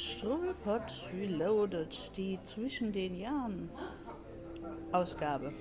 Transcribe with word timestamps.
Struwelpott 0.00 1.10
Reloaded, 1.12 2.16
die 2.16 2.38
zwischen 2.42 2.90
den 2.90 3.20
Jahren 3.20 3.68
Ausgabe. 4.92 5.52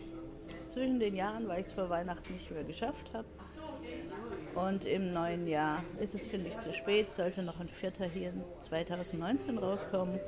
Zwischen 0.70 0.98
den 0.98 1.14
Jahren, 1.14 1.50
weil 1.50 1.60
ich 1.60 1.66
es 1.66 1.74
vor 1.74 1.90
Weihnachten 1.90 2.34
nicht 2.34 2.50
mehr 2.50 2.64
geschafft 2.64 3.14
habe. 3.14 3.28
Und 4.56 4.86
im 4.86 5.12
neuen 5.12 5.46
Jahr 5.46 5.84
ist 6.00 6.16
es, 6.16 6.26
finde 6.26 6.48
ich, 6.48 6.58
zu 6.60 6.72
spät, 6.72 7.12
sollte 7.12 7.44
noch 7.44 7.60
ein 7.60 7.68
vierter 7.68 8.06
hier 8.06 8.30
in 8.30 8.44
2019 8.62 9.58
rauskommen. 9.58 10.22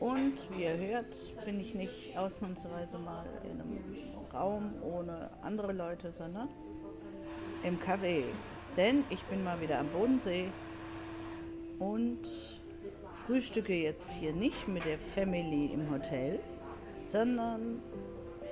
Und 0.00 0.34
wie 0.50 0.64
ihr 0.64 0.76
hört, 0.76 1.44
bin 1.44 1.60
ich 1.60 1.76
nicht 1.76 2.18
ausnahmsweise 2.18 2.98
mal 2.98 3.24
in 3.44 3.60
einem 3.60 3.84
Raum 4.34 4.74
ohne 4.82 5.30
andere 5.42 5.72
Leute, 5.72 6.10
sondern 6.10 6.48
im 7.62 7.78
Café. 7.78 8.24
Denn 8.76 9.04
ich 9.10 9.22
bin 9.24 9.44
mal 9.44 9.60
wieder 9.60 9.78
am 9.78 9.88
Bodensee 9.90 10.48
und 11.78 12.30
frühstücke 13.26 13.74
jetzt 13.74 14.12
hier 14.12 14.32
nicht 14.32 14.68
mit 14.68 14.84
der 14.84 14.98
Family 14.98 15.66
im 15.72 15.90
Hotel, 15.90 16.40
sondern 17.06 17.82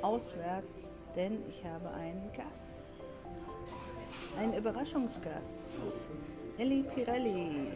auswärts, 0.02 1.06
denn 1.16 1.38
ich 1.48 1.64
habe 1.64 1.90
einen 1.90 2.30
Gast, 2.36 3.02
einen 4.38 4.54
Überraschungsgast, 4.54 5.82
Ellie 6.58 6.84
Pirelli, 6.84 7.72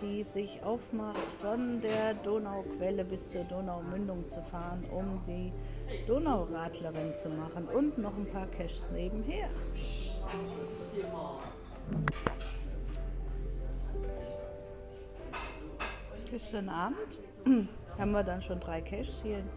die 0.00 0.22
sich 0.22 0.62
aufmacht, 0.62 1.18
von 1.40 1.80
der 1.80 2.14
Donauquelle 2.14 3.04
bis 3.04 3.30
zur 3.30 3.44
Donaumündung 3.44 4.28
zu 4.30 4.42
fahren, 4.42 4.84
um 4.90 5.20
die 5.26 5.52
Donauradlerin 6.06 7.14
zu 7.14 7.28
machen 7.30 7.66
und 7.68 7.98
noch 7.98 8.16
ein 8.16 8.26
paar 8.26 8.46
Caches 8.46 8.90
nebenher. 8.92 9.48
Gestern 16.30 16.68
Abend 16.68 17.18
haben 17.98 18.12
wir 18.12 18.22
dann 18.22 18.42
schon 18.42 18.60
drei 18.60 18.82
Caches 18.82 19.20
hier 19.22 19.38
in 19.38 19.48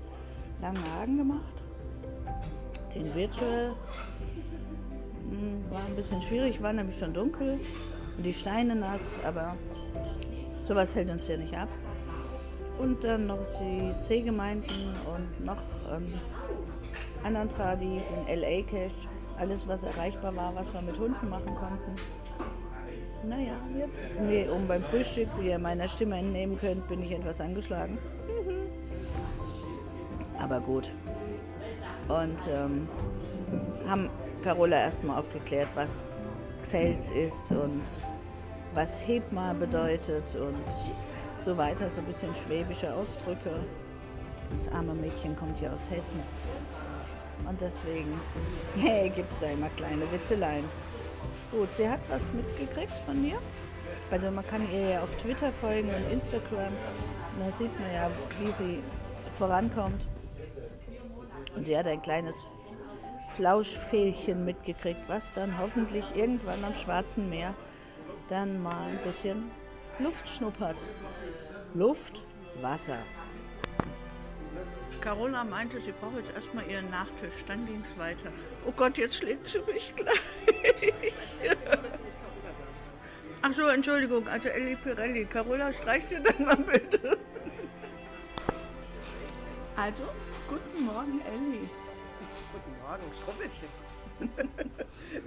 Langenhagen 0.62 1.18
gemacht. 1.18 1.64
Den 2.96 3.14
Virtual 3.14 3.76
hm, 5.30 5.66
war 5.70 5.84
ein 5.86 5.96
bisschen 5.98 6.22
schwierig, 6.22 6.62
war 6.62 6.72
nämlich 6.72 6.98
schon 6.98 7.14
dunkel 7.14 7.60
und 8.16 8.24
die 8.24 8.32
Steine 8.32 8.76
nass, 8.76 9.20
aber 9.26 9.58
sowas 10.66 10.96
hält 10.96 11.10
uns 11.10 11.28
ja 11.28 11.36
nicht 11.36 11.54
ab. 11.54 11.68
Und 12.80 13.04
dann 13.04 13.28
noch 13.28 13.46
die 13.60 13.92
Seegemeinden 13.94 14.94
und 15.14 15.46
noch 15.46 15.62
ähm, 15.94 16.14
Anantradi, 17.24 18.02
den 18.28 18.40
LA 18.40 18.62
Cache, 18.64 19.08
alles 19.38 19.68
was 19.68 19.84
erreichbar 19.84 20.34
war, 20.38 20.56
was 20.56 20.74
wir 20.74 20.82
mit 20.82 20.98
Hunden 20.98 21.30
machen 21.30 21.54
konnten. 21.56 21.96
Naja, 23.24 23.54
jetzt 23.78 24.00
sitzen 24.00 24.30
wir 24.30 24.52
um 24.52 24.68
beim 24.68 24.84
Frühstück. 24.84 25.30
Wie 25.40 25.50
ihr 25.50 25.60
meiner 25.60 25.88
Stimme 25.88 26.18
entnehmen 26.18 26.58
könnt, 26.60 26.88
bin 26.88 27.04
ich 27.04 27.12
etwas 27.12 27.40
angeschlagen. 27.40 28.00
Aber 30.40 30.60
gut. 30.60 30.92
Und 32.08 32.48
ähm, 32.50 32.88
haben 33.88 34.10
Carola 34.44 34.78
erstmal 34.78 35.20
aufgeklärt, 35.20 35.70
was 35.76 36.04
Xels 36.64 37.12
ist 37.12 37.52
und 37.52 37.84
was 38.74 39.06
Hebma 39.08 39.54
bedeutet 39.54 40.36
und 40.36 40.66
so 41.38 41.56
weiter. 41.56 41.90
So 41.90 42.02
ein 42.02 42.08
bisschen 42.08 42.34
schwäbische 42.34 42.92
Ausdrücke. 42.92 43.52
Das 44.50 44.68
arme 44.70 44.96
Mädchen 44.96 45.36
kommt 45.36 45.62
ja 45.62 45.72
aus 45.72 45.90
Hessen. 45.92 46.20
Und 47.48 47.62
deswegen 47.62 48.20
hey, 48.78 49.10
gibt 49.10 49.32
es 49.32 49.40
da 49.40 49.48
immer 49.48 49.70
kleine 49.70 50.12
Witzeleien. 50.12 50.66
Gut, 51.52 51.74
sie 51.74 51.90
hat 51.90 52.00
was 52.10 52.32
mitgekriegt 52.32 52.98
von 53.06 53.22
mir. 53.22 53.38
Also 54.10 54.32
man 54.32 54.46
kann 54.48 54.70
ihr 54.72 54.90
ja 54.90 55.04
auf 55.04 55.16
Twitter 55.18 55.52
folgen 55.52 55.90
und 55.90 56.12
Instagram. 56.12 56.74
Da 57.40 57.52
sieht 57.52 57.78
man 57.80 57.94
ja, 57.94 58.10
wie 58.40 58.52
sie 58.52 58.80
vorankommt. 59.38 60.08
Und 61.56 61.66
sie 61.66 61.78
hat 61.78 61.88
ein 61.88 62.02
kleines 62.02 62.46
Flauschfählchen 63.36 64.46
mitgekriegt, 64.46 65.02
was 65.08 65.34
dann 65.34 65.58
hoffentlich 65.58 66.06
irgendwann 66.16 66.64
am 66.64 66.74
Schwarzen 66.74 67.30
Meer 67.30 67.54
dann 68.30 68.62
mal 68.64 68.88
ein 68.88 69.00
bisschen 69.04 69.52
Luft 70.00 70.28
schnuppert. 70.28 70.78
Luft, 71.74 72.24
Wasser. 72.62 72.98
Carola 75.02 75.44
meinte, 75.44 75.82
sie 75.82 75.92
braucht 75.92 76.18
jetzt 76.18 76.34
erstmal 76.36 76.70
ihren 76.70 76.90
Nachtisch, 76.92 77.44
dann 77.48 77.66
ging 77.66 77.84
es 77.86 77.98
weiter. 77.98 78.32
Oh 78.66 78.72
Gott, 78.72 78.98
jetzt 78.98 79.16
schlägt 79.16 79.48
sie 79.48 79.60
mich 79.62 79.94
gleich. 79.96 80.20
Ach 83.44 83.52
so, 83.56 83.68
Entschuldigung, 83.68 84.28
also 84.28 84.50
Elli 84.50 84.76
Pirelli. 84.76 85.26
Carola, 85.26 85.74
streich 85.74 86.06
dir 86.06 86.20
dann 86.20 86.46
mal 86.46 86.58
bitte. 86.58 87.18
Also, 89.76 90.04
guten 90.48 90.86
Morgen, 90.86 91.20
Elli. 91.22 91.68
Guten 92.52 92.80
Morgen, 92.82 93.02
Strubbelchen. 93.22 93.68
Du 94.20 94.28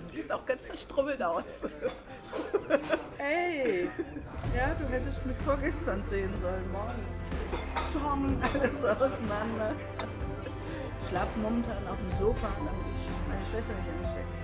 siehst 0.08 0.30
auch 0.30 0.46
ganz 0.46 0.64
verstrubbelt 0.64 1.20
aus. 1.20 1.46
Hey, 3.18 3.90
ja, 4.54 4.72
du 4.74 4.86
hättest 4.88 5.26
mich 5.26 5.36
vorgestern 5.38 6.04
sehen 6.04 6.38
sollen, 6.38 6.70
morgens. 6.70 7.16
Zong, 7.92 8.40
alles 8.42 8.84
auseinander. 8.84 9.74
Ich 11.02 11.08
schlafe 11.08 11.36
momentan 11.40 11.88
auf 11.88 11.98
dem 11.98 12.12
Sofa, 12.18 12.52
damit 12.56 12.70
ich 13.00 13.08
meine 13.28 13.44
Schwester 13.44 13.74
nicht 13.74 13.88
anstecke. 13.98 14.43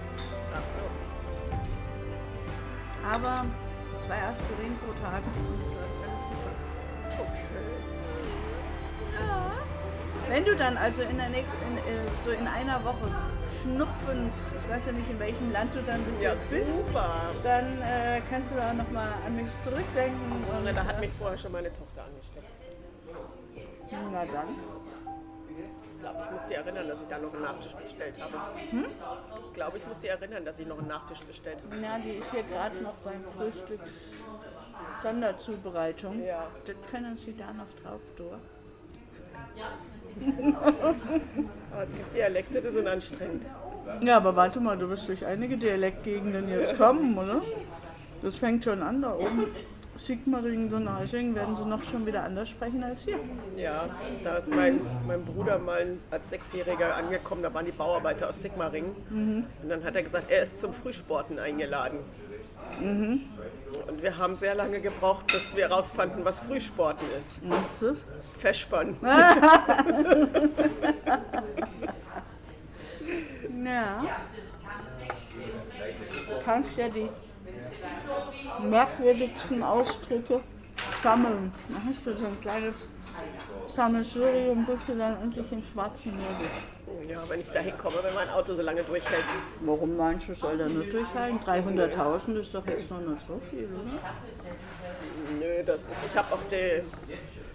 Aber 3.10 3.44
zwei 4.06 4.18
Aspirin 4.22 4.78
pro 4.78 4.92
Tag 5.02 5.22
und 5.34 5.60
es 5.66 5.72
läuft 5.74 5.98
alles 6.06 6.22
super. 6.30 6.52
Okay. 7.18 7.66
Ja. 9.18 9.52
Wenn 10.28 10.44
du 10.44 10.54
dann 10.54 10.76
also 10.76 11.02
in 11.02 11.18
der 11.18 11.26
in, 11.26 11.34
äh, 11.34 11.42
so 12.24 12.30
in 12.30 12.46
einer 12.46 12.84
Woche 12.84 13.10
schnupfend, 13.62 14.32
ich 14.62 14.70
weiß 14.70 14.86
ja 14.86 14.92
nicht 14.92 15.10
in 15.10 15.18
welchem 15.18 15.50
Land 15.50 15.74
du 15.74 15.82
dann 15.82 16.00
bis 16.04 16.22
Ja, 16.22 16.34
jetzt 16.34 16.48
bist, 16.50 16.70
super. 16.70 17.34
dann 17.42 17.82
äh, 17.82 18.20
kannst 18.30 18.52
du 18.52 18.54
da 18.56 18.72
nochmal 18.72 19.08
an 19.26 19.34
mich 19.34 19.50
zurückdenken. 19.60 20.44
Und, 20.56 20.64
da 20.76 20.84
hat 20.84 20.98
äh, 20.98 21.00
mich 21.00 21.10
vorher 21.18 21.36
schon 21.36 21.50
meine 21.50 21.70
Tochter 21.72 22.04
angesteckt. 22.04 22.46
na 24.12 24.24
dann. 24.24 24.54
Ich 26.00 26.06
glaube, 26.06 26.24
ich 26.24 26.30
muss 26.30 26.46
dir 26.48 26.56
erinnern, 26.56 26.88
dass 26.88 27.02
ich 27.02 27.08
da 27.08 27.18
noch 27.18 27.34
einen 27.34 27.42
Nachtisch 27.42 27.72
bestellt 27.74 28.14
habe. 28.18 28.34
Ich 29.46 29.52
glaube, 29.52 29.76
ich 29.76 29.86
muss 29.86 30.00
dir 30.00 30.10
erinnern, 30.12 30.44
dass 30.46 30.58
ich 30.58 30.66
noch 30.66 30.78
einen 30.78 30.88
Nachtisch 30.88 31.20
bestellt 31.20 31.58
habe. 31.62 31.84
Ja, 31.84 31.98
die 31.98 32.12
ist 32.12 32.30
hier 32.30 32.42
gerade 32.42 32.76
noch 32.80 32.94
beim 33.04 33.22
Frühstücks 33.36 34.24
Sonderzubereitung. 35.02 36.24
Ja. 36.24 36.46
Das 36.64 36.76
können 36.90 37.18
Sie 37.18 37.36
da 37.36 37.52
noch 37.52 37.68
drauf 37.82 38.00
durch. 38.16 38.40
Aber 41.70 41.82
es 41.82 41.92
gibt 41.94 42.16
Dialekte, 42.16 42.62
die 42.62 42.70
sind 42.70 42.88
anstrengend. 42.88 43.44
Ja, 44.00 44.16
aber 44.16 44.36
warte 44.36 44.60
mal, 44.60 44.78
du 44.78 44.88
wirst 44.88 45.08
durch 45.08 45.26
einige 45.26 45.58
Dialektgegenden 45.58 46.48
jetzt 46.48 46.76
kommen, 46.76 47.18
oder? 47.18 47.42
Das 48.22 48.36
fängt 48.36 48.64
schon 48.64 48.82
an 48.82 49.02
da 49.02 49.14
oben. 49.14 49.48
Sigmaringen, 50.00 50.70
Donaueschingen 50.70 51.34
werden 51.34 51.54
sie 51.56 51.64
noch 51.64 51.82
schon 51.82 52.06
wieder 52.06 52.24
anders 52.24 52.48
sprechen 52.48 52.82
als 52.82 53.04
hier. 53.04 53.18
Ja, 53.56 53.84
da 54.24 54.38
ist 54.38 54.48
mein, 54.48 54.80
mein 55.06 55.24
Bruder 55.24 55.58
mal 55.58 55.98
als 56.10 56.30
Sechsjähriger 56.30 56.94
angekommen, 56.94 57.42
da 57.42 57.52
waren 57.52 57.66
die 57.66 57.72
Bauarbeiter 57.72 58.28
aus 58.30 58.40
Sigmaringen. 58.40 58.92
Und 59.10 59.68
dann 59.68 59.84
hat 59.84 59.94
er 59.96 60.02
gesagt, 60.02 60.30
er 60.30 60.42
ist 60.42 60.58
zum 60.60 60.72
Frühsporten 60.72 61.38
eingeladen. 61.38 61.98
Und 62.80 64.02
wir 64.02 64.16
haben 64.16 64.36
sehr 64.36 64.54
lange 64.54 64.80
gebraucht, 64.80 65.26
bis 65.26 65.54
wir 65.54 65.68
herausfanden, 65.68 66.24
was 66.24 66.38
Frühsporten 66.38 67.06
ist. 67.18 67.40
Was 67.50 67.82
ist 67.82 67.82
das? 67.82 68.06
Festspannen. 68.38 68.96
Ja. 73.62 74.02
Du 76.28 76.44
kannst 76.44 76.76
ja 76.76 76.88
die 76.88 77.08
merkwürdigsten 78.68 79.62
Ausdrücke 79.62 80.40
sammeln. 81.02 81.52
Da 81.68 81.76
hast 81.88 82.06
du 82.06 82.16
so 82.16 82.26
ein 82.26 82.40
kleines 82.40 82.86
Sammelsurium, 83.74 84.64
bis 84.66 84.80
du 84.86 84.96
dann 84.96 85.20
endlich 85.22 85.50
im 85.52 85.62
schwarzen 85.62 86.16
Meer 86.16 86.28
bist. 86.38 87.08
Ja, 87.10 87.18
wenn 87.28 87.40
ich 87.40 87.46
da 87.52 87.60
hinkomme, 87.60 87.96
wenn 88.02 88.14
mein 88.14 88.28
Auto 88.30 88.54
so 88.54 88.62
lange 88.62 88.82
durchhält. 88.82 89.24
Warum 89.60 89.96
meinst 89.96 90.28
du, 90.28 90.34
soll 90.34 90.58
der 90.58 90.68
nicht 90.68 90.92
durchhalten? 90.92 91.38
300.000 91.40 92.40
ist 92.40 92.54
doch 92.54 92.66
jetzt 92.66 92.90
noch 92.90 93.00
nicht 93.00 93.20
so 93.26 93.38
viel, 93.38 93.64
oder? 93.66 93.98
Nö, 95.38 95.62
das, 95.64 95.78
ich 96.10 96.18
habe 96.18 96.34
auch 96.34 96.38
die, 96.50 96.82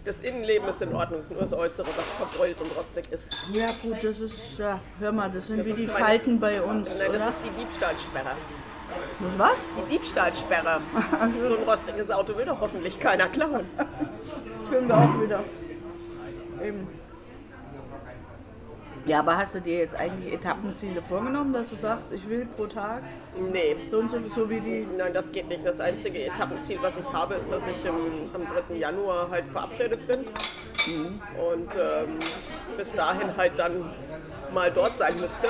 das 0.05 0.21
Innenleben 0.21 0.69
ist 0.69 0.81
in 0.81 0.93
Ordnung, 0.93 1.19
es 1.19 1.25
ist 1.25 1.31
nur 1.31 1.41
das 1.41 1.53
Äußere, 1.53 1.87
was 1.95 2.05
verbeult 2.13 2.61
und 2.61 2.77
rostig 2.77 3.05
ist. 3.11 3.29
Ja 3.51 3.69
gut, 3.81 4.03
das 4.03 4.19
ist, 4.19 4.57
ja, 4.57 4.79
hör 4.99 5.11
mal, 5.11 5.29
das 5.29 5.47
sind 5.47 5.59
Das 5.59 5.67
wie 5.67 5.71
ist 5.71 5.79
die 5.79 5.87
meine- 5.87 6.05
Falten 6.05 6.39
bei 6.39 6.61
uns, 6.61 6.97
Nein, 6.99 7.09
das 7.11 7.29
ist 7.29 7.37
die 7.43 7.49
Diebstahlsperre. 7.61 8.31
Das 9.19 9.39
was? 9.39 9.67
Die 9.77 9.93
Diebstahlsperre. 9.93 10.81
So 11.47 11.57
ein 11.57 11.63
rostiges 11.63 12.11
Auto 12.11 12.35
will 12.35 12.45
doch 12.45 12.59
hoffentlich 12.59 12.99
keiner 12.99 13.27
klauen. 13.27 13.65
Schön 14.69 14.87
wir 14.87 14.97
auch 14.97 15.21
wieder. 15.21 15.43
Eben. 16.63 16.87
Ja, 19.05 19.19
aber 19.19 19.37
hast 19.37 19.53
du 19.53 19.61
dir 19.61 19.77
jetzt 19.77 19.95
eigentlich 19.95 20.33
Etappenziele 20.33 21.01
vorgenommen, 21.01 21.53
dass 21.53 21.69
du 21.69 21.75
sagst, 21.75 22.11
ich 22.11 22.27
will 22.27 22.47
pro 22.55 22.65
Tag 22.65 23.03
Nee, 23.51 23.75
so 23.91 23.99
und 23.99 24.09
so, 24.09 24.17
so 24.33 24.49
wie 24.49 24.59
die. 24.59 24.87
nein, 24.97 25.13
das 25.13 25.31
geht 25.31 25.47
nicht. 25.47 25.65
Das 25.65 25.79
einzige 25.79 26.25
Etappenziel, 26.25 26.79
was 26.81 26.97
ich 26.97 27.13
habe, 27.13 27.35
ist, 27.35 27.51
dass 27.51 27.67
ich 27.67 27.85
im, 27.85 28.29
am 28.33 28.47
3. 28.67 28.75
Januar 28.75 29.29
halt 29.29 29.45
verabredet 29.51 30.07
bin. 30.07 30.19
Und 30.19 31.69
ähm, 31.75 32.19
bis 32.77 32.93
dahin 32.93 33.35
halt 33.37 33.53
dann 33.57 33.91
mal 34.53 34.71
dort 34.71 34.97
sein 34.97 35.19
müsste. 35.19 35.49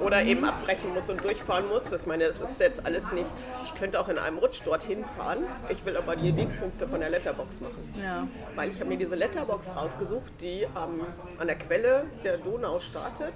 Oder 0.00 0.22
eben 0.22 0.44
abbrechen 0.44 0.92
muss 0.94 1.08
und 1.08 1.22
durchfahren 1.22 1.68
muss. 1.68 1.90
Ich 1.92 2.06
meine, 2.06 2.26
das 2.26 2.40
ist 2.40 2.60
jetzt 2.60 2.84
alles 2.84 3.10
nicht. 3.12 3.26
Ich 3.64 3.74
könnte 3.74 4.00
auch 4.00 4.08
in 4.08 4.18
einem 4.18 4.38
Rutsch 4.38 4.60
dorthin 4.64 5.04
fahren. 5.16 5.44
Ich 5.68 5.84
will 5.84 5.96
aber 5.96 6.16
die 6.16 6.36
Wegpunkte 6.36 6.88
von 6.88 7.00
der 7.00 7.10
Letterbox 7.10 7.60
machen. 7.60 7.94
Ja. 8.02 8.26
Weil 8.54 8.70
ich 8.70 8.80
habe 8.80 8.88
mir 8.88 8.98
diese 8.98 9.14
Letterbox 9.14 9.74
rausgesucht, 9.76 10.32
die 10.40 10.62
ähm, 10.62 11.06
an 11.38 11.46
der 11.46 11.56
Quelle 11.56 12.04
der 12.22 12.38
Donau 12.38 12.78
startet 12.78 13.34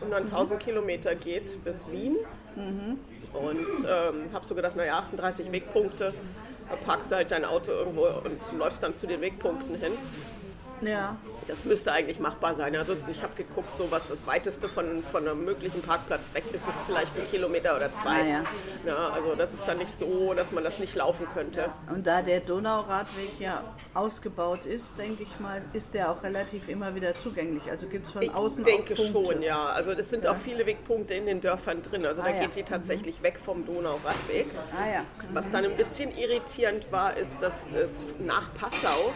und 0.00 0.10
dann 0.10 0.24
1000 0.24 0.60
Kilometer 0.60 1.14
geht 1.14 1.62
bis 1.64 1.90
Wien. 1.90 2.16
Und 3.32 3.66
ähm, 3.88 4.32
habe 4.32 4.46
so 4.46 4.54
gedacht, 4.54 4.76
naja, 4.76 4.98
38 4.98 5.50
Wegpunkte, 5.50 6.14
da 6.68 6.76
parkst 6.76 7.10
du 7.10 7.16
halt 7.16 7.30
dein 7.30 7.44
Auto 7.44 7.72
irgendwo 7.72 8.06
und 8.06 8.58
läufst 8.58 8.82
dann 8.82 8.94
zu 8.96 9.06
den 9.06 9.20
Wegpunkten 9.20 9.74
hin. 9.74 9.92
Ja. 10.82 11.16
Das 11.46 11.64
müsste 11.64 11.92
eigentlich 11.92 12.18
machbar 12.20 12.54
sein. 12.54 12.74
Also 12.76 12.96
ich 13.10 13.22
habe 13.22 13.34
geguckt, 13.36 13.68
so 13.76 13.90
was 13.90 14.08
das 14.08 14.26
weiteste 14.26 14.68
von, 14.68 15.02
von 15.12 15.28
einem 15.28 15.44
möglichen 15.44 15.82
Parkplatz 15.82 16.32
weg 16.34 16.44
ist, 16.52 16.66
ist 16.66 16.78
vielleicht 16.86 17.16
ein 17.18 17.26
Kilometer 17.30 17.76
oder 17.76 17.92
zwei. 17.92 18.08
Ah, 18.22 18.24
ja. 18.26 18.44
Ja, 18.86 19.08
also 19.10 19.34
das 19.34 19.52
ist 19.52 19.62
dann 19.66 19.78
nicht 19.78 19.92
so, 19.92 20.32
dass 20.34 20.50
man 20.52 20.64
das 20.64 20.78
nicht 20.78 20.94
laufen 20.94 21.26
könnte. 21.34 21.70
Und 21.92 22.06
da 22.06 22.22
der 22.22 22.40
Donauradweg 22.40 23.38
ja 23.38 23.62
ausgebaut 23.94 24.64
ist, 24.66 24.96
denke 24.98 25.22
ich 25.22 25.38
mal, 25.40 25.62
ist 25.72 25.94
der 25.94 26.10
auch 26.10 26.22
relativ 26.22 26.68
immer 26.68 26.94
wieder 26.94 27.14
zugänglich. 27.14 27.70
Also 27.70 27.86
gibt 27.88 28.06
es 28.06 28.12
von 28.12 28.22
Ich 28.22 28.34
außen 28.34 28.64
denke 28.64 28.94
auch 28.94 29.12
Punkte. 29.12 29.32
schon, 29.34 29.42
ja. 29.42 29.66
Also 29.66 29.92
es 29.92 30.10
sind 30.10 30.26
auch 30.26 30.36
viele 30.36 30.64
Wegpunkte 30.66 31.14
in 31.14 31.26
den 31.26 31.40
Dörfern 31.40 31.82
drin. 31.82 32.04
Also 32.06 32.22
da 32.22 32.28
Ah, 32.28 32.30
ja. 32.34 32.40
geht 32.42 32.56
die 32.56 32.62
tatsächlich 32.62 33.22
weg 33.22 33.38
vom 33.44 33.66
Donauradweg. 33.66 34.46
Ah 34.76 34.86
ja. 34.88 35.04
Was 35.32 35.50
dann 35.50 35.64
ein 35.64 35.76
bisschen 35.76 36.16
irritierend 36.16 36.90
war, 36.90 37.16
ist, 37.16 37.36
dass 37.40 37.64
es 37.74 38.04
nach 38.18 38.52
Passau 38.54 39.12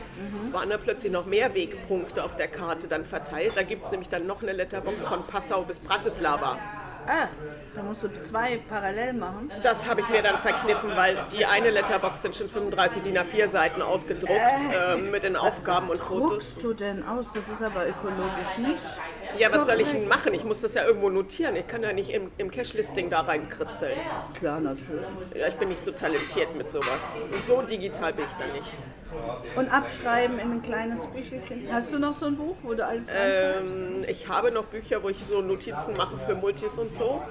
waren 0.52 0.70
da 0.70 0.76
plötzlich 0.78 1.10
noch 1.12 1.26
mehr 1.26 1.54
Wegpunkte 1.54 2.17
auf 2.24 2.36
der 2.36 2.48
Karte 2.48 2.88
dann 2.88 3.04
verteilt. 3.04 3.52
Da 3.56 3.62
gibt 3.62 3.84
es 3.84 3.90
nämlich 3.90 4.08
dann 4.08 4.26
noch 4.26 4.42
eine 4.42 4.52
Letterbox 4.52 5.04
von 5.04 5.24
Passau 5.24 5.62
bis 5.62 5.78
Bratislava. 5.78 6.58
Ah, 7.06 7.28
da 7.74 7.82
musst 7.82 8.02
du 8.02 8.22
zwei 8.22 8.58
parallel 8.68 9.14
machen. 9.14 9.50
Das 9.62 9.86
habe 9.86 10.02
ich 10.02 10.08
mir 10.10 10.20
dann 10.20 10.36
verkniffen, 10.38 10.90
weil 10.94 11.16
die 11.32 11.46
eine 11.46 11.70
Letterbox 11.70 12.20
sind 12.20 12.36
schon 12.36 12.50
35 12.50 13.00
DIN 13.00 13.16
A4 13.16 13.48
Seiten 13.48 13.80
ausgedruckt 13.80 14.60
ähm, 14.74 15.10
mit 15.10 15.22
den 15.22 15.34
Aufgaben 15.36 15.88
und 15.88 15.98
Fotos. 15.98 16.28
Druckst 16.28 16.62
du 16.62 16.74
denn 16.74 17.06
aus? 17.06 17.32
Das 17.32 17.48
ist 17.48 17.62
aber 17.62 17.88
ökologisch 17.88 18.58
nicht. 18.58 18.82
Ja, 19.38 19.52
was 19.52 19.66
soll 19.66 19.80
ich 19.80 19.88
denn 19.90 20.08
machen? 20.08 20.34
Ich 20.34 20.44
muss 20.44 20.60
das 20.60 20.74
ja 20.74 20.84
irgendwo 20.84 21.10
notieren. 21.10 21.54
Ich 21.56 21.66
kann 21.66 21.82
ja 21.82 21.92
nicht 21.92 22.10
im, 22.10 22.30
im 22.38 22.50
Cache-Listing 22.50 23.08
da 23.10 23.20
reinkritzeln. 23.20 23.96
Klar, 24.38 24.60
natürlich. 24.60 25.06
Ja, 25.34 25.48
ich 25.48 25.54
bin 25.54 25.68
nicht 25.68 25.84
so 25.84 25.92
talentiert 25.92 26.54
mit 26.56 26.68
sowas. 26.68 27.20
So 27.46 27.62
digital 27.62 28.12
bin 28.12 28.24
ich 28.26 28.34
da 28.34 28.52
nicht. 28.52 28.72
Und 29.56 29.72
abschreiben 29.72 30.38
in 30.38 30.52
ein 30.52 30.62
kleines 30.62 31.06
Büchelchen. 31.06 31.66
Hast 31.72 31.94
du 31.94 31.98
noch 31.98 32.12
so 32.12 32.26
ein 32.26 32.36
Buch, 32.36 32.56
wo 32.62 32.74
du 32.74 32.84
alles? 32.84 33.06
Ähm, 33.10 34.04
ich 34.06 34.28
habe 34.28 34.50
noch 34.50 34.66
Bücher, 34.66 35.02
wo 35.02 35.08
ich 35.08 35.16
so 35.30 35.40
Notizen 35.40 35.94
mache 35.96 36.18
für 36.26 36.34
Multis 36.34 36.74
und 36.74 36.94
so, 36.94 37.22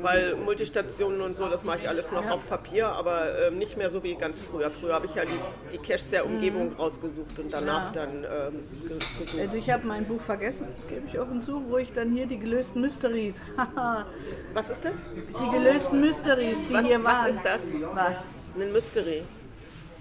weil 0.00 0.34
Multistationen 0.36 1.20
und 1.20 1.36
so, 1.36 1.46
das 1.48 1.62
mache 1.62 1.80
ich 1.82 1.88
alles 1.90 2.10
noch 2.10 2.26
auf 2.30 2.48
Papier, 2.48 2.88
aber 2.88 3.38
ähm, 3.48 3.58
nicht 3.58 3.76
mehr 3.76 3.90
so 3.90 4.02
wie 4.02 4.14
ganz 4.14 4.40
früher. 4.40 4.70
Früher 4.70 4.94
habe 4.94 5.04
ich 5.06 5.14
ja 5.14 5.24
die, 5.26 5.38
die 5.72 5.78
Caches 5.78 6.08
der 6.08 6.24
Umgebung 6.24 6.74
rausgesucht 6.78 7.38
und 7.38 7.52
danach 7.52 7.94
Ja. 7.94 8.06
dann 8.06 8.24
ähm, 8.24 8.64
ge- 8.88 8.98
gesucht. 9.18 9.38
Also 9.40 9.58
ich 9.58 9.68
habe 9.70 9.86
mein 9.86 10.06
Buch 10.06 10.20
vergessen, 10.22 10.66
gebe 10.88 11.02
ich 11.06 11.18
offen 11.20 11.42
zu, 11.42 11.55
wo 11.68 11.78
ich 11.78 11.92
dann 11.92 12.12
hier 12.12 12.26
die 12.26 12.38
gelösten 12.38 12.80
Mysteries, 12.80 13.40
Was 14.54 14.70
ist 14.70 14.84
das? 14.84 14.96
die 15.40 15.50
gelösten 15.50 16.00
Mysteries, 16.00 16.58
die 16.68 16.74
Was- 16.74 16.86
hier 16.86 17.02
was 17.02 17.12
waren. 17.12 17.30
ist 17.30 17.44
das? 17.44 17.62
Was? 17.94 18.26
Ein 18.58 18.72
Mystery. 18.72 19.22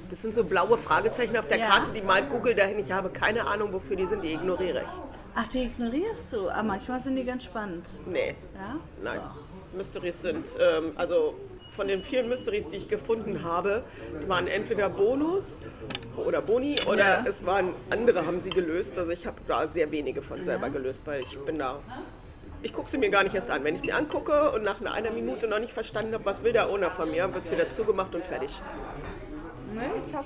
Das 0.09 0.21
sind 0.21 0.35
so 0.35 0.43
blaue 0.43 0.77
Fragezeichen 0.77 1.35
auf 1.37 1.47
der 1.47 1.57
Ja. 1.57 1.67
Karte, 1.69 1.91
die 1.93 2.01
malt 2.01 2.29
Google 2.29 2.53
dahin. 2.55 2.77
Ich 2.79 2.91
habe 2.91 3.09
keine 3.09 3.45
Ahnung, 3.47 3.73
wofür 3.73 3.95
die 3.95 4.05
sind, 4.05 4.23
die 4.23 4.33
ignoriere 4.33 4.81
ich. 4.81 4.87
Ach, 5.33 5.47
die 5.47 5.63
ignorierst 5.63 6.31
du. 6.31 6.49
Aber 6.49 6.63
manchmal 6.63 6.99
sind 6.99 7.15
die 7.15 7.25
ganz 7.25 7.43
spannend. 7.43 7.89
Nee, 8.05 8.35
Ja? 8.53 8.75
nein. 9.03 9.19
Mysteries 9.75 10.21
sind, 10.21 10.45
ähm, 10.59 10.91
also 10.95 11.33
von 11.75 11.87
den 11.87 12.03
vielen 12.03 12.29
Mysteries, 12.29 12.65
die 12.67 12.77
ich 12.77 12.87
gefunden 12.89 13.43
habe, 13.43 13.83
waren 14.27 14.47
entweder 14.47 14.89
Bonus 14.89 15.59
oder 16.17 16.41
Boni 16.41 16.75
oder 16.87 17.19
Ja. 17.19 17.23
es 17.27 17.45
waren 17.45 17.73
andere, 17.89 18.25
haben 18.25 18.41
sie 18.41 18.49
gelöst. 18.49 18.97
Also 18.97 19.11
ich 19.11 19.27
habe 19.27 19.37
da 19.47 19.67
sehr 19.67 19.91
wenige 19.91 20.21
von 20.21 20.43
selber 20.43 20.69
gelöst, 20.69 21.05
weil 21.05 21.21
ich 21.21 21.37
bin 21.39 21.59
da. 21.59 21.79
Ich 22.61 22.73
gucke 22.73 22.89
sie 22.89 22.97
mir 22.97 23.09
gar 23.09 23.23
nicht 23.23 23.35
erst 23.35 23.51
an. 23.51 23.63
Wenn 23.63 23.75
ich 23.75 23.81
sie 23.81 23.93
angucke 23.93 24.51
und 24.51 24.63
nach 24.63 24.81
einer 24.81 25.11
Minute 25.11 25.47
noch 25.47 25.59
nicht 25.59 25.73
verstanden 25.73 26.13
habe, 26.13 26.25
was 26.25 26.43
will 26.43 26.53
der 26.53 26.69
Owner 26.69 26.89
von 26.89 27.11
mir, 27.11 27.31
wird 27.33 27.45
sie 27.45 27.51
wieder 27.51 27.69
zugemacht 27.69 28.15
und 28.15 28.25
fertig. 28.25 28.51
Ne, 29.73 29.83
ich 30.07 30.15
hab 30.15 30.25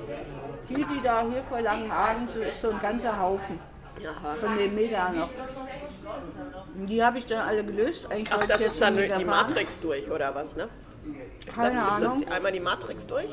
die, 0.69 0.75
die 0.75 1.02
da 1.04 1.25
hier 1.28 1.42
vor 1.44 1.60
langen 1.60 1.90
Abend, 1.92 2.31
so 2.31 2.40
ist 2.40 2.62
so 2.62 2.69
ein 2.69 2.80
ganzer 2.80 3.19
Haufen. 3.19 3.60
Ja. 4.02 4.12
Von 4.36 4.57
den 4.57 4.75
Mega 4.75 5.10
noch. 5.12 5.30
Die 6.88 7.04
habe 7.04 7.18
ich 7.18 7.25
dann 7.25 7.40
alle 7.45 7.63
gelöst. 7.66 8.10
Eigentlich 8.10 8.30
Ach, 8.31 8.45
das 8.45 8.62
ist 8.62 8.80
dann 8.81 8.95
die 8.95 9.07
fahren. 9.10 9.25
Matrix 9.25 9.81
durch 9.81 10.10
oder 10.10 10.34
was, 10.34 10.56
ne? 10.56 10.69
Ist 11.46 11.56
Keine 11.56 11.76
das, 11.76 11.86
ist 11.86 11.92
Ahnung. 11.92 12.18
Mhm. 12.18 12.26
das 12.26 12.32
einmal 12.34 12.52
die 12.52 12.60
Matrix 12.60 13.08
durch? 13.08 13.30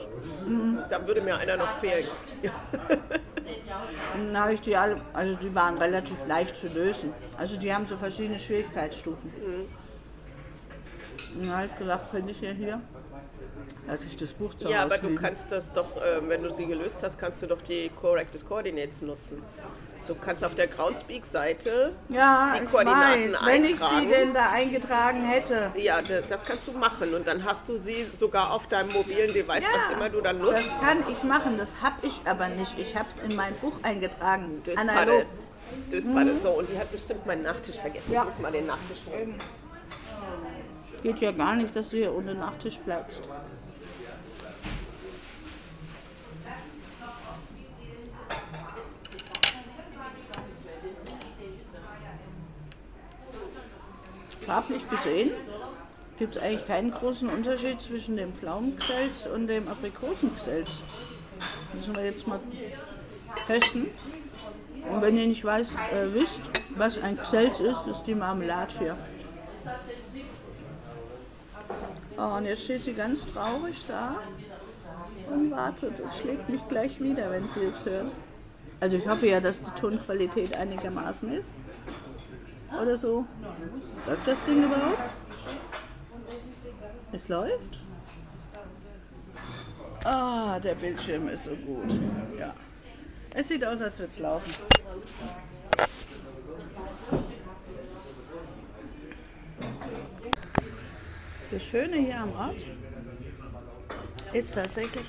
Dann 0.89 1.07
würde 1.07 1.21
mir 1.21 1.37
einer 1.37 1.57
noch 1.57 1.79
fehlen. 1.79 2.09
Dann 4.17 4.39
habe 4.39 4.55
ich 4.55 4.61
die 4.61 4.77
alle, 4.77 5.01
also 5.13 5.35
die 5.37 5.55
waren 5.55 5.77
relativ 5.79 6.27
leicht 6.27 6.57
zu 6.57 6.69
lösen. 6.69 7.13
Also 7.37 7.57
die 7.59 7.73
haben 7.73 7.87
so 7.87 7.97
verschiedene 7.97 8.39
Schwierigkeitsstufen. 8.39 9.31
Und 11.35 11.47
dann 11.47 11.57
habe 11.57 11.67
ich 11.67 11.79
gesagt, 11.79 12.11
könnte 12.11 12.31
ich 12.31 12.41
ja 12.41 12.51
hier, 12.51 12.81
dass 13.87 14.05
ich 14.05 14.17
das 14.17 14.33
Buch 14.33 14.55
zu 14.55 14.69
Ja, 14.71 14.85
aber 14.85 14.99
du 14.99 15.15
kannst 15.15 15.53
das 15.53 15.73
doch, 15.73 15.97
äh, 15.97 16.27
wenn 16.27 16.43
du 16.43 16.53
sie 16.55 16.67
gelöst 16.67 16.99
hast, 17.03 17.19
kannst 17.19 17.43
du 17.43 17.47
doch 17.47 17.61
die 17.63 17.91
Corrected 18.01 18.47
Coordinates 18.47 19.03
nutzen. 19.03 19.43
Du 20.07 20.15
kannst 20.15 20.45
auf 20.45 20.55
der 20.55 20.69
Groundspeak-Seite, 20.69 21.93
Ja, 22.09 22.55
die 22.61 22.67
Koordinaten 22.67 23.33
weiß, 23.33 23.45
wenn 23.45 23.65
ich 23.65 23.79
sie 23.79 23.85
eintragen. 23.85 24.09
denn 24.11 24.35
da 24.35 24.51
eingetragen 24.51 25.25
hätte. 25.25 25.73
ja, 25.77 26.01
das 26.03 26.45
kannst 26.45 26.69
du 26.69 26.73
machen 26.73 27.13
und 27.15 27.27
dann 27.27 27.45
hast 27.45 27.69
du 27.69 27.79
sie 27.79 28.07
sogar 28.19 28.53
auf 28.53 28.67
deinem 28.69 28.93
mobilen 28.93 29.33
Device, 29.33 29.65
was 29.65 29.97
immer 29.97 30.09
du 30.09 30.21
dann 30.21 30.39
nutzt. 30.39 30.53
Das 30.53 30.81
kann 30.81 31.05
ich 31.11 31.23
machen, 31.25 31.59
das 31.59 31.75
habe 31.83 32.07
ich 32.07 32.21
aber 32.25 32.49
nicht. 32.49 32.79
Ich 32.79 32.95
habe 32.97 33.09
es 33.11 33.19
in 33.29 33.37
mein 33.37 33.55
Buch 33.57 33.73
eingetragen. 33.83 34.63
Döspaddel. 34.65 34.91
Analog. 34.91 35.27
Döspaddel. 35.91 36.39
So, 36.39 36.51
und 36.51 36.69
die 36.73 36.79
hat 36.79 36.93
bestimmt 36.93 37.27
meinen 37.27 37.43
Nachtisch 37.43 37.77
vergessen. 37.77 38.13
Ja. 38.13 38.21
Ich 38.21 38.27
muss 38.27 38.39
mal 38.39 38.53
den 38.53 38.67
Nachtisch 38.67 38.99
holen. 39.11 39.35
Geht 41.03 41.19
ja 41.19 41.33
gar 41.33 41.55
nicht, 41.57 41.75
dass 41.77 41.91
du 41.91 41.97
hier 41.99 42.15
ohne 42.15 42.35
Nachtisch 42.35 42.79
bleibst. 42.79 43.23
Farblich 54.47 54.89
gesehen 54.89 55.33
gibt 56.19 56.37
es 56.37 56.43
eigentlich 56.43 56.67
keinen 56.69 56.93
großen 56.93 57.29
Unterschied 57.29 57.81
zwischen 57.81 58.17
dem 58.17 58.33
Pflaumengestelz 58.33 59.27
und 59.27 59.49
dem 59.49 59.67
Aprikosengestelz. 59.67 60.71
Müssen 61.75 61.97
wir 61.97 62.05
jetzt 62.05 62.29
mal 62.29 62.39
testen. 63.49 63.89
Und 64.89 65.03
wenn 65.03 65.19
ihr 65.19 65.27
nicht 65.27 65.45
weiß, 65.45 65.69
äh, 65.69 66.15
wisst, 66.15 66.41
was 66.71 66.97
ein 67.03 67.17
Gestelz 67.17 67.59
ist, 67.59 67.87
ist 67.91 68.05
die 68.05 68.15
Marmelade 68.15 68.73
hier. 68.79 68.97
Oh, 72.17 72.37
und 72.37 72.45
jetzt 72.45 72.63
steht 72.63 72.85
sie 72.85 72.95
ganz 72.95 73.27
traurig 73.27 73.85
da 73.89 74.15
und 75.29 75.51
wartet 75.51 75.99
und 75.99 76.15
schlägt 76.15 76.49
mich 76.49 76.61
gleich 76.69 77.01
wieder, 77.01 77.33
wenn 77.33 77.49
sie 77.49 77.65
es 77.65 77.85
hört. 77.85 78.13
Also 78.79 78.97
ich 78.97 79.09
hoffe 79.09 79.27
ja, 79.27 79.41
dass 79.41 79.61
die 79.61 79.73
Tonqualität 79.73 80.57
einigermaßen 80.57 81.33
ist. 81.33 81.53
Oder 82.81 82.97
so. 82.97 83.25
Läuft 84.07 84.27
das 84.27 84.45
Ding 84.45 84.65
überhaupt? 84.65 85.13
Es 87.13 87.29
läuft? 87.29 87.81
Ah, 90.05 90.59
der 90.61 90.75
Bildschirm 90.75 91.29
ist 91.29 91.45
so 91.45 91.51
gut. 91.57 91.99
Ja. 92.39 92.55
Es 93.35 93.49
sieht 93.49 93.65
aus, 93.65 93.81
als 93.83 93.99
würde 93.99 94.13
es 94.13 94.19
laufen. 94.19 94.53
Das 101.51 101.63
Schöne 101.65 101.97
hier 101.97 102.21
am 102.21 102.33
Ort 102.35 102.61
ist 104.33 104.55
tatsächlich, 104.55 105.05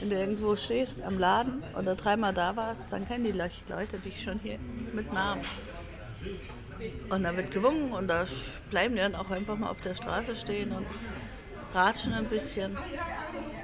wenn 0.00 0.10
du 0.10 0.16
irgendwo 0.16 0.56
stehst 0.56 1.00
am 1.02 1.18
Laden 1.18 1.62
oder 1.78 1.94
dreimal 1.94 2.34
da 2.34 2.54
warst, 2.56 2.92
dann 2.92 3.06
kennen 3.06 3.24
die 3.24 3.32
Le- 3.32 3.50
Leute 3.68 3.98
dich 3.98 4.22
schon 4.22 4.38
hier 4.40 4.58
mit 4.92 5.12
Namen. 5.12 5.42
Und 7.10 7.22
da 7.22 7.36
wird 7.36 7.50
gewungen 7.50 7.92
und 7.92 8.08
da 8.08 8.24
bleiben 8.70 8.94
die 8.94 9.00
dann 9.00 9.14
auch 9.14 9.30
einfach 9.30 9.56
mal 9.56 9.70
auf 9.70 9.80
der 9.80 9.94
Straße 9.94 10.36
stehen 10.36 10.72
und 10.72 10.86
ratschen 11.74 12.12
ein 12.12 12.26
bisschen. 12.26 12.76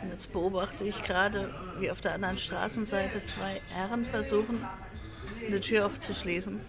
Und 0.02 0.11
jetzt 0.11 0.33
beobachte 0.33 0.85
ich 0.85 1.02
gerade, 1.02 1.54
wie 1.78 1.90
auf 1.90 2.00
der 2.00 2.14
anderen 2.14 2.38
Straßenseite 2.38 3.25
zwei 3.25 3.61
Herren 3.75 4.04
versuchen, 4.04 4.66
eine 5.47 5.61
Tür 5.61 5.87
aufzuschließen. 5.87 6.61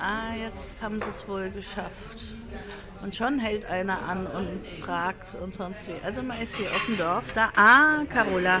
ah, 0.00 0.34
jetzt 0.36 0.82
haben 0.82 1.00
sie 1.00 1.10
es 1.10 1.26
wohl 1.26 1.50
geschafft. 1.50 2.20
Und 3.02 3.14
schon 3.14 3.38
hält 3.38 3.66
einer 3.66 4.02
an 4.02 4.26
und 4.26 4.66
fragt 4.82 5.34
und 5.34 5.54
sonst 5.54 5.88
wie. 5.88 5.94
Also 6.02 6.22
man 6.22 6.40
ist 6.40 6.56
hier 6.56 6.70
auf 6.70 6.84
dem 6.86 6.98
Dorf. 6.98 7.24
Da, 7.34 7.50
ah, 7.56 8.04
Carola. 8.12 8.60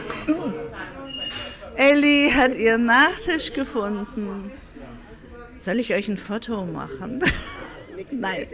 Elli 1.76 2.30
hat 2.34 2.54
ihren 2.54 2.86
Nachtisch 2.86 3.52
gefunden. 3.52 4.50
Soll 5.60 5.80
ich 5.80 5.92
euch 5.92 6.08
ein 6.08 6.18
Foto 6.18 6.64
machen? 6.64 7.22
Nix 7.96 8.12
Nein. 8.12 8.46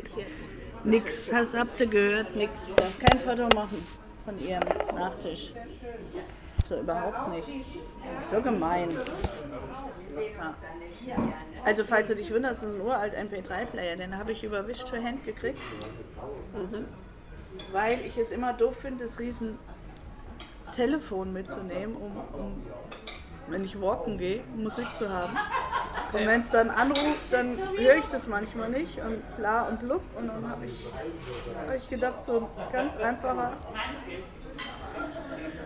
Nix, 0.84 1.32
hast, 1.32 1.54
habt 1.54 1.80
ihr 1.80 1.86
gehört? 1.86 2.34
Nix. 2.36 2.70
Ich 2.70 2.74
darf 2.76 2.98
kein 2.98 3.20
Foto 3.20 3.48
machen 3.54 3.84
von 4.24 4.38
ihrem 4.38 4.62
Nachtisch. 4.94 5.52
So 6.68 6.80
überhaupt 6.80 7.28
nicht. 7.34 7.48
So 8.30 8.40
gemein. 8.40 8.88
Ja. 11.06 11.16
Also 11.64 11.84
falls 11.84 12.08
du 12.08 12.14
dich 12.14 12.32
wunderst, 12.32 12.62
das 12.62 12.70
ist 12.70 12.76
ein 12.76 12.86
uralt 12.86 13.14
MP3-Player, 13.14 13.96
den 13.96 14.16
habe 14.16 14.32
ich 14.32 14.44
über 14.44 14.66
Wish 14.66 14.84
to 14.84 14.96
Hand 14.96 15.24
gekriegt. 15.24 15.58
Mhm. 16.54 16.86
Weil 17.72 18.00
ich 18.06 18.16
es 18.16 18.30
immer 18.30 18.52
doof 18.52 18.76
finde, 18.80 19.04
das 19.04 19.18
riesen 19.18 19.58
Telefon 20.72 21.32
mitzunehmen, 21.32 21.96
um, 21.96 22.16
um 22.32 22.62
wenn 23.50 23.64
ich 23.64 23.80
walken 23.80 24.18
gehe, 24.18 24.42
Musik 24.56 24.86
zu 24.96 25.08
haben. 25.08 25.36
Und 26.12 26.26
wenn 26.26 26.42
es 26.42 26.50
dann 26.50 26.70
anruft, 26.70 27.30
dann 27.30 27.56
höre 27.76 27.96
ich 27.96 28.06
das 28.06 28.26
manchmal 28.26 28.70
nicht 28.70 28.98
und 28.98 29.36
bla 29.36 29.62
und 29.68 29.80
blub. 29.80 30.02
Und 30.16 30.28
dann 30.28 30.48
habe 30.48 30.66
ich, 30.66 30.86
hab 31.66 31.76
ich 31.76 31.88
gedacht, 31.88 32.24
so 32.24 32.38
ein 32.38 32.72
ganz 32.72 32.96
einfacher, 32.96 33.52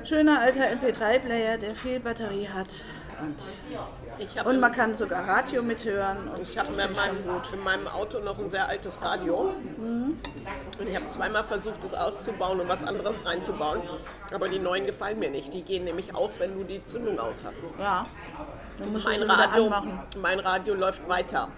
schöner 0.05 0.41
alter 0.41 0.65
MP3-Player, 0.65 1.59
der 1.59 1.75
viel 1.75 2.01
Batterie 2.01 2.49
hat. 2.49 2.85
Und, 3.21 4.47
und 4.47 4.61
man 4.61 4.73
kann 4.73 4.95
sogar 4.95 5.27
Radio 5.27 5.63
mithören. 5.63 6.29
Und 6.29 6.43
Ich 6.43 6.59
habe 6.59 6.71
in 6.71 6.77
meinem, 6.77 7.17
in 7.53 7.65
meinem 7.65 7.89
Auto 7.89 8.19
noch 8.19 8.39
ein 8.39 8.49
sehr 8.49 8.69
altes 8.69 9.01
Radio. 9.03 9.55
Und 9.79 10.19
ich 10.89 10.95
habe 10.97 11.07
zweimal 11.07 11.45
versucht, 11.45 11.83
das 11.83 11.95
auszubauen 11.95 12.61
und 12.61 12.69
was 12.69 12.85
anderes 12.85 13.25
reinzubauen. 13.25 13.83
Aber 14.33 14.49
die 14.49 14.59
neuen 14.59 14.87
gefallen 14.87 15.19
mir 15.19 15.31
nicht. 15.31 15.53
Die 15.53 15.63
gehen 15.63 15.85
nämlich 15.85 16.15
aus, 16.15 16.39
wenn 16.41 16.57
du 16.57 16.65
die 16.65 16.83
Zündung 16.83 17.19
aus 17.19 17.43
hast. 17.45 17.63
ja, 17.79 18.05
dann 18.79 18.93
musst 18.93 19.07
Mein 19.07 19.23
Radio, 19.23 19.73
mein 20.21 20.41
Radio 20.41 20.75
läuft 20.75 21.09
weiter. 21.09 21.49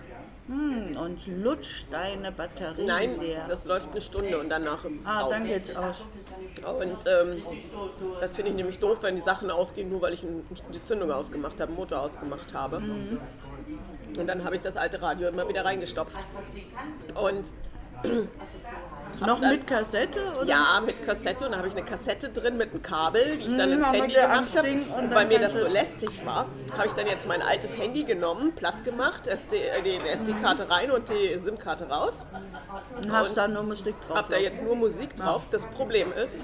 Hm, 0.49 0.97
und 0.97 1.27
lutscht 1.27 1.87
deine 1.91 2.31
Batterie 2.31 2.85
Nein, 2.85 3.19
leer. 3.19 3.47
das 3.49 3.65
läuft 3.65 3.91
eine 3.91 4.01
Stunde 4.01 4.39
und 4.39 4.49
danach 4.49 4.85
ist 4.85 5.01
es 5.01 5.07
ah, 5.07 5.23
aus. 5.23 5.31
dann 5.31 5.45
geht's 5.45 5.75
aus. 5.75 6.07
Und 6.65 6.99
ähm, 7.07 7.43
das 8.21 8.37
finde 8.37 8.51
ich 8.51 8.57
nämlich 8.57 8.79
doof, 8.79 8.99
wenn 9.03 9.17
die 9.17 9.23
Sachen 9.23 9.51
ausgehen, 9.51 9.89
nur 9.91 10.03
weil 10.03 10.13
ich 10.13 10.25
die 10.73 10.83
Zündung 10.83 11.11
ausgemacht 11.11 11.61
habe, 11.61 11.73
den 11.73 11.77
Motor 11.77 12.01
ausgemacht 12.01 12.55
habe. 12.55 12.79
Mhm. 12.79 13.21
Und 14.17 14.27
dann 14.27 14.45
habe 14.45 14.55
ich 14.55 14.63
das 14.63 14.77
alte 14.77 15.03
Radio 15.03 15.29
immer 15.29 15.49
wieder 15.49 15.65
reingestopft. 15.65 16.17
Und 17.15 17.45
Noch 19.21 19.41
dann- 19.41 19.51
mit 19.53 19.67
Kassette? 19.67 20.21
Oder? 20.37 20.45
Ja, 20.45 20.83
mit 20.85 21.05
Kassette 21.07 21.45
und 21.47 21.53
da 21.53 21.59
habe 21.59 21.69
ich 21.69 21.75
eine 21.77 21.85
Kassette 21.85 22.29
drin 22.29 22.57
mit 22.57 22.73
einem 22.73 22.83
Kabel, 22.83 23.37
die 23.39 23.45
ich 23.47 23.57
dann 23.57 23.71
Mhm, 23.71 23.79
ins 23.79 23.93
Handy 23.93 24.15
gemacht 24.15 24.57
habe. 24.57 24.69
Und 24.99 25.15
weil 25.15 25.27
mir 25.27 25.39
das 25.39 25.55
so 25.55 25.67
lästig 25.67 26.25
war, 26.27 26.47
habe 26.77 26.87
ich 26.89 26.93
dann 26.93 27.07
jetzt 27.07 27.27
mein 27.27 27.41
altes 27.43 27.77
Handy 27.79 28.05
genommen, 28.05 28.53
platt 28.55 28.85
gemacht, 28.85 29.27
SD, 29.27 29.57
äh, 29.57 29.83
die 29.83 29.97
SD-Karte 29.97 30.69
rein 30.69 30.91
und 30.91 31.09
die 31.09 31.39
SIM-Karte 31.39 31.89
raus. 31.89 32.27
Und 32.97 33.11
hast 33.13 33.37
da 33.37 33.49
nur 33.49 33.63
Musik 33.63 33.95
drauf. 34.07 34.17
Habe 34.19 34.33
da 34.35 34.39
jetzt 34.39 34.63
nur 34.63 34.77
Musik 34.77 35.17
drauf. 35.17 35.43
Das 35.51 35.65
Problem 35.67 36.13
ist, 36.13 36.43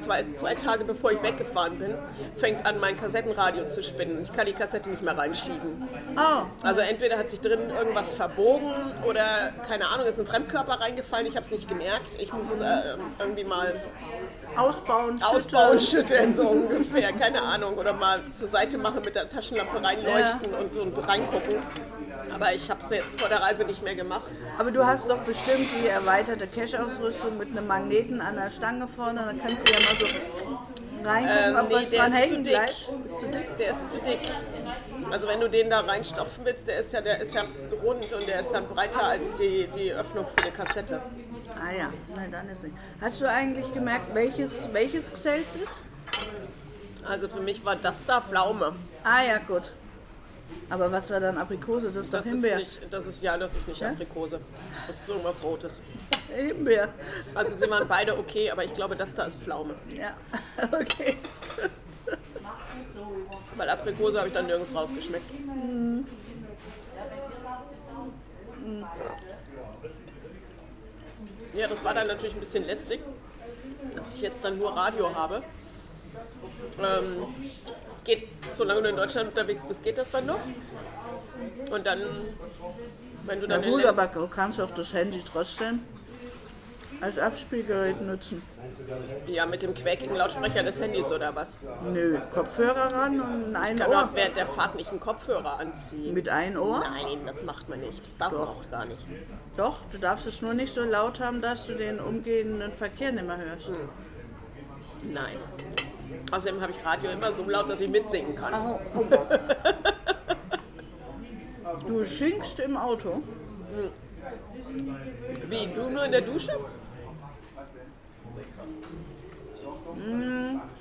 zwei, 0.00 0.24
zwei 0.34 0.54
Tage 0.54 0.84
bevor 0.84 1.12
ich 1.12 1.22
weggefahren 1.22 1.78
bin, 1.78 1.94
fängt 2.38 2.64
an 2.66 2.78
mein 2.80 2.96
Kassettenradio 2.96 3.68
zu 3.68 3.82
spinnen. 3.82 4.22
Ich 4.22 4.32
kann 4.32 4.46
die 4.46 4.52
Kassette 4.52 4.88
nicht 4.90 5.02
mehr 5.02 5.16
reinschieben. 5.16 5.88
Oh, 6.16 6.42
Also 6.62 6.80
entweder 6.80 7.18
hat 7.18 7.30
sich 7.30 7.40
drin 7.40 7.70
irgendwas 7.70 8.12
verbogen 8.12 8.72
oder 9.06 9.52
keine 9.66 9.88
Ahnung, 9.88 10.06
ist 10.06 10.18
ein 10.18 10.26
Fremdkörper 10.26 10.80
reingefallen. 10.80 11.26
Ich 11.26 11.34
habe 11.36 11.44
es 11.44 11.50
nicht 11.50 11.68
gemerkt. 11.68 11.95
Ich 12.18 12.32
muss 12.32 12.50
es 12.50 12.60
äh, 12.60 12.96
irgendwie 13.18 13.44
mal 13.44 13.72
ausbauen, 14.56 15.22
ausbauen, 15.22 15.78
schütteln. 15.80 16.34
so 16.34 16.42
ungefähr, 16.48 17.12
keine 17.12 17.42
Ahnung. 17.42 17.76
Oder 17.78 17.92
mal 17.92 18.20
zur 18.32 18.48
Seite 18.48 18.78
machen 18.78 19.02
mit 19.04 19.14
der 19.14 19.28
Taschenlampe 19.28 19.82
reinleuchten 19.82 20.54
und, 20.54 20.76
und 20.96 21.08
reingucken. 21.08 21.56
Aber 22.34 22.52
ich 22.52 22.68
habe 22.70 22.80
es 22.82 22.90
jetzt 22.90 23.20
vor 23.20 23.28
der 23.28 23.40
Reise 23.40 23.64
nicht 23.64 23.82
mehr 23.82 23.94
gemacht. 23.94 24.24
Aber 24.58 24.70
du 24.70 24.84
hast 24.84 25.08
doch 25.08 25.18
bestimmt 25.18 25.68
die 25.82 25.88
erweiterte 25.88 26.46
Cache-Ausrüstung 26.46 27.38
mit 27.38 27.50
einem 27.50 27.66
Magneten 27.66 28.20
an 28.20 28.34
der 28.36 28.50
Stange 28.50 28.88
vorne. 28.88 29.22
Dann 29.26 29.38
kannst 29.40 29.66
du 29.68 29.72
ja 29.72 29.78
mal 29.78 29.96
so 29.98 31.08
reingucken, 31.08 31.54
Ähm, 31.54 31.56
ob 31.56 31.68
nee, 31.68 31.74
was 31.76 31.90
dran 31.90 32.06
ist 32.06 32.12
zu 32.12 32.18
hängen 32.18 32.42
dick. 32.44 32.52
bleibt. 32.52 32.88
Ist 33.04 33.20
zu 33.20 33.26
dick. 33.28 33.56
Der 33.58 33.70
ist 33.70 33.90
zu 33.92 33.98
dick. 33.98 34.18
Also 35.10 35.28
wenn 35.28 35.40
du 35.40 35.48
den 35.48 35.70
da 35.70 35.80
reinstopfen 35.80 36.44
willst, 36.44 36.66
der 36.66 36.78
ist 36.78 36.92
ja, 36.92 37.00
der 37.00 37.20
ist 37.20 37.34
ja 37.34 37.42
rund 37.84 38.12
und 38.12 38.26
der 38.26 38.40
ist 38.40 38.50
dann 38.52 38.66
breiter 38.66 39.04
als 39.04 39.32
die, 39.34 39.68
die 39.76 39.92
Öffnung 39.92 40.26
für 40.26 40.44
eine 40.46 40.52
Kassette. 40.52 41.00
Ah 41.54 41.72
ja, 41.72 41.92
nein, 42.14 42.30
dann 42.32 42.48
ist 42.48 42.62
nicht. 42.64 42.74
Hast 43.00 43.20
du 43.20 43.28
eigentlich 43.30 43.72
gemerkt, 43.72 44.14
welches, 44.14 44.72
welches 44.72 45.12
Xels 45.12 45.54
ist? 45.56 45.80
Also 47.06 47.28
für 47.28 47.40
mich 47.40 47.64
war 47.64 47.76
das 47.76 48.04
da 48.04 48.20
Pflaume. 48.20 48.74
Ah 49.04 49.22
ja, 49.22 49.38
gut. 49.38 49.72
Aber 50.70 50.90
was 50.90 51.10
war 51.10 51.20
dann 51.20 51.38
Aprikose? 51.38 51.88
Das 51.88 52.06
ist 52.06 52.12
doch 52.12 52.18
Das 52.18 52.26
ist 52.26 52.32
Himbeer. 52.32 52.58
nicht, 52.58 52.80
das 52.90 53.06
ist 53.06 53.22
ja, 53.22 53.36
das 53.36 53.54
ist 53.54 53.68
nicht 53.68 53.80
Ja? 53.80 53.90
Aprikose. 53.90 54.40
Das 54.86 54.96
ist 55.00 55.08
irgendwas 55.08 55.42
Rotes. 55.42 55.80
Himbeer. 56.34 56.88
Also 57.34 57.56
sie 57.56 57.70
waren 57.70 57.86
beide 57.86 58.16
okay, 58.18 58.50
aber 58.50 58.64
ich 58.64 58.74
glaube, 58.74 58.96
das 58.96 59.14
da 59.14 59.24
ist 59.24 59.36
Pflaume. 59.40 59.74
Ja, 59.94 60.14
okay. 60.72 61.16
Weil 63.56 63.70
Aprikose 63.70 64.18
habe 64.18 64.28
ich 64.28 64.34
dann 64.34 64.46
nirgends 64.46 64.74
rausgeschmeckt. 64.74 65.24
Ja, 71.56 71.68
das 71.68 71.82
war 71.82 71.94
dann 71.94 72.06
natürlich 72.06 72.34
ein 72.34 72.40
bisschen 72.40 72.66
lästig, 72.66 73.00
dass 73.94 74.14
ich 74.14 74.20
jetzt 74.20 74.44
dann 74.44 74.58
nur 74.58 74.76
Radio 74.76 75.14
habe. 75.14 75.42
Ähm, 76.78 77.34
geht, 78.04 78.28
solange 78.56 78.82
du 78.82 78.88
in 78.90 78.96
Deutschland 78.96 79.30
unterwegs 79.30 79.62
bist, 79.66 79.82
geht 79.82 79.96
das 79.96 80.10
dann 80.10 80.26
noch. 80.26 80.40
Und 81.70 81.86
dann, 81.86 82.00
wenn 83.24 83.40
du 83.40 83.48
dann 83.48 83.62
in 83.62 83.70
gut, 83.70 83.84
aber 83.86 84.06
du 84.06 84.28
kannst 84.28 84.60
auch 84.60 84.70
das 84.72 84.92
Handy 84.92 85.22
trotzdem 85.22 85.80
als 87.00 87.18
Abspielgerät 87.18 88.00
nutzen. 88.00 88.42
ja, 89.26 89.46
mit 89.46 89.62
dem 89.62 89.74
quäkigen 89.74 90.16
Lautsprecher 90.16 90.62
des 90.62 90.80
Handys 90.80 91.10
oder 91.12 91.34
was. 91.34 91.58
Nö, 91.92 92.18
Kopfhörer 92.34 92.92
ran 92.92 93.20
und 93.20 93.56
ein 93.56 93.76
Ich 93.76 93.82
kann 93.82 93.90
Ohr. 93.90 94.04
auch 94.04 94.14
während 94.14 94.36
der 94.36 94.46
Fahrt 94.46 94.74
nicht 94.76 94.90
einen 94.90 95.00
Kopfhörer 95.00 95.58
anziehen. 95.60 96.14
Mit 96.14 96.28
ein 96.28 96.56
Ohr? 96.56 96.80
Nein, 96.80 97.18
das 97.26 97.42
macht 97.42 97.68
man 97.68 97.80
nicht. 97.80 98.04
Das 98.06 98.16
darf 98.16 98.32
man 98.32 98.42
auch 98.42 98.70
gar 98.70 98.84
nicht. 98.86 99.04
Doch, 99.56 99.78
du 99.92 99.98
darfst 99.98 100.26
es 100.26 100.42
nur 100.42 100.54
nicht 100.54 100.72
so 100.72 100.82
laut 100.82 101.20
haben, 101.20 101.40
dass 101.40 101.66
du 101.66 101.74
den 101.74 102.00
umgehenden 102.00 102.72
Verkehr 102.72 103.12
nicht 103.12 103.26
mehr 103.26 103.38
hörst. 103.38 103.70
Nein. 105.02 105.36
Außerdem 106.32 106.60
habe 106.60 106.72
ich 106.72 106.84
Radio 106.84 107.10
immer 107.10 107.32
so 107.32 107.44
laut, 107.48 107.68
dass 107.68 107.80
ich 107.80 107.88
mitsingen 107.88 108.34
kann. 108.36 108.54
Oh, 108.54 108.80
oh 108.94 109.04
Gott. 109.04 109.28
Du 111.86 112.04
schinkst 112.06 112.58
im 112.60 112.76
Auto? 112.76 113.22
Wie, 115.48 115.66
du 115.74 115.90
nur 115.90 116.04
in 116.04 116.12
der 116.12 116.22
Dusche? 116.22 116.52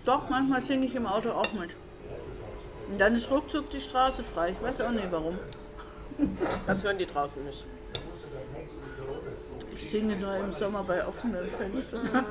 Doch, 0.05 0.29
manchmal 0.29 0.61
singe 0.61 0.85
ich 0.85 0.95
im 0.95 1.07
Auto 1.07 1.31
auch 1.31 1.51
mit. 1.53 1.71
Und 2.89 2.99
dann 2.99 3.15
ist 3.15 3.31
ruckzuck 3.31 3.69
die 3.69 3.81
Straße 3.81 4.23
frei. 4.23 4.51
Ich 4.51 4.61
weiß 4.61 4.81
auch 4.81 4.91
nicht 4.91 5.11
warum. 5.11 5.39
Das 6.67 6.83
hören 6.83 6.97
die 6.97 7.05
draußen 7.05 7.43
nicht. 7.43 7.65
Ich 9.73 9.89
singe 9.89 10.15
nur 10.15 10.35
im 10.35 10.51
Sommer 10.51 10.83
bei 10.83 11.05
offenen 11.05 11.49
Fenstern. 11.49 12.07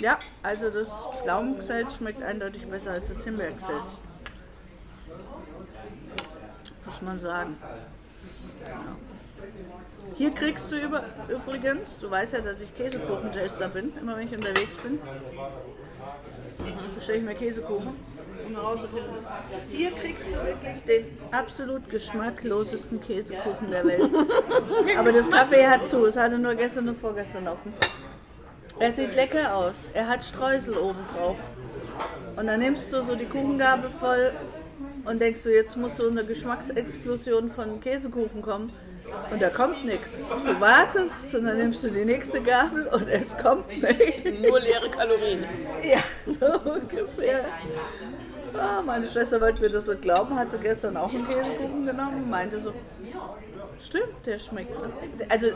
ja, 0.00 0.18
also 0.42 0.70
das 0.70 0.90
Pflaumengeselz 1.22 1.96
schmeckt 1.96 2.22
eindeutig 2.22 2.66
besser 2.66 2.90
als 2.90 3.08
das 3.08 3.24
Himbeergeselz. 3.24 3.98
Muss 6.84 7.02
man 7.02 7.18
sagen. 7.18 7.56
Ja. 8.66 9.09
Hier 10.16 10.30
kriegst 10.30 10.70
du 10.70 10.76
über, 10.76 11.04
übrigens, 11.28 11.98
du 11.98 12.10
weißt 12.10 12.34
ja, 12.34 12.40
dass 12.40 12.60
ich 12.60 12.74
Käsekuchentester 12.74 13.68
bin, 13.68 13.92
immer 14.00 14.16
wenn 14.16 14.26
ich 14.26 14.34
unterwegs 14.34 14.76
bin. 14.76 14.98
Bestelle 16.94 17.18
ich 17.18 17.24
mir 17.24 17.34
Käsekuchen 17.34 17.94
und 18.46 18.52
nach 18.52 18.62
Hause 18.62 18.88
komme. 18.88 19.04
Hier 19.70 19.90
kriegst 19.92 20.26
du 20.28 20.32
wirklich 20.32 20.84
den 20.84 21.18
absolut 21.30 21.88
geschmacklosesten 21.88 23.00
Käsekuchen 23.00 23.70
der 23.70 23.86
Welt. 23.86 24.10
Aber 24.98 25.12
das 25.12 25.30
Café 25.30 25.68
hat 25.68 25.86
zu, 25.86 26.04
es 26.04 26.16
hatte 26.16 26.38
nur 26.38 26.54
gestern 26.54 26.88
und 26.88 26.96
vorgestern 26.96 27.48
offen. 27.48 27.72
Er 28.78 28.92
sieht 28.92 29.14
lecker 29.14 29.54
aus, 29.54 29.88
er 29.94 30.08
hat 30.08 30.24
Streusel 30.24 30.76
oben 30.76 31.00
drauf. 31.14 31.38
Und 32.36 32.46
dann 32.46 32.60
nimmst 32.60 32.92
du 32.92 33.02
so 33.02 33.14
die 33.14 33.26
Kuchengabel 33.26 33.90
voll 33.90 34.32
und 35.04 35.20
denkst 35.20 35.42
du, 35.42 35.54
jetzt 35.54 35.76
muss 35.76 35.96
so 35.96 36.08
eine 36.08 36.24
Geschmacksexplosion 36.24 37.50
von 37.50 37.80
Käsekuchen 37.80 38.42
kommen. 38.42 38.72
Und 39.30 39.40
da 39.40 39.48
kommt 39.50 39.84
nichts. 39.84 40.28
Du 40.44 40.60
wartest 40.60 41.34
und 41.34 41.44
dann 41.44 41.58
nimmst 41.58 41.84
du 41.84 41.90
die 41.90 42.04
nächste 42.04 42.40
Gabel 42.42 42.86
und 42.88 43.08
es 43.08 43.36
kommt 43.36 43.68
nichts. 43.68 44.40
Nur 44.40 44.60
leere 44.60 44.90
Kalorien. 44.90 45.44
Ja, 45.84 45.98
so 46.26 46.70
ungefähr. 46.70 47.44
Ah, 48.58 48.82
meine 48.82 49.06
Schwester 49.06 49.40
wollte 49.40 49.60
mir 49.60 49.70
das 49.70 49.86
nicht 49.86 50.02
glauben, 50.02 50.36
hat 50.36 50.50
sie 50.50 50.58
gestern 50.58 50.96
auch 50.96 51.08
einen 51.12 51.28
Käsekuchen 51.28 51.86
genommen 51.86 52.24
und 52.24 52.30
meinte 52.30 52.60
so, 52.60 52.72
stimmt, 53.80 54.26
der 54.26 54.38
schmeckt. 54.40 54.72
Also, 55.28 55.46
äh, 55.46 55.52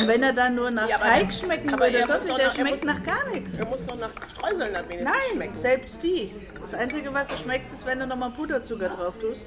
und 0.00 0.06
wenn 0.08 0.22
er 0.22 0.32
dann 0.34 0.54
nur 0.54 0.70
nach 0.70 0.88
Ja, 0.88 0.98
Teig 0.98 1.28
der- 1.28 1.32
schmecken 1.34 1.70
würde, 1.70 2.04
sonst 2.06 2.24
der 2.26 2.32
noch- 2.34 2.38
er 2.40 2.50
schmeckt 2.50 2.84
nach 2.84 3.02
gar 3.04 3.26
nichts. 3.32 3.58
Er 3.58 3.66
muss 3.66 3.86
doch 3.86 3.96
nach 3.98 4.10
Streuseln 4.34 4.72
dann 4.74 4.84
wenigstens 4.84 5.04
Nein, 5.04 5.32
schmecken. 5.32 5.56
selbst 5.56 6.02
die. 6.02 6.34
Das 6.60 6.74
Einzige, 6.74 7.12
was 7.14 7.28
du 7.28 7.36
schmeckst, 7.36 7.72
ist, 7.72 7.86
wenn 7.86 7.98
du 7.98 8.06
nochmal 8.06 8.30
Puderzucker 8.30 8.90
drauf 8.90 9.14
tust. 9.20 9.46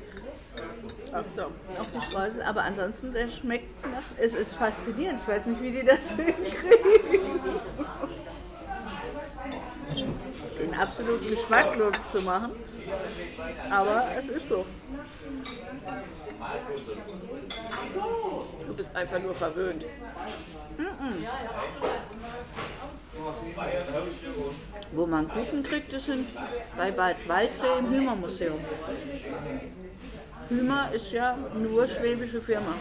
Ach 1.12 1.24
so. 1.36 1.44
Auf 1.80 1.88
die 1.94 2.02
Streusel. 2.02 2.42
Aber 2.44 2.64
ansonsten, 2.64 3.14
der 3.14 3.30
schmeckt 3.30 3.86
nach. 3.86 4.04
Es 4.18 4.34
ist 4.34 4.56
faszinierend. 4.56 5.22
Ich 5.22 5.28
weiß 5.28 5.46
nicht, 5.48 5.62
wie 5.62 5.72
die 5.72 5.84
das 5.84 6.10
hinkriegen. 6.16 7.60
Den 10.60 10.74
absolut 10.74 11.28
geschmacklos 11.28 12.12
zu 12.12 12.22
machen. 12.22 12.52
Aber 13.70 14.06
es 14.18 14.30
ist 14.30 14.48
so. 14.48 14.66
Du 18.66 18.74
bist 18.74 18.96
einfach 18.96 19.20
nur 19.20 19.36
verwöhnt. 19.36 19.86
Wo 24.92 25.06
man 25.06 25.28
Kuchen 25.30 25.64
kriegt, 25.64 25.94
ist 25.94 26.10
in, 26.10 26.26
bei 26.78 26.92
Bad 26.92 27.16
Waldsee 27.28 27.80
im 27.80 27.90
Hümer-Museum. 27.90 28.60
Hümer 30.50 30.92
ist 30.94 31.12
ja 31.12 31.38
nur 31.54 31.88
schwäbische 31.88 32.42
Firma. 32.42 32.74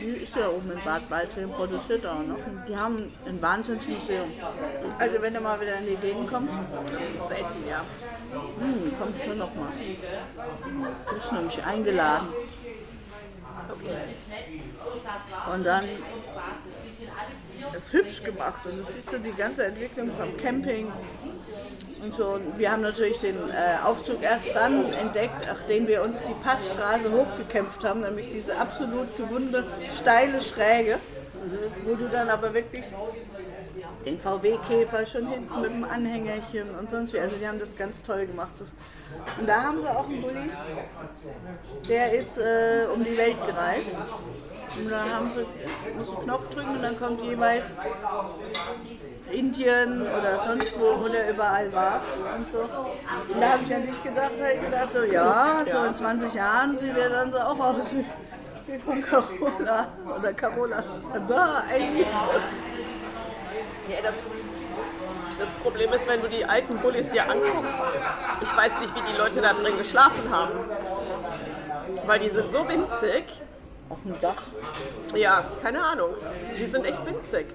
Die 0.00 0.22
ist 0.22 0.36
ja 0.36 0.48
oben 0.48 0.70
in 0.72 0.84
Bad 0.84 1.08
Waldsee 1.10 1.44
und 1.44 1.54
produziert 1.54 2.04
auch 2.06 2.18
noch. 2.18 2.36
Und 2.46 2.64
die 2.68 2.76
haben 2.76 3.10
ein 3.26 3.40
Wahnsinnsmuseum. 3.40 4.30
Also 4.98 5.22
wenn 5.22 5.34
du 5.34 5.40
mal 5.40 5.60
wieder 5.60 5.78
in 5.78 5.86
die 5.86 5.96
Gegend 5.96 6.28
kommst, 6.28 6.54
Selten, 7.28 7.68
ja. 7.68 7.84
hm, 8.32 8.92
kommst 8.98 9.24
du 9.26 9.34
noch 9.34 9.54
mal. 9.54 9.72
Du 11.08 11.14
bist 11.14 11.32
nämlich 11.32 11.64
eingeladen. 11.64 12.28
Und 15.52 15.64
dann 15.64 15.84
ist 17.72 17.92
hübsch 17.92 18.22
gemacht 18.22 18.64
und 18.66 18.78
du 18.78 18.84
siehst 18.92 19.10
so 19.10 19.18
die 19.18 19.32
ganze 19.32 19.66
Entwicklung 19.66 20.10
vom 20.12 20.36
Camping 20.36 20.92
und 22.02 22.14
so. 22.14 22.26
Und 22.28 22.58
wir 22.58 22.70
haben 22.70 22.82
natürlich 22.82 23.18
den 23.20 23.36
äh, 23.50 23.82
Aufzug 23.84 24.22
erst 24.22 24.54
dann 24.54 24.92
entdeckt, 24.92 25.46
nachdem 25.46 25.86
wir 25.86 26.02
uns 26.02 26.22
die 26.22 26.34
Passstraße 26.42 27.10
hochgekämpft 27.10 27.84
haben, 27.84 28.00
nämlich 28.00 28.28
diese 28.28 28.58
absolut 28.58 29.16
gewunde, 29.16 29.64
steile 29.98 30.42
Schräge, 30.42 30.98
wo 31.84 31.94
du 31.94 32.08
dann 32.08 32.28
aber 32.28 32.54
wirklich 32.54 32.84
den 34.04 34.18
VW-Käfer 34.18 35.06
schon 35.06 35.26
hinten 35.26 35.60
mit 35.60 35.70
dem 35.70 35.84
Anhängerchen 35.84 36.74
und 36.78 36.90
sonst 36.90 37.12
wie. 37.12 37.18
Also 37.18 37.36
die 37.36 37.46
haben 37.46 37.58
das 37.58 37.76
ganz 37.76 38.02
toll 38.02 38.26
gemacht. 38.26 38.52
Das. 38.58 38.72
Und 39.38 39.48
da 39.48 39.62
haben 39.62 39.80
sie 39.80 39.88
auch 39.88 40.08
einen 40.08 40.20
Bulli, 40.20 40.50
der 41.88 42.12
ist 42.12 42.38
äh, 42.38 42.86
um 42.92 43.04
die 43.04 43.16
Welt 43.16 43.36
gereist. 43.46 43.96
Und 44.76 44.90
da 44.90 45.04
haben 45.08 45.30
sie, 45.30 45.46
musst 45.96 46.10
du 46.10 46.16
einen 46.16 46.24
Knopf 46.24 46.48
drücken 46.54 46.70
und 46.70 46.82
dann 46.82 46.98
kommt 46.98 47.22
jeweils 47.22 47.64
Indien 49.30 50.02
oder 50.02 50.38
sonst 50.38 50.78
wo, 50.78 51.04
wo 51.04 51.08
der 51.08 51.30
überall 51.30 51.72
war 51.72 52.00
und 52.36 52.48
so. 52.48 52.58
Und 52.58 53.40
da 53.40 53.52
habe 53.52 53.62
ich 53.64 53.74
an 53.74 53.86
dich 53.86 54.02
gedacht, 54.02 54.32
da 54.38 54.50
ich 54.50 54.60
gedacht 54.60 54.92
so, 54.92 55.02
ja, 55.04 55.62
so 55.64 55.84
in 55.84 55.94
20 55.94 56.34
Jahren 56.34 56.76
sieht 56.76 56.96
er 56.96 57.08
dann 57.08 57.30
so 57.30 57.38
auch 57.38 57.58
aus 57.58 57.92
wie, 58.66 58.78
von 58.78 59.02
Carola 59.02 59.88
oder 60.18 60.32
Carola. 60.32 60.82
Da, 61.28 61.62
eigentlich. 61.70 62.06
Ja, 63.88 63.96
das, 64.02 64.14
das 65.38 65.48
Problem 65.62 65.92
ist, 65.92 66.06
wenn 66.08 66.20
du 66.22 66.28
die 66.28 66.44
alten 66.44 66.76
Bullis 66.78 67.08
dir 67.10 67.28
anguckst, 67.28 67.82
ich 68.42 68.56
weiß 68.56 68.80
nicht, 68.80 68.94
wie 68.94 69.12
die 69.12 69.18
Leute 69.18 69.40
da 69.40 69.52
drin 69.52 69.76
geschlafen 69.76 70.30
haben. 70.30 70.52
Weil 72.06 72.18
die 72.20 72.30
sind 72.30 72.50
so 72.50 72.66
winzig. 72.68 73.24
Auf 73.90 73.98
dem 74.04 74.18
Dach. 74.20 74.42
Ja, 75.14 75.44
keine 75.62 75.82
Ahnung. 75.84 76.10
Die 76.58 76.66
sind 76.66 76.84
echt 76.86 77.04
winzig. 77.04 77.46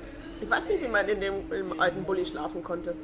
Ich 0.41 0.49
weiß 0.49 0.67
nicht, 0.69 0.81
wie 0.83 0.87
man 0.87 1.07
in 1.09 1.19
dem 1.19 1.51
im 1.51 1.79
alten 1.81 2.03
Bulli 2.03 2.25
schlafen 2.25 2.63
konnte. 2.63 2.95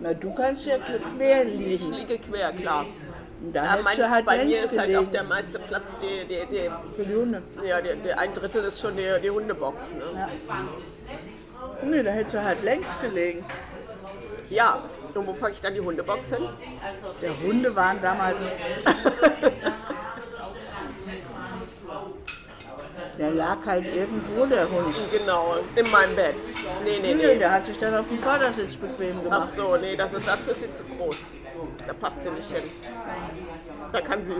Na, 0.00 0.12
du 0.12 0.34
kannst 0.34 0.66
ja 0.66 0.76
quer 0.78 1.46
Ich 1.46 1.54
liegen. 1.58 1.92
liege 1.92 2.18
quer, 2.18 2.52
klar. 2.52 2.84
Da 3.52 3.64
Ja, 3.64 3.78
mein, 3.82 4.10
halt 4.10 4.26
bei 4.26 4.44
mir 4.44 4.58
ist 4.64 4.70
halt 4.76 4.80
auch 4.90 5.00
gelegen. 5.00 5.12
der 5.12 5.22
meiste 5.24 5.58
Platz, 5.58 5.96
die, 5.98 6.24
die, 6.26 6.46
die, 6.50 6.70
Für 6.96 7.04
die 7.04 7.14
Hunde. 7.14 7.42
ja, 7.64 7.80
die, 7.80 7.90
die 8.02 8.12
ein 8.12 8.32
Drittel 8.32 8.64
ist 8.64 8.80
schon 8.80 8.96
die, 8.96 9.08
die 9.22 9.30
Hundebox. 9.30 9.92
Ne? 9.94 10.02
Ja. 10.14 10.28
Nee, 11.84 12.02
da 12.02 12.10
hättest 12.10 12.34
du 12.34 12.44
halt 12.44 12.62
längs 12.62 12.86
gelegen. 13.00 13.44
Ja, 14.50 14.82
und 15.14 15.26
wo 15.26 15.32
packe 15.32 15.52
ich 15.52 15.60
dann 15.60 15.74
die 15.74 15.80
Hundebox 15.80 16.30
hin? 16.34 16.48
Der 17.22 17.30
Hunde 17.40 17.74
waren 17.74 18.00
damals. 18.02 18.46
Der 23.18 23.30
lag 23.30 23.58
halt 23.64 23.86
irgendwo, 23.94 24.44
der 24.46 24.68
Hund. 24.68 24.94
Genau, 25.10 25.56
in 25.76 25.88
meinem 25.90 26.16
Bett. 26.16 26.34
Nee, 26.82 26.98
nee, 27.00 27.14
Nee, 27.14 27.26
nee. 27.26 27.38
der 27.38 27.52
hat 27.52 27.66
sich 27.66 27.78
dann 27.78 27.94
auf 27.94 28.08
dem 28.08 28.18
Vordersitz 28.18 28.76
bequem 28.76 29.18
Ach 29.20 29.22
gemacht. 29.22 29.52
so, 29.54 29.76
nee, 29.76 29.94
das 29.96 30.12
ist, 30.14 30.26
dazu 30.26 30.50
ist 30.50 30.60
sie 30.60 30.70
zu 30.72 30.82
groß. 30.84 31.16
Da 31.86 31.92
passt 31.92 32.22
sie 32.24 32.30
nicht 32.30 32.50
hin. 32.50 32.64
Da 33.92 34.00
kann 34.00 34.24
sie, 34.24 34.34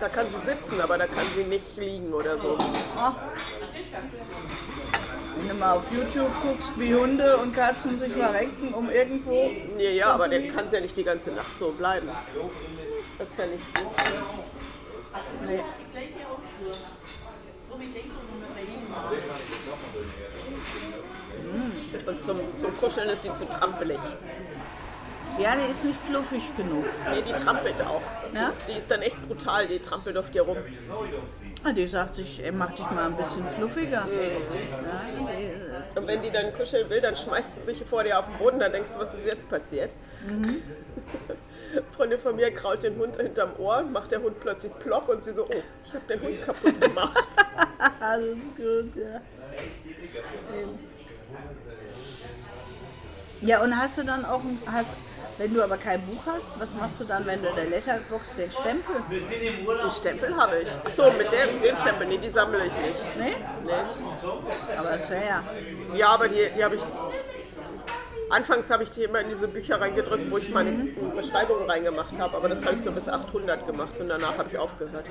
da 0.00 0.08
kann 0.08 0.26
sie 0.26 0.44
sitzen, 0.44 0.80
aber 0.80 0.98
da 0.98 1.06
kann 1.06 1.24
sie 1.36 1.44
nicht 1.44 1.76
liegen 1.76 2.12
oder 2.12 2.36
so. 2.36 2.58
Ach. 2.96 3.14
Wenn 5.36 5.48
du 5.48 5.54
mal 5.54 5.72
auf 5.76 5.84
YouTube 5.92 6.30
guckst, 6.42 6.72
wie 6.78 6.94
Hunde 6.94 7.36
und 7.38 7.54
Katzen 7.54 7.98
sich 7.98 8.12
verrenken, 8.12 8.72
um 8.72 8.88
irgendwo. 8.90 9.50
Nee, 9.76 9.96
ja, 9.96 10.12
aber 10.12 10.28
dann 10.28 10.48
kann 10.48 10.68
sie 10.68 10.76
ja 10.76 10.82
nicht 10.82 10.96
die 10.96 11.04
ganze 11.04 11.30
Nacht 11.30 11.50
so 11.58 11.70
bleiben. 11.72 12.08
Das 13.18 13.28
ist 13.28 13.38
ja 13.38 13.46
nicht 13.46 13.74
gut. 13.74 13.86
Nee. 15.46 15.60
Und 22.06 22.20
zum, 22.20 22.38
zum 22.54 22.76
Kuscheln 22.78 23.08
ist 23.08 23.22
sie 23.22 23.32
zu 23.32 23.46
trampelig. 23.46 23.98
Ja, 25.38 25.56
die 25.56 25.70
ist 25.72 25.84
nicht 25.84 25.98
fluffig 25.98 26.42
genug. 26.56 26.84
Nee, 27.10 27.22
die 27.22 27.32
trampelt 27.32 27.80
auch. 27.82 28.02
Die, 28.30 28.36
Ja? 28.36 28.48
ist, 28.50 28.60
die 28.68 28.72
ist 28.72 28.90
dann 28.90 29.02
echt 29.02 29.20
brutal, 29.26 29.66
die 29.66 29.78
trampelt 29.80 30.16
auf 30.16 30.30
dir 30.30 30.42
rum. 30.42 30.56
Die 31.72 31.86
sagt 31.86 32.16
sich, 32.16 32.44
ey, 32.44 32.52
mach 32.52 32.72
dich 32.72 32.90
mal 32.90 33.06
ein 33.06 33.16
bisschen 33.16 33.46
fluffiger. 33.48 34.04
Ja, 34.06 35.26
die, 35.36 35.98
Und 35.98 36.06
wenn 36.06 36.22
die 36.22 36.30
dann 36.30 36.52
kuscheln 36.52 36.88
will, 36.90 37.00
dann 37.00 37.16
schmeißt 37.16 37.54
sie 37.56 37.62
sich 37.62 37.84
vor 37.84 38.04
dir 38.04 38.18
auf 38.18 38.26
den 38.26 38.36
Boden, 38.36 38.58
dann 38.60 38.72
denkst 38.72 38.92
du, 38.92 38.98
was 39.00 39.12
ist 39.14 39.24
jetzt 39.24 39.48
passiert? 39.48 39.90
Mhm. 40.28 40.62
Freundin 41.96 42.20
von 42.20 42.36
mir 42.36 42.50
kraut 42.52 42.82
den 42.82 42.96
Hund 42.98 43.16
hinterm 43.16 43.50
Ohr, 43.58 43.82
macht 43.82 44.12
der 44.12 44.22
Hund 44.22 44.38
plötzlich 44.40 44.78
plopp 44.78 45.08
und 45.08 45.24
sie 45.24 45.32
so, 45.32 45.44
oh, 45.44 45.62
ich 45.84 45.94
habe 45.94 46.04
den 46.08 46.20
Hund 46.22 46.40
kaputt 46.42 46.80
gemacht. 46.80 47.24
Alles 48.00 48.38
gut, 48.56 48.94
ja. 48.96 49.20
Ja, 53.40 53.62
und 53.62 53.76
hast 53.76 53.98
du 53.98 54.04
dann 54.04 54.24
auch, 54.24 54.40
ein- 54.42 54.58
hast, 54.66 54.88
wenn 55.38 55.54
du 55.54 55.62
aber 55.62 55.76
kein 55.76 56.00
Buch 56.06 56.20
hast, 56.26 56.58
was 56.58 56.74
machst 56.74 57.00
du 57.00 57.04
dann, 57.04 57.26
wenn 57.26 57.42
du 57.42 57.48
in 57.48 57.56
der 57.56 57.66
Letterbox 57.66 58.34
den 58.34 58.50
Stempel? 58.50 58.96
Den 59.10 59.90
Stempel 59.90 60.36
habe 60.36 60.60
ich. 60.60 60.68
Achso, 60.84 61.10
mit 61.12 61.30
dem, 61.32 61.60
dem 61.60 61.76
Stempel, 61.76 62.06
nee, 62.06 62.18
die 62.18 62.28
sammle 62.28 62.66
ich 62.66 62.76
nicht. 62.76 63.00
Nee? 63.18 63.34
Nee. 63.64 64.78
Aber 64.78 64.90
das 64.90 65.10
wäre 65.10 65.24
ja. 65.26 65.44
Ja, 65.94 66.08
aber 66.08 66.28
die, 66.28 66.48
die 66.56 66.64
habe 66.64 66.76
ich. 66.76 66.82
Anfangs 68.30 68.70
habe 68.70 68.84
ich 68.84 68.90
die 68.90 69.02
immer 69.04 69.20
in 69.20 69.28
diese 69.28 69.46
Bücher 69.46 69.80
reingedrückt, 69.80 70.30
wo 70.30 70.38
ich 70.38 70.48
meine 70.48 70.72
Beschreibungen 71.14 71.68
reingemacht 71.68 72.18
habe, 72.18 72.36
aber 72.36 72.48
das 72.48 72.64
habe 72.64 72.74
ich 72.74 72.80
so 72.80 72.90
bis 72.90 73.08
800 73.08 73.66
gemacht 73.66 74.00
und 74.00 74.08
danach 74.08 74.38
habe 74.38 74.48
ich 74.50 74.58
aufgehört. 74.58 75.04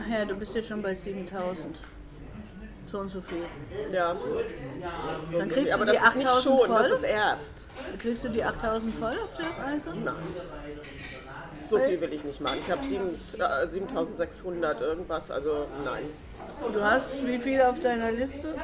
Ach 0.00 0.10
ja, 0.10 0.24
du 0.24 0.34
bist 0.34 0.56
ja 0.56 0.62
schon 0.62 0.80
bei 0.80 0.94
7000. 0.94 1.78
So 2.86 2.98
und 3.00 3.08
so 3.10 3.20
viel. 3.20 3.42
Ja, 3.92 4.14
Dann 5.32 5.48
kriegst 5.48 5.72
aber 5.72 5.86
du 5.86 5.92
das 5.92 6.02
die 6.02 6.08
ist 6.08 6.16
nicht 6.16 6.26
8000 6.28 6.44
schon, 6.60 6.68
das 6.68 6.86
voll. 6.86 6.96
ist 6.96 7.02
erst. 7.02 7.52
Kriegst 7.98 8.24
du 8.24 8.28
die 8.28 8.44
8000 8.44 8.94
voll 8.94 9.10
auf 9.12 9.34
der 9.36 9.64
Reise? 9.64 9.94
Nein. 9.96 10.14
So 11.62 11.78
viel 11.78 12.00
will 12.00 12.12
ich 12.12 12.22
nicht 12.24 12.40
machen. 12.40 12.58
Ich 12.64 12.70
habe 12.70 12.82
sieben- 12.84 13.18
äh, 13.38 13.66
7600 13.68 14.80
irgendwas, 14.82 15.30
also 15.30 15.66
nein. 15.84 16.04
Du 16.72 16.82
hast 16.82 17.26
wie 17.26 17.38
viel 17.38 17.60
auf 17.60 17.78
deiner 17.80 18.10
Liste? 18.10 18.54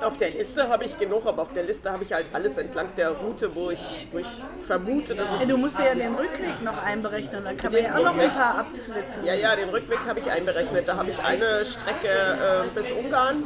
Auf 0.00 0.16
der 0.16 0.30
Liste 0.30 0.68
habe 0.68 0.84
ich 0.84 0.98
genug, 0.98 1.26
aber 1.26 1.42
auf 1.42 1.52
der 1.52 1.64
Liste 1.64 1.90
habe 1.92 2.04
ich 2.04 2.12
halt 2.12 2.26
alles 2.32 2.56
entlang 2.56 2.88
der 2.96 3.10
Route, 3.10 3.54
wo 3.54 3.70
ich, 3.70 4.08
wo 4.12 4.18
ich 4.18 4.26
vermute, 4.66 5.14
dass 5.14 5.26
Ja, 5.26 5.42
es. 5.42 5.48
du 5.48 5.56
musst 5.56 5.78
ja 5.78 5.94
den 5.94 6.14
Rückweg 6.14 6.62
noch 6.62 6.82
einberechnen, 6.82 7.44
da 7.44 7.52
kann 7.54 7.72
man 7.72 7.82
ja 7.82 7.96
auch 7.96 8.04
noch 8.04 8.18
ein 8.18 8.32
paar 8.32 8.58
abflippen. 8.58 9.24
Ja, 9.24 9.34
ja, 9.34 9.54
den 9.56 9.68
Rückweg 9.68 9.98
habe 10.06 10.20
ich 10.20 10.30
einberechnet. 10.30 10.88
Da 10.88 10.96
habe 10.96 11.10
ich 11.10 11.18
eine 11.18 11.64
Strecke 11.64 12.08
äh, 12.08 12.68
bis 12.74 12.90
Ungarn 12.90 13.44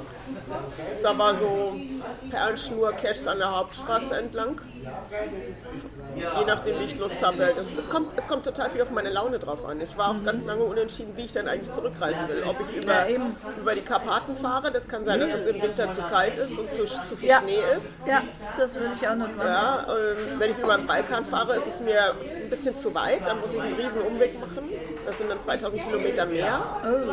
da 1.03 1.17
war 1.19 1.37
so 1.37 1.77
Perlenschnur 2.31 2.93
Caches 2.93 3.27
an 3.27 3.39
der 3.39 3.57
Hauptstraße 3.57 4.17
entlang. 4.17 4.61
Je 6.15 6.45
nachdem, 6.47 6.81
wie 6.81 6.85
ich 6.85 6.99
Lust 6.99 7.25
habe. 7.25 7.53
Das, 7.55 7.75
es, 7.75 7.89
kommt, 7.89 8.09
es 8.17 8.27
kommt 8.27 8.45
total 8.45 8.71
viel 8.71 8.83
auf 8.83 8.91
meine 8.91 9.11
Laune 9.11 9.39
drauf 9.39 9.65
an. 9.65 9.81
Ich 9.81 9.97
war 9.97 10.11
auch 10.11 10.25
ganz 10.25 10.45
lange 10.45 10.65
unentschieden, 10.65 11.17
wie 11.17 11.23
ich 11.23 11.33
dann 11.33 11.49
eigentlich 11.49 11.71
zurückreisen 11.71 12.29
will. 12.29 12.43
Ob 12.45 12.57
ich 12.61 12.83
über, 12.83 13.09
Ja, 13.09 13.17
über 13.61 13.75
die 13.75 13.81
Karpaten 13.83 14.37
fahre, 14.37 14.73
das 14.73 14.87
kann 14.89 15.05
sein, 15.05 15.21
dass 15.21 15.33
es 15.33 15.47
im 15.47 15.61
Winter 15.63 15.91
zu 15.93 16.03
kalt 16.03 16.37
ist 16.37 16.59
und 16.59 16.73
zu, 16.73 16.85
zu 16.85 17.17
viel 17.17 17.29
Ja. 17.29 17.41
Schnee 17.41 17.61
ist. 17.77 17.99
Ja, 18.07 18.23
das 18.57 18.75
würde 18.75 18.95
ich 19.01 19.09
auch 19.09 19.15
nicht 19.15 19.37
machen. 19.37 19.49
Ja, 19.49 19.87
ähm, 19.89 20.17
wenn 20.39 20.51
ich 20.51 20.59
über 20.59 20.77
den 20.77 20.87
Balkan 20.87 21.25
fahre, 21.25 21.57
ist 21.57 21.67
es 21.69 21.81
mir 21.81 22.15
ein 22.43 22.51
bisschen 22.51 22.77
zu 22.77 22.95
weit. 22.95 23.27
Dann 23.27 23.41
muss 23.41 23.53
ich 23.53 23.61
einen 23.61 23.75
riesen 23.75 24.03
Umweg 24.03 24.39
machen. 24.41 24.69
Das 25.07 25.19
sind 25.19 25.29
dann 25.29 25.41
2000 25.41 25.85
Kilometer 25.85 26.27
mehr. 26.27 26.61
Oh, 26.85 27.13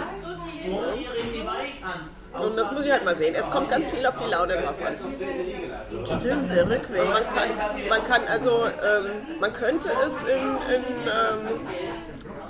Und 2.34 2.56
das 2.56 2.72
muss 2.72 2.86
ich 2.86 2.92
halt 2.92 3.04
mal 3.06 3.16
sehen. 3.16 3.36
Es 3.36 3.50
kommt 3.50 3.70
ganz 3.70 3.88
viel 3.88 4.06
auf 4.06 4.16
die 4.24 4.30
Laune 4.30 4.54
drauf 4.54 4.76
an. 4.86 6.20
stimmt, 6.20 6.52
der 6.52 6.70
Rückweg. 6.70 7.08
Man 7.08 7.24
kann, 7.24 7.90
man 7.90 8.04
kann 8.08 8.22
also, 8.28 8.66
ähm, 8.66 9.40
man 9.40 9.54
könnte 9.54 9.90
es 10.06 10.22
in, 10.24 10.74
in 10.74 10.84
ähm, 11.06 11.60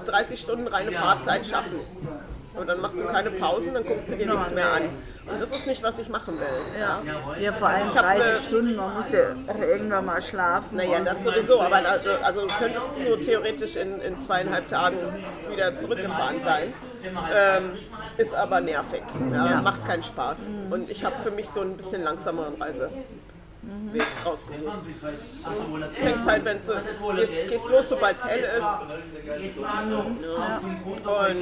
30 0.05 0.39
Stunden 0.39 0.67
reine 0.67 0.91
Fahrzeit 0.91 1.45
schaffen. 1.45 1.79
Und 2.55 2.67
dann 2.67 2.81
machst 2.81 2.99
du 2.99 3.05
keine 3.05 3.31
Pausen, 3.31 3.73
dann 3.73 3.85
guckst 3.85 4.09
du 4.09 4.15
dir 4.17 4.27
nichts 4.27 4.51
mehr 4.51 4.73
an. 4.73 4.89
Und 5.27 5.39
das 5.39 5.51
ist 5.51 5.65
nicht, 5.67 5.81
was 5.81 5.97
ich 5.99 6.09
machen 6.09 6.33
will. 6.39 6.79
Ja, 6.79 7.01
ja 7.39 7.53
vor 7.53 7.69
allem 7.69 7.87
hab 7.93 8.03
30 8.03 8.21
eine- 8.23 8.35
Stunden, 8.35 8.75
man 8.75 8.95
muss 8.95 9.11
ja 9.11 9.35
auch 9.47 9.59
irgendwann 9.61 10.05
mal 10.05 10.21
schlafen. 10.21 10.75
Naja, 10.75 10.99
das 11.05 11.23
sowieso, 11.23 11.61
aber 11.61 11.77
also, 11.87 12.09
also 12.21 12.41
du 12.41 12.53
könntest 12.59 12.87
so 13.07 13.15
theoretisch 13.15 13.75
in, 13.75 14.01
in 14.01 14.19
zweieinhalb 14.19 14.67
Tagen 14.67 14.97
wieder 15.49 15.75
zurückgefahren 15.75 16.41
sein. 16.43 16.73
Ähm, 17.03 17.77
ist 18.17 18.35
aber 18.35 18.59
nervig, 18.61 19.01
ja, 19.31 19.45
Ja. 19.51 19.61
macht 19.61 19.85
keinen 19.85 20.03
Spaß. 20.03 20.49
Und 20.69 20.89
ich 20.89 21.03
habe 21.05 21.15
für 21.23 21.31
mich 21.31 21.49
so 21.49 21.61
ein 21.61 21.77
bisschen 21.77 22.03
langsameren 22.03 22.61
Reiseweg 22.61 22.91
rausgesucht. 24.25 24.77
Du 24.85 26.01
fängst 26.03 26.25
halt, 26.25 26.45
wenn 26.45 26.57
du 26.57 27.15
gehst, 27.15 27.31
gehst 27.47 27.69
los, 27.69 27.89
sobald 27.89 28.17
es 28.17 28.23
hell 28.25 28.43
ist. 28.57 28.63
Ja. 28.63 30.59
Und 31.29 31.37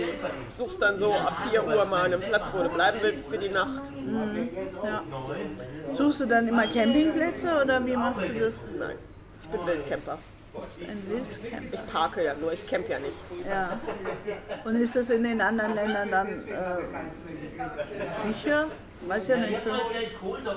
suchst 0.51 0.81
dann 0.81 0.97
so 0.97 1.13
ab 1.13 1.37
4 1.49 1.65
Uhr 1.65 1.85
mal 1.85 2.05
einen 2.05 2.21
Platz, 2.21 2.49
wo 2.53 2.63
du 2.63 2.69
bleiben 2.69 2.99
willst 3.01 3.27
für 3.27 3.37
die 3.37 3.49
Nacht. 3.49 3.83
Ja. 4.83 5.03
Suchst 5.93 6.21
du 6.21 6.25
dann 6.25 6.47
immer 6.47 6.63
Campingplätze 6.67 7.49
oder 7.63 7.85
wie 7.85 7.95
machst 7.95 8.23
du 8.27 8.33
das? 8.33 8.63
Nein, 8.77 8.95
ich 9.43 9.49
bin 9.49 9.65
Wildcamper. 9.65 10.17
Ein 10.87 11.03
Wildcamp. 11.09 11.73
Ich 11.73 11.91
parke 11.91 12.23
ja 12.23 12.33
nur, 12.35 12.53
ich 12.53 12.65
camp 12.67 12.89
ja 12.89 12.99
nicht. 12.99 13.15
Ja. 13.47 13.79
Und 14.65 14.75
ist 14.75 14.95
das 14.95 15.09
in 15.09 15.23
den 15.23 15.41
anderen 15.41 15.75
Ländern 15.75 16.09
dann 16.11 16.27
äh, 16.27 16.77
sicher? 18.27 18.65
Weiß 19.01 19.27
ja 19.27 19.37
nicht 19.37 19.61
so. 19.61 19.69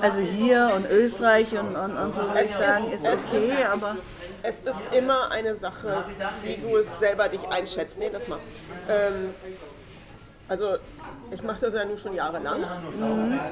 Also 0.00 0.20
hier 0.20 0.72
und 0.74 0.90
Österreich 0.90 1.52
und, 1.58 1.76
und, 1.76 1.96
und 1.96 2.14
so 2.14 2.22
würde 2.22 2.44
ich 2.44 2.52
sagen, 2.54 2.90
ist- 2.90 3.06
okay, 3.06 3.64
aber 3.70 3.96
Es 4.42 4.62
ist 4.62 4.80
immer 4.96 5.30
eine 5.30 5.54
Sache, 5.54 6.04
wie 6.42 6.56
du 6.56 6.76
es 6.78 6.98
selber 6.98 7.28
dich 7.28 7.46
einschätzt. 7.50 7.98
Nee, 7.98 8.08
das 8.10 8.26
mal. 8.28 8.38
Ähm, 8.88 9.34
also 10.50 10.78
ich 11.30 11.44
mache 11.44 11.60
das 11.60 11.74
ja 11.74 11.84
nun 11.84 11.96
schon 11.96 12.12
jahrelang 12.12 12.64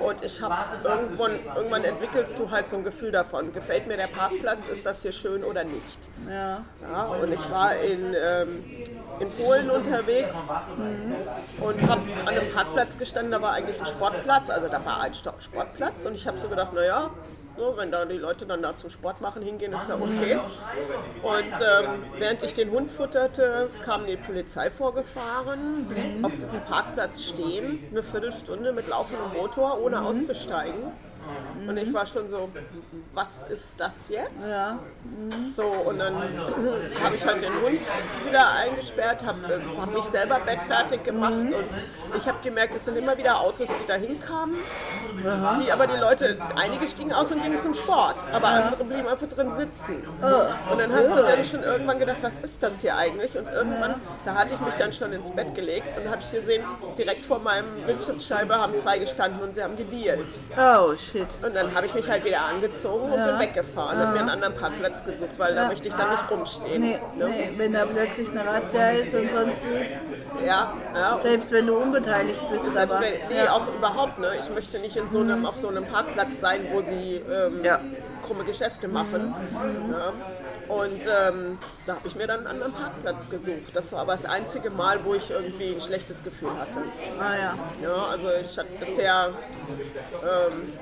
und 0.00 0.24
ich 0.24 0.42
habe 0.42 0.56
irgendwann, 0.82 1.38
irgendwann 1.54 1.84
entwickelst 1.84 2.36
du 2.36 2.50
halt 2.50 2.66
so 2.66 2.76
ein 2.76 2.82
Gefühl 2.82 3.12
davon. 3.12 3.52
Gefällt 3.52 3.86
mir 3.86 3.96
der 3.96 4.08
Parkplatz, 4.08 4.68
ist 4.68 4.84
das 4.84 5.02
hier 5.02 5.12
schön 5.12 5.44
oder 5.44 5.62
nicht? 5.62 5.98
ja. 6.28 6.64
Ja, 6.82 7.04
und 7.04 7.32
ich 7.32 7.50
war 7.50 7.76
in, 7.76 8.14
ähm, 8.20 8.64
in 9.20 9.30
Polen 9.30 9.70
unterwegs 9.70 10.36
und 11.60 11.88
habe 11.88 12.02
an 12.26 12.28
einem 12.28 12.52
Parkplatz 12.52 12.98
gestanden, 12.98 13.30
da 13.30 13.40
war 13.40 13.52
eigentlich 13.52 13.78
ein 13.78 13.86
Sportplatz, 13.86 14.50
also 14.50 14.68
da 14.68 14.84
war 14.84 15.00
ein 15.00 15.14
Sportplatz 15.14 16.04
und 16.04 16.14
ich 16.14 16.26
habe 16.26 16.38
so 16.40 16.48
gedacht, 16.48 16.72
naja, 16.72 17.10
so, 17.58 17.76
wenn 17.76 17.90
da 17.90 18.04
die 18.04 18.16
Leute 18.16 18.46
dann 18.46 18.62
da 18.62 18.74
zum 18.76 18.90
Sport 18.90 19.20
machen 19.20 19.42
hingehen, 19.42 19.72
ist 19.72 19.88
ja 19.88 19.96
okay. 19.96 20.38
Und 21.22 21.52
ähm, 21.60 22.04
während 22.18 22.42
ich 22.42 22.54
den 22.54 22.70
Hund 22.70 22.90
futterte, 22.90 23.68
kam 23.84 24.06
die 24.06 24.16
Polizei 24.16 24.70
vorgefahren, 24.70 25.86
blieb 25.86 26.24
auf 26.24 26.32
diesem 26.32 26.60
Parkplatz 26.60 27.22
stehen, 27.22 27.84
eine 27.90 28.02
Viertelstunde 28.02 28.72
mit 28.72 28.88
laufendem 28.88 29.32
Motor, 29.32 29.80
ohne 29.80 30.00
auszusteigen. 30.02 30.92
Und 31.66 31.76
ich 31.76 31.92
war 31.92 32.06
schon 32.06 32.28
so, 32.28 32.48
was 33.14 33.44
ist 33.44 33.74
das 33.78 34.08
jetzt? 34.08 34.48
Ja. 34.48 34.78
So, 35.54 35.64
und 35.64 35.98
dann 35.98 36.14
habe 36.16 37.14
ich 37.14 37.24
halt 37.24 37.42
den 37.42 37.54
Hund 37.62 37.80
wieder 38.26 38.52
eingesperrt, 38.52 39.24
habe 39.24 39.60
hab 39.78 39.94
mich 39.94 40.04
selber 40.04 40.40
bettfertig 40.44 41.04
gemacht 41.04 41.32
und 41.32 42.16
ich 42.16 42.26
habe 42.26 42.38
gemerkt, 42.42 42.74
es 42.74 42.84
sind 42.84 42.96
immer 42.96 43.16
wieder 43.18 43.40
Autos, 43.40 43.68
die 43.68 43.86
da 43.86 43.94
hinkamen, 43.94 44.56
die 45.62 45.72
aber 45.72 45.86
die 45.86 45.96
Leute, 45.96 46.38
einige 46.56 46.86
stiegen 46.88 47.12
aus 47.12 47.30
und 47.32 47.42
gingen 47.42 47.60
zum 47.60 47.74
Sport, 47.74 48.16
aber 48.32 48.48
andere 48.48 48.84
blieben 48.84 49.08
einfach 49.08 49.28
drin 49.28 49.54
sitzen. 49.54 50.06
Und 50.70 50.78
dann 50.78 50.92
hast 50.92 51.10
du 51.10 51.22
dann 51.22 51.44
schon 51.44 51.62
irgendwann 51.62 51.98
gedacht, 51.98 52.18
was 52.22 52.38
ist 52.40 52.62
das 52.62 52.80
hier 52.80 52.96
eigentlich? 52.96 53.36
Und 53.36 53.48
irgendwann, 53.48 54.00
da 54.24 54.34
hatte 54.34 54.54
ich 54.54 54.60
mich 54.60 54.74
dann 54.74 54.92
schon 54.92 55.12
ins 55.12 55.30
Bett 55.30 55.54
gelegt 55.54 55.88
und 55.98 56.10
habe 56.10 56.22
ich 56.22 56.30
gesehen, 56.30 56.64
direkt 56.96 57.24
vor 57.24 57.40
meinem 57.40 57.86
Windschutzscheibe 57.86 58.54
haben 58.56 58.74
zwei 58.76 58.98
gestanden 58.98 59.42
und 59.42 59.54
sie 59.54 59.62
haben 59.62 59.76
gedealt. 59.76 60.24
Oh 60.56 60.94
shit. 60.94 61.17
Und 61.42 61.54
dann 61.54 61.74
habe 61.74 61.86
ich 61.86 61.94
mich 61.94 62.08
halt 62.08 62.24
wieder 62.24 62.42
angezogen 62.44 63.10
und 63.12 63.24
bin 63.24 63.38
weggefahren 63.38 64.00
und 64.00 64.12
mir 64.12 64.20
einen 64.20 64.28
anderen 64.30 64.54
Parkplatz 64.56 65.04
gesucht, 65.04 65.38
weil 65.38 65.54
da 65.54 65.66
möchte 65.68 65.88
ich 65.88 65.94
dann 65.94 66.10
nicht 66.10 66.30
rumstehen. 66.30 66.80
Nee, 66.80 66.98
ne? 67.16 67.28
nee, 67.28 67.52
wenn 67.56 67.72
da 67.72 67.84
plötzlich 67.86 68.28
eine 68.30 68.44
Razzia 68.46 68.90
ist 68.90 69.14
und 69.14 69.30
sonst 69.30 69.64
wie, 69.64 70.44
Ja, 70.46 70.72
ja. 70.94 71.18
selbst 71.22 71.50
wenn 71.52 71.66
du 71.66 71.76
unbeteiligt 71.76 72.42
bist, 72.50 72.64
Selbst 72.72 72.78
aber 72.92 73.00
wenn, 73.00 73.28
nee, 73.28 73.44
ja. 73.44 73.52
auch 73.52 73.66
überhaupt, 73.74 74.18
ne? 74.18 74.30
Ich 74.40 74.48
möchte 74.54 74.78
nicht 74.78 74.96
in 74.96 75.08
so 75.10 75.20
einem, 75.20 75.46
auf 75.46 75.56
so 75.56 75.68
einem 75.68 75.84
Parkplatz 75.86 76.40
sein, 76.40 76.66
wo 76.72 76.82
sie 76.82 77.16
ähm, 77.30 77.64
Ja. 77.64 77.80
krumme 78.26 78.44
Geschäfte 78.44 78.88
machen. 78.88 79.34
Ja. 79.90 80.12
Und 80.74 81.00
ähm, 81.00 81.58
da 81.86 81.94
habe 81.94 82.06
ich 82.06 82.14
mir 82.14 82.26
dann 82.26 82.40
einen 82.40 82.46
anderen 82.48 82.72
Parkplatz 82.74 83.30
gesucht. 83.30 83.74
Das 83.74 83.90
war 83.90 84.00
aber 84.00 84.12
das 84.12 84.26
einzige 84.26 84.68
Mal, 84.68 85.02
wo 85.02 85.14
ich 85.14 85.30
irgendwie 85.30 85.74
ein 85.74 85.80
schlechtes 85.80 86.22
Gefühl 86.22 86.50
hatte. 86.50 86.82
ah, 87.18 87.34
ja. 87.34 87.54
Ja, 87.82 88.06
also 88.12 88.28
ich 88.38 88.58
hatte 88.58 88.68
bisher 88.78 89.30
ähm, 90.22 90.72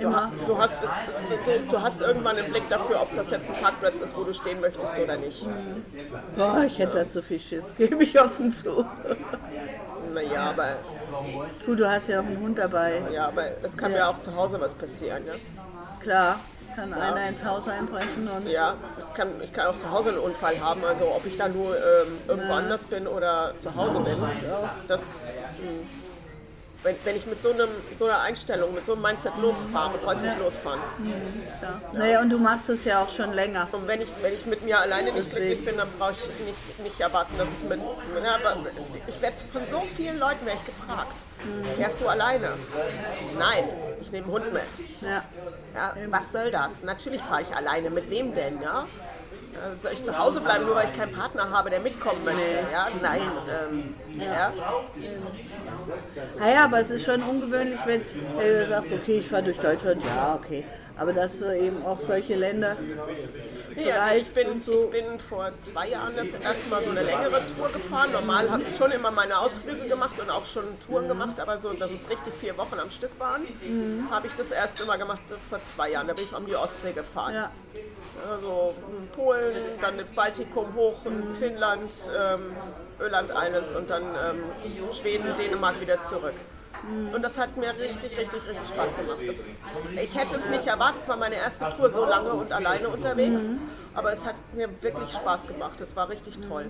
immer. 0.00 0.32
du, 0.46 0.58
hast 0.58 0.80
bis, 0.80 0.90
du, 1.46 1.60
du 1.70 1.80
hast 1.82 2.00
irgendwann 2.00 2.36
einen 2.36 2.50
Blick 2.50 2.68
dafür, 2.68 3.02
ob 3.02 3.14
das 3.16 3.30
jetzt 3.30 3.50
ein 3.50 3.60
Parkplatz 3.60 4.00
ist, 4.00 4.16
wo 4.16 4.24
du 4.24 4.32
stehen 4.32 4.60
möchtest 4.60 4.98
oder 4.98 5.16
nicht. 5.16 5.46
Boah, 6.36 6.62
ich 6.66 6.78
hätte 6.78 6.98
da 6.98 7.08
zu 7.08 7.22
viel 7.22 7.38
Schiss, 7.38 7.72
gebe 7.78 8.02
ich 8.02 8.20
offen 8.20 8.50
zu. 8.52 8.84
Naja, 10.12 10.50
aber, 10.50 10.76
Gut, 11.66 11.80
du 11.80 11.90
hast 11.90 12.08
ja 12.08 12.20
auch 12.20 12.24
einen 12.24 12.40
Hund 12.40 12.58
dabei. 12.58 13.02
ja, 13.12 13.28
aber 13.28 13.44
es 13.62 13.76
kann 13.76 13.92
mir 13.92 14.06
auch 14.08 14.18
zu 14.18 14.34
Hause 14.36 14.60
was 14.60 14.74
passieren. 14.74 15.24
Ne? 15.24 15.32
Klar, 16.00 16.38
kann 16.76 16.92
einer 16.92 17.28
ins 17.28 17.44
Haus 17.44 17.68
einbrechen 17.68 18.28
und 18.28 18.48
Ja, 18.48 18.74
es 18.98 19.12
kann, 19.14 19.28
ich 19.42 19.52
kann 19.52 19.66
auch 19.68 19.78
zu 19.78 19.90
Hause 19.90 20.10
einen 20.10 20.18
Unfall 20.18 20.60
haben, 20.60 20.84
also 20.84 21.04
ob 21.06 21.24
ich 21.26 21.36
da 21.36 21.48
nur 21.48 21.76
ähm, 21.76 22.18
irgendwo 22.28 22.52
anders 22.52 22.84
bin 22.84 23.06
oder 23.06 23.54
zu 23.58 23.74
Hause 23.74 24.00
bin. 24.00 24.16
Das, 24.88 25.00
mh, 25.00 25.68
wenn, 26.84 26.96
wenn 27.04 27.16
ich 27.16 27.26
mit 27.26 27.42
so, 27.42 27.50
einem, 27.50 27.70
so 27.98 28.04
einer 28.04 28.20
Einstellung, 28.20 28.74
mit 28.74 28.84
so 28.84 28.92
einem 28.92 29.02
Mindset 29.02 29.32
losfahre, 29.40 29.98
brauche 29.98 30.16
ich 30.16 30.20
nicht 30.20 30.38
losfahren. 30.38 30.80
ja. 31.62 31.80
Naja, 31.92 32.20
und 32.20 32.30
du 32.30 32.38
machst 32.38 32.68
es 32.68 32.84
ja 32.84 33.02
auch 33.02 33.08
schon 33.08 33.32
länger. 33.32 33.66
Und 33.72 33.88
wenn 33.88 34.02
ich, 34.02 34.08
wenn 34.20 34.34
ich 34.34 34.44
mit 34.46 34.62
mir 34.62 34.78
alleine 34.78 35.12
nicht 35.12 35.26
Deswegen. 35.26 35.46
glücklich 35.46 35.64
bin, 35.64 35.76
dann 35.78 35.88
brauche 35.98 36.12
ich 36.12 36.46
nicht, 36.46 36.80
nicht 36.82 37.00
erwarten, 37.00 37.36
dass 37.38 37.48
es 37.48 37.64
mit. 37.64 37.80
Ja, 38.22 38.34
aber 38.36 38.62
ich 39.06 39.20
werde 39.20 39.36
von 39.52 39.66
so 39.66 39.82
vielen 39.96 40.18
Leuten 40.18 40.44
werde 40.46 40.60
ich 40.60 40.66
gefragt. 40.66 41.16
Fährst 41.76 42.00
du 42.00 42.08
alleine? 42.08 42.50
Nein, 43.38 43.68
ich 44.00 44.12
nehme 44.12 44.26
einen 44.26 44.34
Hund 44.34 44.52
mit. 44.52 44.62
Ja. 45.00 45.24
Ja, 45.74 45.94
was 46.08 46.32
soll 46.32 46.50
das? 46.50 46.82
Natürlich 46.82 47.20
fahre 47.22 47.42
ich 47.42 47.56
alleine. 47.56 47.90
Mit 47.90 48.08
wem 48.10 48.34
denn? 48.34 48.60
Ja? 48.62 48.86
Äh, 49.54 49.78
Soll 49.78 49.92
ich 49.92 50.02
zu 50.02 50.16
Hause 50.18 50.40
bleiben, 50.40 50.66
nur 50.66 50.74
weil 50.74 50.86
ich 50.86 50.92
keinen 50.92 51.12
Partner 51.12 51.50
habe, 51.50 51.70
der 51.70 51.80
mitkommen 51.80 52.24
möchte? 52.24 52.40
Ja? 52.72 52.88
Nein. 53.00 53.22
Ähm, 53.70 53.94
ja. 54.20 54.52
Naja, 56.38 56.64
aber 56.64 56.80
es 56.80 56.90
ist 56.90 57.04
schon 57.04 57.22
ungewöhnlich, 57.22 57.78
wenn 57.86 58.00
äh, 58.00 58.60
du 58.60 58.66
sagst, 58.66 58.92
okay, 58.92 59.18
ich 59.18 59.28
fahre 59.28 59.44
durch 59.44 59.58
Deutschland, 59.58 60.02
ja, 60.04 60.34
okay. 60.34 60.64
Aber 60.96 61.12
dass 61.12 61.38
du 61.40 61.56
eben 61.56 61.84
auch 61.84 61.98
solche 62.00 62.34
Länder 62.36 62.76
Ja, 63.76 64.14
ich, 64.14 64.32
bereist 64.32 64.34
bin, 64.34 64.60
so. 64.60 64.84
ich 64.84 64.90
bin 64.90 65.20
vor 65.20 65.50
zwei 65.58 65.88
Jahren 65.88 66.16
das 66.16 66.32
erste 66.34 66.68
Mal 66.68 66.82
so 66.82 66.90
eine 66.90 67.02
längere 67.02 67.42
Tour 67.56 67.68
gefahren. 67.72 68.12
Normal 68.12 68.50
habe 68.50 68.62
ich 68.62 68.76
schon 68.76 68.90
immer 68.92 69.10
meine 69.10 69.38
Ausflüge 69.38 69.88
gemacht 69.88 70.18
und 70.20 70.30
auch 70.30 70.46
schon 70.46 70.64
Touren 70.86 71.08
gemacht, 71.08 71.40
aber 71.40 71.58
so, 71.58 71.72
dass 71.72 71.92
es 71.92 72.08
richtig 72.08 72.34
vier 72.40 72.56
Wochen 72.56 72.78
am 72.78 72.90
Stück 72.90 73.18
waren, 73.18 73.42
habe 74.10 74.26
ich 74.26 74.32
das 74.36 74.50
erste 74.50 74.84
Mal 74.84 74.96
gemacht 74.96 75.20
vor 75.48 75.62
zwei 75.64 75.90
Jahren. 75.90 76.06
Da 76.06 76.14
bin 76.14 76.24
ich 76.24 76.34
um 76.34 76.46
die 76.46 76.56
Ostsee 76.56 76.92
gefahren. 76.92 77.34
Ja. 77.34 77.50
Also 78.30 78.74
in 78.96 79.08
Polen, 79.08 79.56
dann 79.80 79.96
mit 79.96 80.14
Baltikum 80.14 80.74
hoch, 80.74 81.04
in 81.04 81.34
Finnland, 81.34 81.90
ähm, 82.16 82.52
Öland 83.00 83.30
Islands 83.30 83.74
und 83.74 83.90
dann 83.90 84.02
ähm, 84.02 84.92
Schweden, 84.92 85.34
Dänemark 85.36 85.80
wieder 85.80 86.00
zurück. 86.02 86.34
Und 87.12 87.22
das 87.22 87.38
hat 87.38 87.56
mir 87.56 87.70
richtig, 87.70 88.16
richtig, 88.18 88.48
richtig 88.48 88.68
Spaß 88.68 88.96
gemacht. 88.96 89.18
Das, 89.26 89.46
ich 90.02 90.14
hätte 90.14 90.36
es 90.36 90.46
nicht 90.48 90.66
erwartet, 90.66 91.02
es 91.02 91.08
war 91.08 91.16
meine 91.16 91.36
erste 91.36 91.68
Tour 91.70 91.90
so 91.90 92.04
lange 92.04 92.32
und 92.32 92.52
alleine 92.52 92.88
unterwegs. 92.88 93.50
Aber 93.94 94.12
es 94.12 94.24
hat 94.26 94.34
mir 94.54 94.68
wirklich 94.82 95.12
Spaß 95.12 95.46
gemacht. 95.46 95.80
Es 95.80 95.94
war 95.96 96.08
richtig 96.08 96.38
toll. 96.40 96.66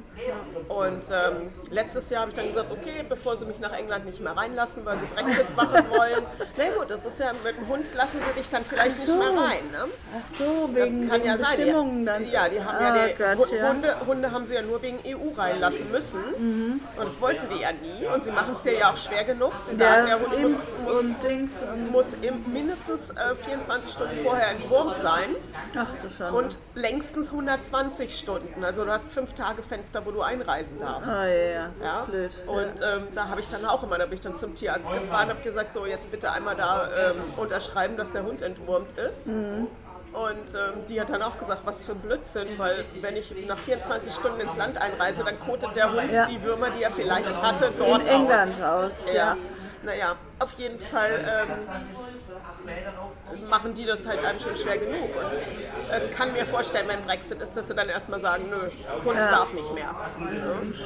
Und 0.69 1.03
ähm, 1.11 1.51
letztes 1.71 2.11
Jahr 2.11 2.23
habe 2.23 2.31
ich 2.31 2.37
dann 2.37 2.49
gesagt, 2.49 2.71
okay, 2.71 3.05
bevor 3.09 3.37
sie 3.37 3.47
mich 3.47 3.59
nach 3.61 3.73
England 3.73 4.05
nicht 4.07 4.21
mehr 4.21 4.37
reinlassen, 4.37 4.85
weil 4.85 4.99
sie 4.99 5.07
Brexit 5.07 5.57
machen 5.57 5.85
wollen. 5.91 6.23
Na 6.57 6.65
gut, 6.77 6.91
das 6.91 7.05
ist 7.07 7.19
ja 7.19 7.33
mit 7.45 7.57
dem 7.57 7.67
Hund 7.69 7.87
lassen 7.95 8.19
sie 8.27 8.41
dich 8.41 8.51
dann 8.51 8.65
vielleicht 8.65 8.99
so. 8.99 9.17
nicht 9.17 9.19
mehr 9.33 9.43
rein. 9.43 9.71
Ne? 9.73 9.85
Ach 10.15 10.37
so, 10.39 10.69
wegen, 10.75 11.03
Das 11.03 11.11
kann 11.11 11.25
ja 11.27 11.39
sein. 11.39 11.57
Bestimmungen 11.57 11.99
Die, 12.01 12.05
dann. 12.05 12.31
ja, 12.31 12.49
die 12.49 12.63
haben 12.63 12.77
Ah, 12.85 12.97
ja 12.97 13.07
die 13.09 13.15
Gott, 13.15 13.49
Hu- 13.51 13.55
ja. 13.55 13.69
Hunde, 13.69 13.97
Hunde 14.07 14.31
haben 14.33 14.47
sie 14.47 14.55
ja 14.55 14.63
nur 14.63 14.83
wegen 14.83 14.99
EU 15.07 15.33
reinlassen 15.37 15.91
müssen. 15.91 16.23
Und 16.35 16.81
das 17.07 17.21
wollten 17.21 17.49
die 17.55 17.61
ja 17.63 17.73
nie. 17.73 18.07
Und 18.07 18.23
sie 18.23 18.31
machen 18.31 18.53
es 18.55 18.63
dir 18.63 18.79
ja 18.79 18.91
auch 18.91 18.97
schwer 18.97 19.25
genug. 19.25 19.53
Sie 19.65 19.77
sagen, 19.77 20.07
der 20.07 20.17
Ja, 20.19 20.23
Hund 20.23 20.43
muss, 20.43 20.59
muss, 20.85 20.97
und 20.99 21.91
muss 21.91 22.17
mindestens 22.53 23.11
äh, 23.11 23.35
24 23.35 23.93
Stunden 23.93 24.23
vorher 24.23 24.51
entwurmt 24.51 24.99
sein 24.99 25.37
Ach 25.77 25.89
du 26.03 26.09
Schande. 26.11 26.39
und 26.39 26.59
längstens 27.15 27.31
120 27.33 28.19
Stunden. 28.19 28.65
Also 28.65 28.85
du 28.85 28.91
hast 28.91 29.11
fünf 29.11 29.33
Tage 29.35 29.63
Fenster, 29.63 30.05
wo 30.05 30.11
du 30.11 30.23
einreisen 30.23 30.79
darfst. 30.81 31.09
Ah, 31.09 31.27
ja, 31.27 31.67
das 31.67 31.75
Ja? 31.83 32.01
ist 32.01 32.07
blöd. 32.11 32.31
Und 32.47 32.81
ähm, 32.83 33.09
da 33.15 33.29
habe 33.29 33.41
ich 33.41 33.49
dann 33.49 33.65
auch 33.65 33.83
immer, 33.83 33.99
da 33.99 34.05
bin 34.07 34.15
ich 34.15 34.21
dann 34.21 34.37
zum 34.37 34.55
Tierarzt 34.55 34.91
gefahren, 34.93 35.29
habe 35.29 35.41
gesagt, 35.43 35.73
so 35.73 35.87
jetzt 35.87 36.11
bitte 36.11 36.31
einmal 36.33 36.57
da 36.57 36.89
ähm, 37.11 37.17
unterschreiben, 37.37 37.97
dass 37.97 38.13
der 38.13 38.25
Hund 38.25 38.43
entwurmt 38.43 38.93
ist. 38.99 39.27
Mhm. 39.27 39.69
Und 40.13 40.55
ähm, 40.55 40.87
die 40.89 41.01
hat 41.01 41.11
dann 41.11 41.23
auch 41.23 41.39
gesagt, 41.39 41.63
was 41.65 41.83
für 41.83 41.93
ein 41.93 41.99
Blödsinn, 41.99 42.57
weil 42.57 42.85
wenn 43.01 43.17
ich 43.17 43.35
nach 43.49 43.59
24 43.59 44.13
Stunden 44.15 44.41
ins 44.41 44.57
Land 44.57 44.81
einreise, 44.81 45.25
dann 45.25 45.39
kotet 45.41 45.75
der 45.75 45.93
Hund 45.93 46.13
Ja. 46.13 46.27
die 46.27 46.41
Würmer, 46.43 46.71
die 46.71 46.83
er 46.85 46.93
vielleicht 46.93 47.41
hatte, 47.43 47.73
dort 47.77 48.03
In 48.03 48.07
England 48.09 48.63
aus. 48.63 49.03
aus, 49.03 49.07
Ja. 49.13 49.15
ja. 49.15 49.37
Naja, 49.83 50.15
auf 50.39 50.53
jeden 50.53 50.79
Fall 50.81 51.11
ähm, 51.11 51.49
machen 53.49 53.75
die 53.75 53.85
das 53.85 54.07
halt 54.07 54.25
einem 54.25 54.39
schon 54.41 54.57
schwer 54.57 54.79
genug. 54.79 55.11
Und 55.15 55.39
es 55.93 56.11
kann 56.11 56.33
mir 56.33 56.47
vorstellen, 56.47 56.89
wenn 56.89 57.03
Brexit 57.03 57.41
ist, 57.41 57.57
dass 57.57 57.69
sie 57.69 57.75
dann 57.75 57.89
erstmal 57.89 58.21
sagen, 58.21 58.45
nö, 58.51 58.71
Hund 59.05 59.19
Ja. 59.19 59.31
darf 59.31 59.53
nicht 59.53 59.73
mehr. 59.75 59.95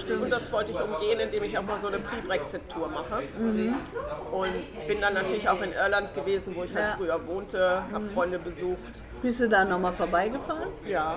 Ja. 0.09 0.15
Und 0.15 0.31
das 0.31 0.51
wollte 0.53 0.73
ich 0.73 0.81
umgehen, 0.81 1.21
indem 1.21 1.45
ich 1.45 1.57
auch 1.59 1.63
mal 1.63 1.79
so 1.79 1.89
eine 1.89 1.99
Pre-Brexit-Tour 1.99 2.89
mache. 2.89 3.23
Und 4.33 4.87
bin 4.87 5.01
dann 5.01 5.15
natürlich 5.15 5.49
auch 5.49 5.61
in 5.63 5.73
Irland 5.73 6.15
gewesen, 6.15 6.55
wo 6.57 6.65
ich 6.65 6.75
halt 6.75 6.85
Ja. 6.87 6.95
früher 6.97 7.27
wohnte, 7.27 7.83
habe 7.93 8.05
Freunde 8.07 8.39
besucht. 8.39 9.03
Bist 9.23 9.41
du 9.41 9.49
da 9.49 9.65
nochmal 9.65 9.93
vorbeigefahren? 9.93 10.69
Ja, 10.87 11.17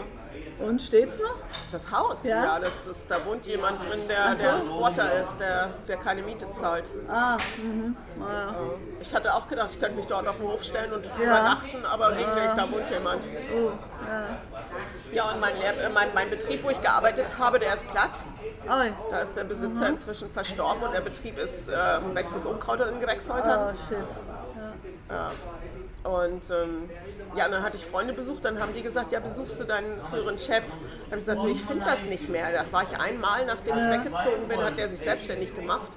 Und 0.67 0.82
steht's 0.82 1.19
noch? 1.19 1.36
das 1.71 1.89
Haus, 1.91 2.24
Ja? 2.24 2.43
ja, 2.43 2.60
das 2.60 2.86
ist, 2.88 3.10
da 3.10 3.26
wohnt 3.26 3.45
jemand 3.45 3.82
drin, 3.84 4.02
der, 4.08 4.36
der 4.36 4.56
ein 4.56 4.63
Squatter 4.63 5.13
ist, 5.19 5.39
der, 5.39 5.69
der 5.88 5.97
keine 5.97 6.21
Miete 6.21 6.50
zahlt. 6.52 6.84
Ah, 7.10 7.38
mhm. 7.58 7.95
Ah, 8.21 8.54
Ich 9.00 9.13
hatte 9.15 9.34
auch 9.34 9.47
gedacht, 9.47 9.69
ich 9.71 9.80
könnte 9.80 9.95
mich 9.95 10.08
dort 10.08 10.28
auf 10.28 10.38
den 10.38 10.47
Hof 10.47 10.63
stellen 10.63 10.91
und 10.93 11.06
Ja. 11.06 11.15
übernachten, 11.24 11.86
aber 11.86 12.12
nicht, 12.12 12.28
da 12.56 12.69
wohnt 12.71 12.89
jemand. 12.89 13.24
oh, 13.56 13.71
ja. 14.08 14.28
Ja, 15.13 15.32
und 15.32 15.39
mein, 15.39 15.56
Lehr- 15.58 15.78
äh, 15.86 15.89
mein, 15.89 16.10
mein 16.13 16.30
Betrieb, 16.30 16.63
wo 16.63 16.69
ich 16.69 16.82
gearbeitet 16.82 17.28
habe, 17.39 17.58
der 17.60 17.74
ist 17.74 17.88
platt. 17.91 18.12
Oi. 18.69 18.91
Da 19.10 19.19
ist 19.19 19.36
der 19.36 19.43
Besitzer 19.45 19.88
inzwischen 19.88 20.30
verstorben 20.32 20.84
und 20.84 20.93
der 20.93 21.02
Betrieb 21.02 21.38
ist, 21.38 21.69
ähm, 21.69 22.13
wächst 22.15 22.36
das 22.36 22.45
Unkraut 22.45 22.80
in 22.82 23.00
Gewächshäusern. 23.00 23.74
Oh, 23.74 23.78
shit. 23.89 24.06
Ja. 25.10 25.32
Und 26.04 26.50
ähm, 26.50 26.90
ja, 27.36 27.48
dann 27.48 27.62
hatte 27.62 27.78
ich 27.78 27.86
Freunde 27.86 28.14
besucht, 28.14 28.44
dann 28.44 28.60
haben 28.60 28.74
die 28.74 28.82
gesagt, 28.82 29.12
ja, 29.12 29.20
besuchst 29.20 29.60
du 29.60 29.66
deinen 29.66 30.02
früheren 30.10 30.36
Chef? 30.38 30.64
Da 30.66 31.12
habe 31.12 31.20
ich 31.20 31.26
gesagt, 31.26 31.44
du, 31.44 31.48
ich 31.48 31.62
finde 31.64 31.86
das 31.86 32.04
nicht 32.06 32.28
mehr. 32.28 32.52
Da 32.52 32.64
war 32.72 32.84
ich 32.84 33.00
einmal, 33.00 33.46
nachdem 33.46 33.76
ich 33.78 33.84
weggezogen 34.00 34.48
bin, 34.48 34.64
hat 34.64 34.78
der 34.78 34.90
sich 34.90 35.00
selbstständig 35.00 35.56
gemacht. 35.56 35.92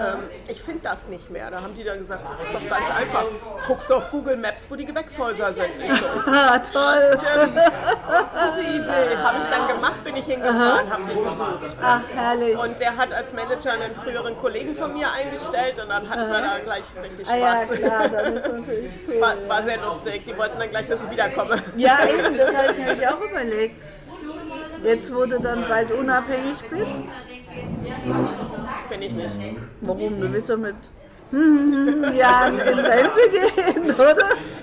Ähm, 0.00 0.20
ich 0.48 0.62
finde 0.62 0.80
das 0.84 1.06
nicht 1.08 1.30
mehr. 1.30 1.50
Da 1.50 1.60
haben 1.60 1.74
die 1.74 1.84
dann 1.84 1.98
gesagt, 1.98 2.24
das 2.40 2.48
ist 2.48 2.54
doch 2.54 2.66
ganz 2.68 2.90
einfach. 2.96 3.24
Guckst 3.66 3.90
du 3.90 3.94
auf 3.96 4.10
Google 4.10 4.38
Maps, 4.38 4.66
wo 4.70 4.74
die 4.74 4.86
Gewächshäuser 4.86 5.52
sind. 5.52 5.68
Ich 5.78 5.92
so, 5.98 6.06
Ah, 6.26 6.58
toll. 6.58 7.18
stimmt. 7.18 7.54
Gute 7.56 8.62
Idee. 8.62 9.16
Habe 9.22 9.36
ich 9.42 9.48
dann 9.50 9.68
gemacht, 9.68 10.02
bin 10.04 10.16
ich 10.16 10.24
hingefahren, 10.24 10.90
habe 10.90 11.02
den 11.04 11.24
besucht. 11.24 11.76
Ach, 11.82 12.00
herrlich. 12.14 12.56
Und 12.56 12.80
der 12.80 12.96
hat 12.96 13.12
als 13.12 13.32
Manager 13.34 13.72
einen 13.72 13.94
früheren 13.94 14.34
Kollegen 14.38 14.74
von 14.74 14.94
mir 14.94 15.12
eingestellt 15.12 15.78
und 15.78 15.90
dann 15.90 16.08
hatten 16.08 16.30
wir 16.32 16.40
da 16.40 16.58
gleich 16.64 16.84
richtig 17.02 17.28
Ah 17.30 17.36
ja, 17.36 17.54
Spaß. 17.66 17.70
klar, 17.72 18.08
dann 18.08 18.36
ist 18.36 18.42
natürlich 18.52 18.92
cool. 19.08 19.20
War, 19.48 19.62
sehr 19.62 19.78
lustig. 19.78 20.24
Die 20.26 20.36
wollten 20.36 20.58
dann 20.58 20.70
gleich, 20.70 20.88
dass 20.88 21.02
ich 21.02 21.10
wiederkomme. 21.10 21.62
Ja, 21.76 21.98
eben, 22.08 22.36
das 22.36 22.54
habe 22.54 22.72
ich 22.72 22.78
mir 22.78 22.86
nämlich 22.86 23.08
auch 23.08 23.20
überlegt. 23.20 23.82
Jetzt, 24.84 25.14
wo 25.14 25.26
du 25.26 25.38
dann 25.40 25.68
bald 25.68 25.92
unabhängig 25.92 26.58
bist, 26.70 27.14
Bin 28.88 29.02
ich 29.02 29.12
nicht. 29.12 29.36
warum? 29.80 30.20
Du 30.20 30.32
willst 30.32 30.50
doch 30.50 30.56
mit 30.56 30.74
Jahren 32.14 32.58
in 32.58 32.78
Rente 32.78 33.20
gehen, 33.30 33.90
oder? 33.94 34.16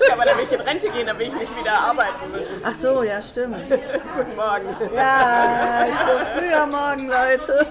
Ja, 0.06 0.12
aber 0.14 0.24
da 0.24 0.36
will 0.36 0.44
ich 0.44 0.52
in 0.52 0.60
Rente 0.60 0.88
gehen, 0.90 1.06
da 1.06 1.18
will 1.18 1.26
ich 1.28 1.34
nicht 1.34 1.58
wieder 1.58 1.72
arbeiten 1.72 2.30
müssen. 2.30 2.60
Ach 2.62 2.74
so, 2.74 3.02
ja, 3.02 3.20
stimmt. 3.22 3.56
Guten 3.68 4.36
Morgen. 4.36 4.94
Ja, 4.94 5.86
ich 5.88 5.94
so 5.98 6.38
früher 6.38 6.66
morgen, 6.66 7.08
Leute. 7.08 7.66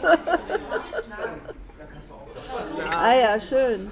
Ah 2.97 3.13
ja, 3.13 3.39
schön. 3.39 3.89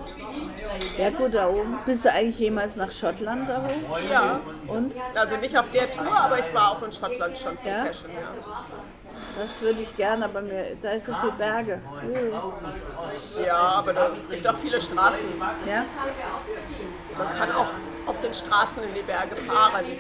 Ja 0.98 1.10
gut, 1.12 1.34
da 1.34 1.50
oben. 1.50 1.80
Bist 1.86 2.06
du 2.06 2.12
eigentlich 2.12 2.40
jemals 2.40 2.76
nach 2.76 2.92
Schottland 2.92 3.48
da 3.50 3.64
hoch? 3.64 4.00
Ja, 4.10 4.40
Und? 4.68 4.96
also 5.16 5.38
nicht 5.38 5.58
auf 5.58 5.70
der 5.72 5.92
Tour, 5.92 6.12
aber 6.16 6.40
ich 6.40 6.54
war 6.54 6.72
auch 6.72 6.82
in 6.84 6.92
Schottland 6.92 7.38
schon 7.38 7.58
zum 7.58 7.70
Ja? 7.70 7.86
Cashen. 7.86 8.10
Ja. 8.14 8.66
Das 9.40 9.62
würde 9.62 9.82
ich 9.82 9.96
gerne, 9.98 10.26
aber 10.26 10.42
mir, 10.42 10.76
da 10.82 10.92
ist 10.92 11.06
so 11.08 11.14
viel 11.16 11.32
Berge. 11.32 11.82
Uh, 12.04 13.42
ja, 13.46 13.56
aber 13.58 13.94
da- 13.94 14.10
es 14.14 14.30
gibt 14.30 14.48
auch 14.48 14.58
viele 14.58 14.80
Straßen. 14.80 15.28
Ja? 15.68 15.86
Man 17.18 17.30
kann 17.38 17.52
auch 17.52 17.68
auf 18.08 18.20
den 18.20 18.34
Straßen 18.34 18.84
in 18.84 18.94
die 18.94 19.02
Berge 19.02 19.36
fahren. 19.38 19.86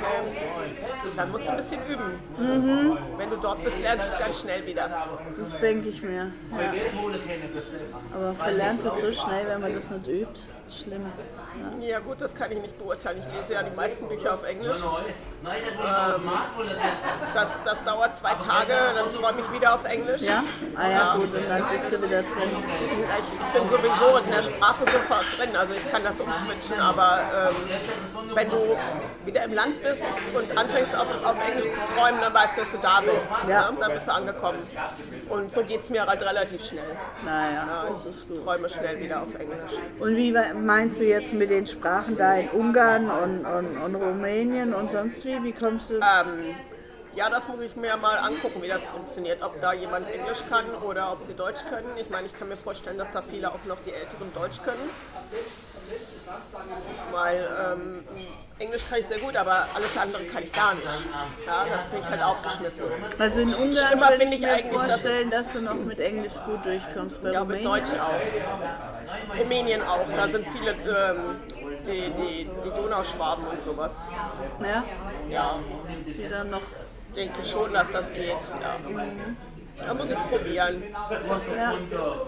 Dann 1.15 1.31
musst 1.31 1.47
du 1.47 1.51
ein 1.51 1.57
bisschen 1.57 1.81
üben. 1.87 2.19
Mhm. 2.37 2.97
Wenn 3.17 3.29
du 3.29 3.37
dort 3.37 3.63
bist, 3.63 3.79
lernst 3.79 4.07
du 4.07 4.11
es 4.13 4.19
ganz 4.19 4.41
schnell 4.41 4.65
wieder. 4.65 4.89
Das 5.37 5.59
denke 5.59 5.89
ich 5.89 6.01
mir. 6.01 6.31
Ja. 6.51 6.73
Aber 8.13 8.33
verlernt 8.35 8.85
es 8.85 8.99
so 8.99 9.11
schnell, 9.11 9.47
wenn 9.47 9.61
man 9.61 9.73
das 9.73 9.89
nicht 9.91 10.07
übt. 10.07 10.41
Schlimm. 10.71 11.05
Ja. 11.81 11.87
Ja 11.87 11.99
gut, 11.99 12.21
das 12.21 12.33
kann 12.35 12.51
ich 12.51 12.59
nicht 12.59 12.77
beurteilen. 12.77 13.19
Ich 13.25 13.33
lese 13.35 13.53
ja 13.53 13.63
die 13.63 13.75
meisten 13.75 14.07
Bücher 14.07 14.33
auf 14.35 14.43
Englisch. 14.43 14.77
Das, 17.33 17.57
das 17.63 17.83
dauert 17.83 18.15
zwei 18.15 18.33
Tage, 18.35 18.73
dann 18.95 19.09
träume 19.09 19.41
ich 19.41 19.51
wieder 19.51 19.75
auf 19.75 19.85
Englisch. 19.85 20.21
ja? 20.21 20.43
Ah 20.75 20.89
ja, 20.89 21.15
gut, 21.15 21.33
und 21.33 21.49
dann 21.49 21.63
bist 21.69 21.91
du 21.91 22.01
wieder 22.05 22.21
drin. 22.23 22.51
Ich 23.19 23.59
bin 23.59 23.69
sowieso 23.69 24.17
in 24.17 24.31
der 24.31 24.43
Sprache 24.43 24.83
sofort 24.85 25.25
drin, 25.37 25.55
also 25.55 25.73
ich 25.73 25.91
kann 25.91 26.03
das 26.03 26.19
umswitchen, 26.19 26.79
aber 26.79 27.19
ähm, 27.49 28.35
wenn 28.35 28.49
du 28.49 28.77
wieder 29.25 29.43
im 29.43 29.53
Land 29.53 29.81
bist 29.81 30.03
und 30.33 30.57
anfängst 30.57 30.95
auf, 30.95 31.07
auf 31.23 31.47
Englisch 31.47 31.65
zu 31.71 31.93
träumen, 31.95 32.21
dann 32.21 32.33
weißt 32.33 32.57
du, 32.57 32.61
dass 32.61 32.71
du 32.71 32.77
da 32.79 33.01
bist. 33.01 33.31
Ja. 33.47 33.71
Ne? 33.71 33.77
Dann 33.79 33.91
bist 33.93 34.07
du 34.07 34.13
angekommen. 34.13 34.59
Und 35.29 35.51
so 35.51 35.63
geht 35.63 35.81
es 35.81 35.89
mir 35.89 36.05
halt 36.05 36.21
relativ 36.21 36.63
schnell. 36.65 36.83
Naja, 37.25 37.85
das 37.91 38.05
ist 38.05 38.23
Ich 38.23 38.27
gut. 38.27 38.43
träume 38.43 38.69
schnell 38.69 38.99
wieder 38.99 39.21
auf 39.21 39.33
Englisch. 39.39 39.71
Und 39.99 40.15
wie 40.15 40.33
we- 40.33 40.53
meinst 40.65 40.99
du 40.99 41.05
jetzt 41.05 41.33
mit 41.33 41.49
den 41.49 41.67
Sprachen 41.67 42.17
da 42.17 42.35
in 42.35 42.49
Ungarn 42.49 43.09
und, 43.09 43.45
und, 43.45 43.77
und 43.77 43.95
Rumänien 43.95 44.73
und 44.73 44.91
sonst 44.91 45.25
wie? 45.25 45.43
Wie 45.43 45.53
kommst 45.53 45.89
du? 45.89 45.95
Ähm, 45.95 46.55
ja, 47.15 47.29
das 47.29 47.47
muss 47.47 47.61
ich 47.61 47.75
mir 47.75 47.97
mal 47.97 48.17
angucken, 48.17 48.61
wie 48.61 48.67
das 48.67 48.85
funktioniert. 48.85 49.41
Ob 49.41 49.59
da 49.61 49.73
jemand 49.73 50.07
Englisch 50.09 50.43
kann 50.49 50.65
oder 50.87 51.11
ob 51.11 51.21
sie 51.21 51.33
Deutsch 51.33 51.61
können. 51.69 51.97
Ich 51.97 52.09
meine, 52.09 52.27
ich 52.27 52.37
kann 52.37 52.47
mir 52.47 52.55
vorstellen, 52.55 52.97
dass 52.97 53.11
da 53.11 53.21
viele 53.21 53.51
auch 53.51 53.63
noch 53.65 53.79
die 53.85 53.91
Älteren 53.91 54.33
Deutsch 54.33 54.61
können. 54.63 54.89
Weil 57.11 57.49
ähm, 57.73 58.03
Englisch 58.59 58.83
kann 58.87 58.99
ich 58.99 59.07
sehr 59.07 59.19
gut, 59.19 59.35
aber 59.35 59.65
alles 59.73 59.97
andere 59.97 60.23
kann 60.25 60.43
ich 60.43 60.51
gar 60.53 60.75
nicht. 60.75 60.85
Ja, 61.47 61.65
da 61.65 61.83
bin 61.91 61.99
ich 61.99 62.05
halt 62.05 62.21
aufgeschmissen. 62.21 62.85
Also 63.17 63.41
in 63.41 63.53
Ungarn 63.55 63.87
Schlimmer 63.87 64.07
finde 64.07 64.25
ich 64.25 64.33
ich 64.33 64.41
mir 64.41 64.53
eigentlich, 64.53 64.71
dass 64.71 65.01
vorstellen, 65.01 65.29
dass 65.31 65.53
du 65.53 65.61
noch 65.61 65.75
mit 65.75 65.99
Englisch 65.99 66.33
gut 66.45 66.63
durchkommst. 66.63 67.23
Bei 67.23 67.31
Ja, 67.31 67.43
mit 67.43 67.57
Rumänien? 67.57 67.83
Deutsch 67.85 67.99
auch. 67.99 68.98
Rumänien 69.37 69.81
auch. 69.81 70.05
Da 70.15 70.27
sind 70.27 70.45
viele, 70.51 70.71
ähm, 70.71 71.39
die, 71.87 72.11
die, 72.11 72.49
die 72.63 72.69
Donauschwaben 72.69 73.45
und 73.47 73.61
sowas. 73.61 74.05
Ja, 74.61 74.83
Ja, 75.29 75.59
die 76.05 76.27
dann 76.29 76.49
noch. 76.49 76.61
denke 77.15 77.43
schon, 77.43 77.73
dass 77.73 77.91
das 77.91 78.11
geht. 78.13 78.27
Ja. 78.61 78.75
Da 79.87 79.93
muss 79.93 80.11
ich 80.11 80.17
probieren. 80.29 80.83
Ja. 81.55 81.73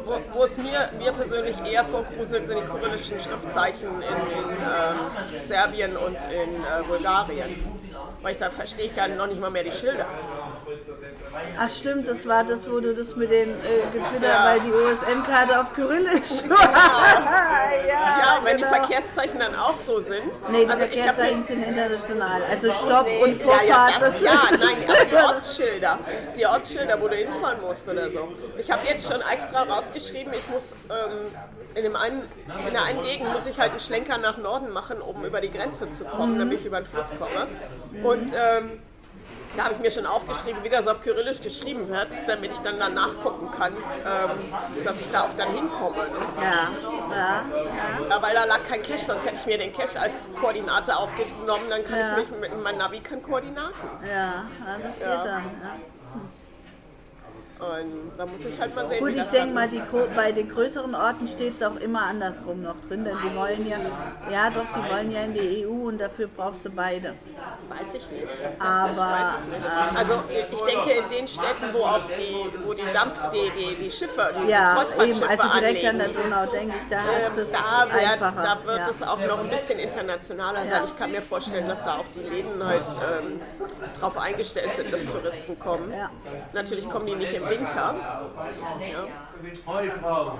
Wo, 0.05 0.19
wo 0.33 0.43
es 0.45 0.57
mir, 0.57 0.89
mir 0.97 1.11
persönlich 1.11 1.57
eher 1.65 1.83
vorgruselt, 1.83 2.49
sind 2.49 2.49
die 2.49 2.65
kyrillischen 2.65 3.19
Schriftzeichen 3.19 3.89
in, 3.89 4.01
in 4.01 4.57
ähm, 4.57 5.43
Serbien 5.43 5.97
und 5.97 6.15
in 6.31 6.55
äh, 6.63 6.83
Bulgarien. 6.87 7.77
Weil 8.21 8.31
ich 8.33 8.37
da 8.37 8.49
verstehe 8.49 8.85
ich 8.85 8.95
ja 8.95 9.07
noch 9.09 9.27
nicht 9.27 9.41
mal 9.41 9.49
mehr 9.51 9.63
die 9.65 9.71
Schilder. 9.71 10.05
Ach 11.57 11.69
stimmt, 11.69 12.07
das 12.07 12.27
war 12.27 12.43
das, 12.43 12.69
wo 12.69 12.79
du 12.79 12.93
das 12.93 13.15
mit 13.15 13.31
den 13.31 13.49
äh, 13.49 13.53
getwittert, 13.93 14.23
Ja. 14.23 14.45
weil 14.45 14.59
die 14.61 14.71
OSN-Karte 14.71 15.59
auf 15.59 15.73
Kyrillisch 15.73 16.43
war. 16.49 16.71
ja, 17.87 18.17
Ja, 18.19 18.39
wenn 18.43 18.57
die 18.57 18.63
genau. 18.63 18.75
Verkehrszeichen 18.75 19.39
dann 19.39 19.55
auch 19.55 19.77
so 19.77 19.99
sind. 19.99 20.21
Nee, 20.49 20.65
die 20.65 20.71
Also 20.71 20.85
Verkehrszeichen 20.85 21.43
sind 21.43 21.63
international. 21.67 22.41
Also 22.49 22.71
Stopp 22.71 23.05
Nee, 23.05 23.23
und 23.23 23.41
Vorfahrt. 23.41 23.67
Ja, 23.67 23.89
ja, 23.89 23.99
das, 23.99 24.13
das 24.13 24.21
ja, 24.21 24.41
nein, 24.51 24.77
aber 24.87 25.05
die 25.05 25.15
Ortsschilder, 25.15 25.99
die 26.35 26.45
Ortsschilder, 26.45 27.01
wo 27.01 27.07
du 27.07 27.15
hinfahren 27.15 27.61
musst 27.61 27.87
oder 27.87 28.09
so. 28.09 28.27
Ich 28.57 28.71
habe 28.71 28.85
jetzt 28.87 29.11
schon 29.11 29.21
extra 29.21 29.63
rausgeschrieben, 29.63 30.33
ich 30.33 30.47
muss 30.49 30.73
ähm, 30.89 31.27
in, 31.75 31.83
dem 31.83 31.95
einen, 31.95 32.23
in 32.67 32.73
der 32.73 32.83
einen 32.83 33.01
Gegend 33.03 33.31
muss 33.33 33.45
ich 33.45 33.59
halt 33.59 33.71
einen 33.71 33.79
Schlenker 33.79 34.17
nach 34.17 34.37
Norden 34.37 34.71
machen, 34.71 35.01
um 35.01 35.23
über 35.25 35.41
die 35.41 35.51
Grenze 35.51 35.89
zu 35.89 36.05
kommen, 36.05 36.37
damit 36.39 36.59
ich 36.59 36.65
über 36.65 36.81
den 36.81 36.85
Fluss 36.85 37.07
komme. 37.17 37.47
Und 38.03 38.31
ähm, 38.35 38.81
da 39.57 39.63
habe 39.65 39.73
ich 39.75 39.79
mir 39.81 39.91
schon 39.91 40.05
aufgeschrieben, 40.05 40.63
wie 40.63 40.69
das 40.69 40.87
auf 40.87 41.01
Kyrillisch 41.01 41.41
geschrieben 41.41 41.87
wird, 41.89 42.07
damit 42.27 42.51
ich 42.51 42.59
dann 42.59 42.79
dann 42.79 42.93
nachgucken 42.93 43.49
kann, 43.51 43.73
ähm, 43.75 44.83
dass 44.85 44.99
ich 45.01 45.11
da 45.11 45.23
auch 45.23 45.33
dann 45.37 45.49
hinkomme. 45.53 45.97
Ne? 45.97 46.19
Ja, 46.41 46.69
ja, 47.15 47.45
ja. 48.09 48.21
Weil 48.21 48.35
da 48.35 48.45
lag 48.45 48.63
kein 48.67 48.81
Cache, 48.81 49.05
sonst 49.05 49.25
hätte 49.25 49.37
ich 49.37 49.45
mir 49.45 49.57
den 49.57 49.73
Cache 49.73 49.99
als 49.99 50.29
Koordinate 50.39 50.95
aufgenommen, 50.95 51.63
dann 51.69 51.83
kann 51.85 51.99
Ja. 51.99 52.17
ich 52.17 52.29
mich 52.29 52.39
mit 52.39 52.63
mein 52.63 52.77
Navi 52.77 52.99
kann 52.99 53.21
Koordinaten. 53.21 53.73
Ja, 54.03 54.15
ja, 54.15 54.45
das 54.81 54.97
geht 54.97 55.07
Ja. 55.07 55.23
dann. 55.23 55.43
Ja. 55.43 55.75
Und 57.61 58.13
da 58.17 58.25
muss 58.25 58.43
ich 58.43 58.59
halt 58.59 58.75
mal 58.75 58.87
sehen, 58.87 59.05
Gut, 59.05 59.15
ich 59.15 59.27
denke 59.27 59.53
mal, 59.53 59.67
die, 59.67 59.79
bei 60.15 60.31
den 60.31 60.49
größeren 60.49 60.95
Orten 60.95 61.27
steht 61.27 61.57
es 61.57 61.61
auch 61.61 61.75
immer 61.75 62.01
andersrum 62.01 62.63
noch 62.63 62.81
drin, 62.87 63.05
denn 63.05 63.15
die 63.23 63.35
wollen 63.35 63.69
ja, 63.69 63.77
ja 64.31 64.49
doch, 64.49 64.65
die 64.75 64.91
wollen 64.91 65.11
ja 65.11 65.21
in 65.21 65.35
die 65.35 65.67
EU 65.67 65.87
und 65.87 66.01
dafür 66.01 66.27
brauchst 66.27 66.65
du 66.65 66.71
beide. 66.71 67.13
Weiß 67.69 67.93
ich 67.93 68.09
nicht. 68.09 68.27
Aber 68.57 68.97
Weiß 68.97 69.27
es 69.37 69.45
nicht. 69.45 69.95
Also 69.95 70.23
ich 70.29 70.61
denke 70.63 70.91
in 70.91 71.09
den 71.11 71.27
Städten, 71.27 71.71
wo 71.71 71.83
auch 71.83 72.05
die, 72.07 72.65
wo 72.65 72.73
die 72.73 72.91
Dampf, 72.91 73.19
die, 73.31 73.51
die, 73.51 73.75
die 73.75 73.91
Schiffe, 73.91 74.33
die 74.41 74.49
ja, 74.49 74.81
eben, 74.81 74.99
also 74.99 75.47
direkt 75.59 75.85
an 75.85 75.99
der 75.99 76.07
anlegen, 76.07 76.31
Donau 76.31 76.51
denke 76.51 76.75
ich, 76.81 76.89
da 76.89 76.97
äh, 76.97 77.27
ist 77.27 77.37
es 77.37 77.51
da, 77.51 77.87
wär, 77.93 78.11
einfacher. 78.13 78.41
da 78.41 78.65
wird 78.65 78.79
ja. 78.79 78.89
es 78.89 79.03
auch 79.03 79.19
noch 79.19 79.39
ein 79.39 79.49
bisschen 79.51 79.77
internationaler 79.77 80.67
sein. 80.67 80.83
Ich 80.87 80.95
kann 80.95 81.11
mir 81.11 81.21
vorstellen, 81.21 81.67
dass 81.67 81.83
da 81.83 81.97
auch 81.97 82.07
die 82.15 82.21
Läden 82.21 82.65
halt 82.65 82.85
ähm, 82.89 83.39
drauf 83.99 84.17
eingestellt 84.17 84.75
sind, 84.75 84.91
dass 84.91 85.05
Touristen 85.05 85.59
kommen. 85.59 85.93
Natürlich 86.53 86.89
kommen 86.89 87.05
die 87.05 87.15
nicht 87.15 87.33
im 87.33 87.50
Winter. 87.51 87.95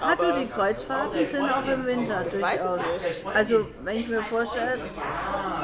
Hat 0.02 0.22
du 0.22 0.40
die 0.40 0.48
Kreuzfahrten 0.48 1.26
sind 1.26 1.50
auch 1.52 1.66
im 1.66 1.86
Winter 1.86 2.24
durchaus. 2.24 2.78
nicht. 2.78 3.26
Also 3.34 3.68
wenn 3.84 3.98
ich 3.98 4.08
mir 4.08 4.24
vorstelle, 4.24 4.80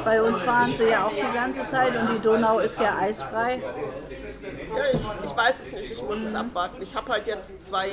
bei 0.03 0.21
uns 0.21 0.39
fahren 0.41 0.73
sie 0.77 0.89
ja 0.89 1.05
auch 1.05 1.13
die 1.13 1.33
ganze 1.33 1.67
Zeit 1.67 1.95
und 1.95 2.15
die 2.15 2.19
Donau 2.19 2.59
ist 2.59 2.79
ja 2.79 2.97
eisfrei. 2.97 3.61
Ja, 3.61 4.83
ich, 4.93 5.29
ich 5.29 5.37
weiß 5.37 5.59
es 5.59 5.71
nicht, 5.71 5.91
ich 5.91 6.03
muss 6.03 6.21
es 6.21 6.35
abwarten. 6.35 6.81
Ich 6.81 6.95
habe 6.95 7.11
halt 7.11 7.27
jetzt 7.27 7.61
zwei, 7.63 7.87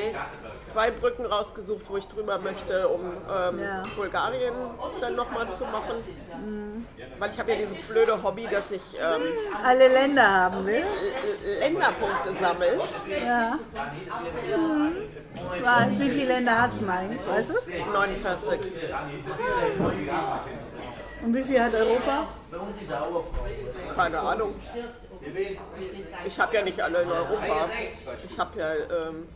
zwei 0.67 0.91
Brücken 0.91 1.27
rausgesucht, 1.27 1.83
wo 1.89 1.97
ich 1.97 2.07
drüber 2.09 2.39
möchte, 2.39 2.89
um 2.89 3.01
ähm, 3.03 3.59
Ja. 3.63 3.83
Bulgarien 3.97 4.55
dann 5.01 5.15
nochmal 5.15 5.49
zu 5.51 5.65
machen. 5.65 6.03
Weil 7.19 7.31
ich 7.31 7.39
habe 7.39 7.53
ja 7.53 7.59
dieses 7.59 7.81
blöde 7.81 8.23
Hobby, 8.23 8.47
dass 8.51 8.71
ich 8.71 8.83
ähm, 8.99 9.23
Alle 9.65 9.89
Länder 9.89 10.27
haben 10.29 10.67
will. 10.67 10.75
L- 10.83 11.59
Länderpunkte 11.61 12.33
sammle. 12.41 12.81
Ja. 13.25 13.59
Mhm. 14.57 16.01
Wie 16.01 16.11
viele 16.11 16.27
Länder 16.27 16.63
hast 16.63 16.81
du 16.81 16.89
eigentlich? 16.89 17.21
Weißt 17.27 17.51
du? 17.51 17.55
49. 17.93 18.61
Und 21.25 21.35
wie 21.35 21.43
viel 21.43 21.63
hat 21.63 21.75
Europa? 21.75 22.27
Keine 23.97 24.21
Ahnung. 24.21 24.55
Ich 26.27 26.39
habe 26.39 26.55
ja 26.57 26.63
nicht 26.63 26.81
alle 26.81 27.03
in 27.03 27.11
Europa. 27.11 27.69
Ich 28.31 28.39
habe 28.39 28.59
ja, 28.59 28.75
ähm, 28.75 29.27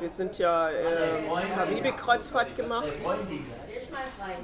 wir 0.00 0.10
sind 0.10 0.38
ja 0.38 0.70
ähm, 0.70 1.54
Karibik-Kreuzfahrt 1.54 2.56
gemacht. 2.56 2.86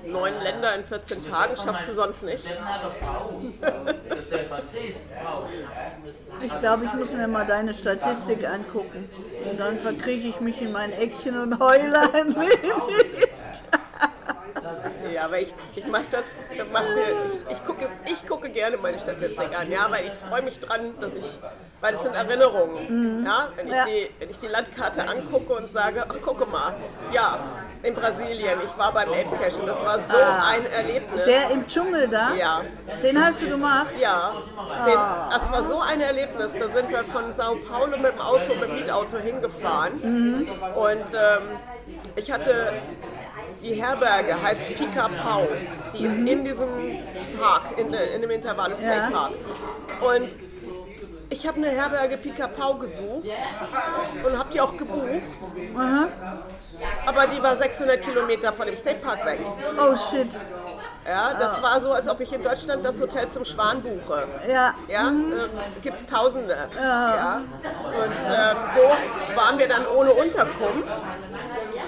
Neun 0.04 0.34
Länder 0.42 0.74
in 0.74 0.84
14 0.84 1.22
Tagen 1.22 1.56
schaffst 1.56 1.88
du 1.88 1.94
sonst 1.94 2.22
nicht. 2.22 2.44
Ich 6.42 6.58
glaube, 6.58 6.84
ich 6.84 6.92
muss 6.94 7.12
mir 7.12 7.28
mal 7.28 7.46
deine 7.46 7.72
Statistik 7.72 8.46
angucken. 8.46 9.08
Und 9.48 9.58
dann 9.58 9.78
verkrieche 9.78 10.28
ich 10.28 10.40
mich 10.40 10.60
in 10.60 10.72
mein 10.72 10.92
Eckchen 10.92 11.38
und 11.38 11.58
heule 11.58 12.00
ein 12.12 12.34
wenig. 12.34 13.28
Ja, 15.12 15.24
aber 15.26 15.38
ich, 15.40 15.54
ich 15.74 15.86
mache 15.86 16.04
das, 16.10 16.36
mach 16.72 16.82
ich, 16.82 17.50
ich, 17.52 17.64
gucke, 17.64 17.88
ich 18.06 18.26
gucke 18.26 18.48
gerne 18.50 18.76
meine 18.76 18.98
Statistik 18.98 19.58
an, 19.58 19.70
ja, 19.70 19.86
weil 19.90 20.06
ich 20.06 20.12
freue 20.28 20.42
mich 20.42 20.58
dran, 20.60 20.94
dass 21.00 21.14
ich, 21.14 21.24
weil 21.80 21.92
das 21.92 22.02
sind 22.02 22.14
Erinnerungen, 22.14 23.24
ja, 23.24 23.48
wenn 23.56 23.66
ich, 23.68 23.72
Ja. 23.74 23.84
Die, 23.84 24.10
wenn 24.18 24.30
ich 24.30 24.38
die 24.38 24.48
Landkarte 24.48 25.08
angucke 25.08 25.52
und 25.54 25.70
sage, 25.70 26.04
ach 26.08 26.20
gucke 26.22 26.46
mal, 26.46 26.74
ja, 27.12 27.38
in 27.82 27.94
Brasilien, 27.94 28.58
ich 28.64 28.76
war 28.78 28.92
beim 28.92 29.10
Ape 29.10 29.36
Cache 29.40 29.60
und 29.60 29.66
das 29.66 29.84
war 29.84 29.98
so 30.08 30.16
Ah. 30.16 30.48
ein 30.48 30.66
Erlebnis. 30.66 31.24
Der 31.24 31.50
im 31.50 31.66
Dschungel 31.68 32.08
da? 32.08 32.32
ja, 32.34 32.62
Den 33.02 33.22
hast 33.22 33.42
du 33.42 33.48
gemacht? 33.48 33.94
ja, 34.00 34.32
den, 34.86 34.94
das 35.30 35.52
war 35.52 35.62
so 35.62 35.80
ein 35.80 36.00
Erlebnis. 36.00 36.52
Da 36.58 36.68
sind 36.70 36.88
wir 36.90 37.04
von 37.04 37.32
Sao 37.34 37.56
Paulo 37.68 37.96
mit 37.96 38.12
dem 38.12 38.20
Auto, 38.20 38.54
mit 38.54 38.62
dem 38.68 38.74
Mietauto 38.76 39.18
hingefahren. 39.18 40.46
Und 40.74 41.14
ähm, 41.14 41.42
ich 42.16 42.32
hatte 42.32 42.72
die 43.62 43.74
Herberge, 43.82 44.40
heißt 44.42 44.62
Pica 44.76 45.08
Pau. 45.08 45.46
Die 45.94 46.04
ist 46.04 46.16
in 46.16 46.44
diesem 46.44 46.68
Park, 47.40 47.78
in, 47.78 47.92
in 47.92 48.20
dem 48.22 48.30
Intervall 48.30 48.74
State 48.74 48.94
Ja. 48.94 49.10
Park. 49.10 49.32
Und 50.00 50.28
ich 51.30 51.46
habe 51.46 51.56
eine 51.58 51.70
Herberge 51.70 52.16
Pica 52.18 52.46
Pau 52.46 52.74
gesucht 52.74 53.28
und 54.24 54.38
habe 54.38 54.52
die 54.52 54.60
auch 54.60 54.76
gebucht. 54.76 55.20
Aha. 55.76 56.08
Aber 57.06 57.26
die 57.26 57.42
war 57.42 57.56
600 57.56 58.02
Kilometer 58.02 58.52
von 58.52 58.66
dem 58.66 58.76
State 58.76 59.00
Park 59.04 59.24
weg. 59.24 59.40
Oh 59.78 59.94
shit. 59.96 60.38
Ja, 61.08 61.34
das 61.38 61.62
war 61.62 61.80
so, 61.80 61.92
als 61.92 62.08
ob 62.08 62.20
ich 62.20 62.32
in 62.32 62.42
Deutschland 62.42 62.84
das 62.84 63.00
Hotel 63.00 63.28
zum 63.28 63.44
Schwan 63.44 63.80
buche. 63.80 64.26
Ja. 64.48 64.74
Ja, 64.88 65.08
ähm, 65.08 65.32
gibt 65.82 65.98
es 65.98 66.06
Tausende. 66.06 66.56
Ja. 66.76 67.42
Und 67.84 68.12
ähm, 68.24 68.56
so 68.74 69.36
waren 69.36 69.58
wir 69.58 69.68
dann 69.68 69.86
ohne 69.86 70.12
Unterkunft 70.12 71.16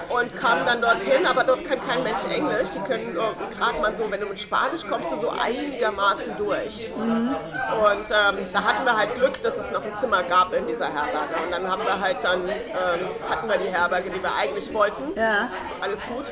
und 0.09 0.35
kamen 0.35 0.65
dann 0.65 0.81
dorthin, 0.81 1.25
aber 1.27 1.43
dort 1.43 1.65
kann 1.65 1.85
kein 1.85 2.03
Mensch 2.03 2.23
Englisch. 2.25 2.69
Die 2.73 2.79
können 2.79 3.13
gerade 3.13 3.79
mal 3.81 3.95
so, 3.95 4.09
wenn 4.09 4.21
du 4.21 4.27
mit 4.27 4.39
Spanisch 4.39 4.85
kommst, 4.87 5.11
du 5.11 5.19
so 5.19 5.29
einigermaßen 5.29 6.37
durch. 6.37 6.89
Und 6.95 8.05
ähm, 8.09 8.47
da 8.53 8.63
hatten 8.63 8.85
wir 8.85 8.97
halt 8.97 9.15
Glück, 9.15 9.41
dass 9.43 9.57
es 9.57 9.69
noch 9.71 9.83
ein 9.83 9.95
Zimmer 9.95 10.23
gab 10.23 10.53
in 10.53 10.65
dieser 10.67 10.87
Herberge. 10.87 11.35
Und 11.45 11.51
dann 11.51 11.69
haben 11.69 11.83
wir 11.83 11.99
halt 11.99 12.17
dann, 12.21 12.47
ähm, 12.47 13.07
hatten 13.29 13.49
wir 13.49 13.57
die 13.57 13.69
Herberge, 13.69 14.09
die 14.09 14.21
wir 14.23 14.31
eigentlich 14.39 14.73
wollten. 14.73 15.13
Ja. 15.15 15.49
Alles 15.81 16.01
gut. 16.05 16.31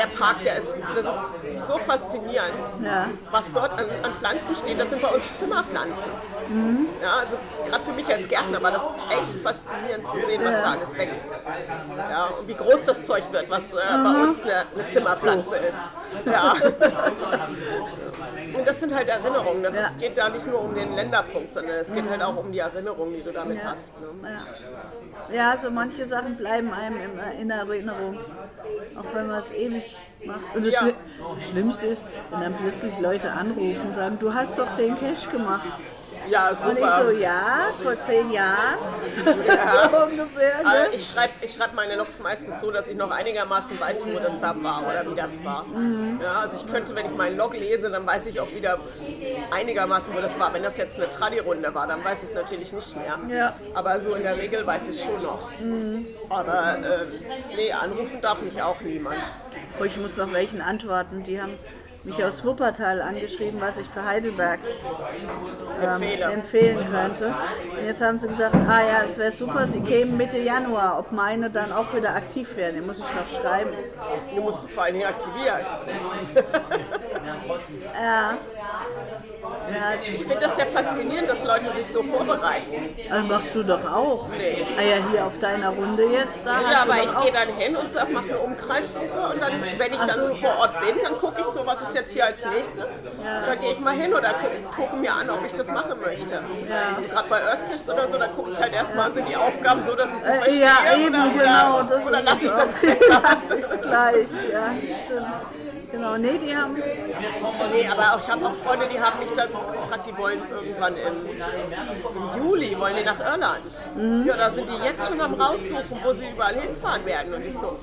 Der 0.00 0.06
Park, 0.18 0.36
der 0.44 0.56
ist, 0.56 0.74
das 0.96 1.04
ist 1.04 1.66
so 1.66 1.76
faszinierend, 1.78 2.54
Ja. 2.82 3.08
was 3.30 3.52
dort 3.52 3.72
an, 3.78 3.84
an 4.02 4.14
Pflanzen 4.14 4.54
steht. 4.54 4.80
Das 4.80 4.88
sind 4.88 5.02
bei 5.02 5.08
uns 5.08 5.36
Zimmerpflanzen. 5.36 6.10
Ja, 7.02 7.16
also 7.20 7.36
gerade 7.68 7.84
für 7.84 7.92
mich 7.92 8.06
als 8.08 8.26
Gärtner 8.26 8.62
war 8.62 8.70
das 8.70 8.82
echt 9.10 9.38
faszinierend 9.42 10.06
zu 10.06 10.16
sehen, 10.26 10.40
was 10.44 10.54
da 10.54 10.70
alles 10.72 10.94
wächst. 10.96 11.26
Ja, 11.96 12.26
und 12.38 12.48
wie 12.48 12.54
groß 12.54 12.84
das 12.86 13.04
Zeug 13.06 13.24
wird, 13.30 13.50
was 13.50 13.74
äh, 13.74 13.76
bei 13.76 14.22
uns 14.22 14.42
eine, 14.42 14.64
eine 14.74 14.88
Zimmerpflanze 14.88 15.56
ist. 15.56 15.78
Ja. 16.24 16.54
Und 18.52 18.66
das 18.66 18.80
sind 18.80 18.94
halt 18.94 19.08
Erinnerungen. 19.08 19.62
Das 19.62 19.74
Ja. 19.74 19.82
ist, 19.82 19.98
geht 19.98 20.18
da 20.18 20.28
nicht 20.28 20.46
nur 20.46 20.60
um 20.62 20.74
den 20.74 20.94
Länderpunkt, 20.94 21.54
sondern 21.54 21.76
es 21.76 21.92
geht 21.92 22.08
halt 22.10 22.20
auch 22.22 22.36
um 22.36 22.50
die 22.50 22.58
Erinnerungen, 22.58 23.14
die 23.14 23.22
du 23.22 23.32
damit 23.32 23.58
Ja. 23.58 23.70
hast. 23.72 23.94
Ne? 24.00 24.36
Ja. 25.32 25.34
ja, 25.52 25.56
so 25.56 25.70
manche 25.70 26.04
Sachen 26.04 26.36
bleiben 26.36 26.72
einem 26.72 26.96
im- 27.00 27.40
in 27.40 27.50
Erinnerung. 27.50 28.18
Auch 28.98 29.14
wenn 29.14 29.28
man 29.28 29.38
es 29.38 29.52
ewig 29.52 29.89
macht. 30.24 30.54
Und 30.54 30.66
das, 30.66 30.74
Schlimmste 31.48 31.86
ist, 31.86 32.04
wenn 32.30 32.40
dann 32.40 32.56
plötzlich 32.56 32.98
Leute 32.98 33.32
anrufen 33.32 33.88
und 33.88 33.94
sagen, 33.94 34.18
du 34.18 34.34
hast 34.34 34.58
doch 34.58 34.74
den 34.74 34.96
Cash 34.96 35.28
gemacht. 35.28 35.68
Ja, 36.30 36.48
Und 36.50 36.78
ich 36.78 36.84
super. 36.84 37.02
so, 37.04 37.10
ja, 37.10 37.68
vor 37.82 37.98
zehn 37.98 38.30
Jahren. 38.30 38.78
so 39.24 40.04
ungefähr. 40.04 40.58
Also 40.58 40.90
Ne? 40.90 40.96
ich 40.96 41.08
schreibe 41.08 41.32
ich 41.40 41.52
schreib 41.54 41.74
meine 41.74 41.96
Logs 41.96 42.20
meistens 42.20 42.60
so, 42.60 42.70
dass 42.70 42.88
ich 42.88 42.96
noch 42.96 43.10
einigermaßen 43.10 43.78
weiß, 43.80 44.04
wo 44.06 44.18
das 44.18 44.40
da 44.40 44.54
war 44.62 44.82
oder 44.88 45.10
wie 45.10 45.14
das 45.14 45.42
war. 45.44 45.64
Mhm. 45.64 46.20
Ja, 46.22 46.40
also 46.40 46.56
ich 46.56 46.66
könnte, 46.66 46.94
wenn 46.94 47.06
ich 47.06 47.12
meinen 47.16 47.36
Log 47.36 47.54
lese, 47.54 47.90
dann 47.90 48.06
weiß 48.06 48.26
ich 48.26 48.38
auch 48.40 48.50
wieder 48.54 48.78
einigermaßen, 49.50 50.14
wo 50.14 50.20
das 50.20 50.38
war. 50.38 50.52
Wenn 50.54 50.62
das 50.62 50.76
jetzt 50.76 50.96
eine 50.96 51.10
Tradi-Runde 51.10 51.74
war, 51.74 51.86
dann 51.86 52.04
weiß 52.04 52.18
ich 52.18 52.30
es 52.30 52.34
natürlich 52.34 52.72
nicht 52.72 52.96
mehr. 52.96 53.18
Ja. 53.28 53.56
Aber 53.74 54.00
so 54.00 54.14
in 54.14 54.22
der 54.22 54.36
Regel 54.36 54.66
weiß 54.66 54.82
ich 54.88 54.96
es 55.00 55.04
schon 55.04 55.22
noch. 55.22 55.48
Aber 56.28 56.76
ähm, 56.78 57.08
nee, 57.56 57.72
anrufen 57.72 58.20
darf 58.20 58.40
mich 58.42 58.62
auch 58.62 58.80
niemand. 58.80 59.18
Oh, 59.80 59.84
ich 59.84 59.96
muss 59.96 60.16
noch 60.16 60.32
welchen 60.32 60.60
antworten. 60.60 61.22
Die 61.24 61.40
haben 61.40 61.58
mich 62.04 62.22
aus 62.24 62.44
Wuppertal 62.44 63.02
angeschrieben, 63.02 63.60
was 63.60 63.78
ich 63.78 63.86
für 63.86 64.04
Heidelberg 64.04 64.60
ähm, 65.80 66.02
Empfehle. 66.02 66.24
empfehlen 66.24 66.90
könnte. 66.90 67.34
Und 67.76 67.84
jetzt 67.84 68.02
haben 68.02 68.18
sie 68.18 68.28
gesagt, 68.28 68.54
ah 68.54 68.82
ja, 68.82 69.02
es 69.04 69.18
wäre 69.18 69.32
super, 69.32 69.66
sie 69.66 69.80
kämen 69.80 70.16
Mitte 70.16 70.38
Januar, 70.38 70.98
ob 70.98 71.12
meine 71.12 71.50
dann 71.50 71.72
auch 71.72 71.94
wieder 71.94 72.14
aktiv 72.14 72.56
werden. 72.56 72.76
Den 72.76 72.86
muss 72.86 72.98
ich 72.98 73.04
noch 73.04 73.40
schreiben. 73.40 73.70
Du 74.34 74.42
musst 74.42 74.70
vor 74.70 74.84
allen 74.84 74.94
Dingen 74.94 75.06
aktivieren. 75.06 75.60
Ja. 77.94 78.34
Ich 80.02 80.24
finde 80.24 80.40
das 80.40 80.58
ja 80.58 80.66
faszinierend, 80.66 81.30
dass 81.30 81.44
Leute 81.44 81.72
sich 81.74 81.86
so 81.86 82.02
vorbereiten. 82.02 82.94
Das 83.08 83.22
machst 83.24 83.54
du 83.54 83.62
doch 83.62 83.84
auch. 83.90 84.28
Nee. 84.36 84.66
Ah 84.78 84.82
ja, 84.82 84.96
hier 85.10 85.24
auf 85.26 85.38
deiner 85.38 85.70
Runde 85.70 86.04
jetzt. 86.04 86.44
Da 86.46 86.60
Ja, 86.60 86.82
aber 86.82 86.96
ich 87.02 87.22
gehe 87.22 87.32
dann 87.32 87.48
hin 87.56 87.76
und 87.76 87.90
sag, 87.92 88.10
mach 88.10 88.22
eine 88.22 88.38
Umkreissuche 88.38 89.32
und 89.32 89.42
dann, 89.42 89.60
wenn 89.62 89.92
ich 89.92 89.98
Ach 90.00 90.06
dann 90.06 90.28
so. 90.28 90.34
vor 90.36 90.56
Ort 90.58 90.80
bin, 90.80 90.96
dann 91.02 91.16
gucke 91.18 91.40
ich 91.40 91.46
so, 91.46 91.64
was 91.66 91.80
ist 91.82 91.94
jetzt 91.94 92.12
hier 92.12 92.26
als 92.26 92.44
nächstes. 92.44 93.02
Dann 93.46 93.60
gehe 93.60 93.72
ich 93.72 93.80
mal 93.80 93.94
hin 93.94 94.12
oder 94.12 94.34
gucke 94.34 94.50
gucke 94.76 94.96
mir 94.96 95.12
an, 95.14 95.30
ob 95.30 95.44
ich 95.44 95.52
das 95.52 95.68
machen 95.68 96.00
möchte. 96.00 96.42
Also 96.96 97.08
gerade 97.08 97.28
bei 97.28 97.40
Earthcache 97.42 97.92
oder 97.92 98.08
so, 98.08 98.18
da 98.18 98.28
gucke 98.28 98.50
ich 98.52 98.58
halt 98.58 98.72
erstmal, 98.72 99.12
sind 99.12 99.28
die 99.28 99.36
Aufgaben 99.36 99.82
so, 99.82 99.94
dass 99.94 100.08
ich 100.14 100.22
sie 100.22 100.30
Äh, 100.30 100.34
verstehe 100.38 100.60
ja, 100.60 100.96
eben, 100.96 101.14
oder, 101.14 101.30
genau. 101.44 101.74
oder, 101.80 101.84
Das 101.84 102.06
oder 102.06 102.22
lasse 102.22 102.46
ich 102.46 102.52
das 102.52 102.80
das 103.48 103.80
gleich, 103.80 104.26
ja, 104.52 104.72
stimmt. 105.06 105.69
Genau, 105.90 106.16
nee, 106.16 106.38
die 106.38 106.56
haben. 106.56 106.74
Nee, 106.76 107.88
aber 107.88 108.02
auch, 108.14 108.20
ich 108.20 108.28
habe 108.28 108.46
auch 108.46 108.54
Freunde, 108.54 108.88
die 108.88 109.00
haben 109.00 109.18
mich 109.18 109.30
dann 109.30 109.48
gefragt, 109.48 110.06
die 110.06 110.16
wollen 110.16 110.40
irgendwann 110.50 110.96
im, 110.96 111.26
im 111.26 112.42
Juli, 112.42 112.78
wollen 112.78 112.96
die 112.96 113.04
nach 113.04 113.18
Irland. 113.18 113.64
Mhm. 113.96 114.24
Ja, 114.26 114.36
da 114.36 114.52
sind 114.52 114.68
die 114.68 114.84
jetzt 114.84 115.08
schon 115.08 115.20
am 115.20 115.34
raussuchen, 115.34 115.98
wo 116.04 116.12
sie 116.12 116.30
überall 116.30 116.54
hinfahren 116.54 117.04
werden. 117.04 117.34
Und 117.34 117.44
ich 117.44 117.56
so, 117.56 117.78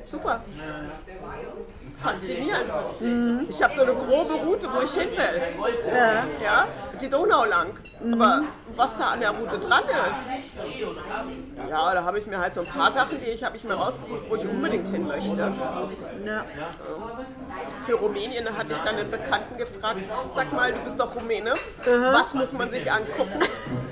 super. 0.00 0.42
Faszinierend. 2.02 2.70
Mhm. 3.00 3.46
Ich 3.48 3.62
habe 3.62 3.74
so 3.74 3.82
eine 3.82 3.94
grobe 3.94 4.34
Route, 4.34 4.68
wo 4.74 4.80
ich 4.80 4.92
hin 4.92 5.10
will. 5.10 5.42
Ja. 5.94 6.24
Ja, 6.42 6.66
die 7.00 7.08
Donau 7.08 7.44
lang. 7.44 7.78
Aber 8.12 8.42
was 8.76 8.96
da 8.96 9.08
an 9.08 9.20
der 9.20 9.30
Route 9.30 9.58
dran 9.58 9.82
ist, 10.10 10.30
ja, 11.68 11.94
da 11.94 12.02
habe 12.02 12.18
ich 12.18 12.26
mir 12.26 12.38
halt 12.38 12.54
so 12.54 12.62
ein 12.62 12.66
paar 12.66 12.92
Sachen, 12.92 13.20
die 13.20 13.30
ich 13.30 13.44
habe 13.44 13.58
ich 13.58 13.64
mir 13.64 13.74
rausgesucht, 13.74 14.22
wo 14.30 14.36
ich 14.36 14.48
unbedingt 14.48 14.88
hin 14.88 15.06
möchte. 15.06 15.52
Ja. 16.24 16.44
Für 17.84 17.94
Rumänien 17.94 18.56
hatte 18.56 18.72
ich 18.72 18.78
dann 18.78 18.96
einen 18.96 19.10
Bekannten 19.10 19.56
gefragt, 19.58 20.00
sag 20.30 20.52
mal, 20.52 20.72
du 20.72 20.80
bist 20.80 20.98
doch 20.98 21.14
Rumäne, 21.14 21.54
was 22.12 22.32
muss 22.34 22.52
man 22.52 22.70
sich 22.70 22.90
angucken? 22.90 23.40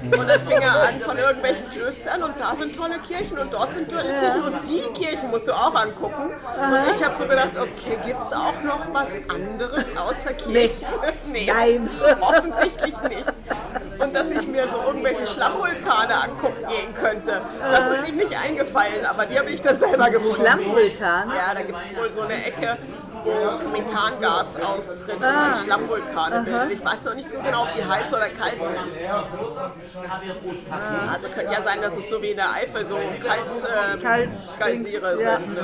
Und 0.03 0.29
dann 0.29 0.41
fing 0.41 0.61
er 0.61 0.89
an 0.89 1.01
von 1.01 1.19
irgendwelchen 1.19 1.71
Klöstern 1.71 2.23
und 2.23 2.35
da 2.39 2.55
sind 2.57 2.77
tolle 2.77 2.99
Kirchen 3.01 3.39
und 3.39 3.53
dort 3.53 3.75
sind 3.75 3.91
tolle 3.91 4.15
Kirchen 4.15 4.43
und 4.43 4.69
die 4.69 4.83
Kirchen 4.99 5.31
musst 5.31 5.49
du 5.49 5.53
auch 5.53 5.75
angucken. 5.75 6.31
Und 6.31 6.97
ich 6.97 7.05
habe 7.05 7.15
so 7.17 7.25
gedacht, 7.25 7.51
okay, 7.57 7.99
gibt 8.07 8.23
es 8.23 8.33
auch 8.33 8.63
noch 8.63 8.81
was 8.93 9.13
anderes 9.29 9.85
außer 9.97 10.35
Kirchen? 10.35 10.87
Nee, 11.27 11.47
Nein. 11.47 11.91
offensichtlich 12.21 13.01
nicht. 13.03 13.33
Und 13.99 14.15
dass 14.15 14.31
ich 14.31 14.47
mir 14.47 14.69
so 14.69 14.83
irgendwelche 14.87 15.27
Schlammvulkane 15.27 16.15
angucken 16.15 16.65
gehen 16.69 16.95
könnte, 16.95 17.43
das 17.61 17.99
ist 17.99 18.09
ihm 18.09 18.17
nicht 18.17 18.35
eingefallen, 18.37 19.05
aber 19.05 19.27
die 19.27 19.39
habe 19.39 19.51
ich 19.51 19.61
dann 19.61 19.79
selber 19.79 20.09
gefunden. 20.11 20.37
Schlammvulkan? 20.37 21.31
Ja, 21.31 21.55
da 21.55 21.63
gibt 21.63 21.79
es 21.79 21.97
wohl 21.97 22.11
so 22.13 22.23
eine 22.23 22.45
Ecke, 22.45 22.79
wo 23.29 23.69
Methangas 23.71 24.57
austritt 24.57 25.17
und 25.17 25.25
Ah. 25.25 25.51
dann 25.53 25.57
Schlammvulkane 25.65 26.43
bilden. 26.43 26.71
Ich 26.73 26.85
weiß 26.85 27.05
noch 27.05 27.15
nicht 27.15 27.29
so 27.31 27.37
genau, 27.39 27.63
ob 27.63 27.69
die 27.77 27.85
heiß 27.85 28.13
oder 28.13 28.29
kalt 28.31 28.63
sind. 28.65 28.79
Also 31.13 31.29
könnte 31.29 31.53
ja 31.53 31.63
sein, 31.63 31.81
dass 31.83 31.97
es 31.97 32.09
so 32.09 32.21
wie 32.23 32.31
in 32.31 32.37
der 32.37 32.51
Eifel 32.53 32.87
so 32.87 32.97
kalt, 32.97 33.99
äh, 33.99 34.03
Kalt 34.03 34.31
Geysire 34.59 35.21
ja. 35.23 35.39
sind. 35.41 35.55
Ne? 35.55 35.63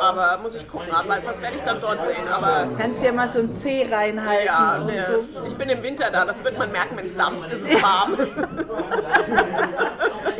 Aber 0.00 0.38
muss 0.42 0.54
ich 0.54 0.68
gucken, 0.68 0.88
aber 0.92 1.16
das 1.24 1.40
werde 1.40 1.56
ich 1.56 1.62
dann 1.62 1.80
dort 1.80 2.04
sehen. 2.04 2.28
Aber 2.30 2.68
Kannst 2.78 3.02
ja 3.02 3.12
mal 3.12 3.28
so 3.28 3.38
ein 3.40 3.54
C 3.54 3.86
reinhalten. 3.90 4.46
ja, 4.46 4.78
ne, 4.78 5.18
ich 5.46 5.54
bin 5.56 5.68
im 5.68 5.82
Winter 5.82 6.10
da, 6.10 6.24
das 6.24 6.42
wird 6.44 6.58
man 6.58 6.70
merken, 6.72 6.96
wenn 6.96 7.06
es 7.06 7.16
dampft, 7.16 7.50
ist 7.52 7.62
es 7.68 7.82
warm. 7.82 8.16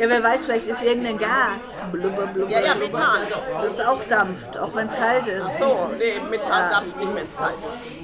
ja, 0.01 0.09
wer 0.09 0.23
weiß, 0.23 0.45
vielleicht 0.45 0.67
ist 0.67 0.81
irgendein 0.81 1.17
Gas. 1.19 1.79
Blubber, 1.91 2.25
blubber, 2.27 2.51
Ja, 2.51 2.59
ja, 2.61 2.75
Methan. 2.75 3.21
Das 3.61 3.79
auch 3.85 4.03
dampft, 4.05 4.57
auch 4.57 4.73
wenn 4.75 4.87
es 4.87 4.93
kalt 4.93 5.27
ist. 5.27 5.57
So, 5.59 5.91
nee, 5.97 6.19
Methan 6.29 6.71
dampft 6.71 6.97
nicht, 6.97 7.15
wenn 7.15 7.25
es 7.25 7.37
kalt 7.37 7.53
ist. 7.55 8.01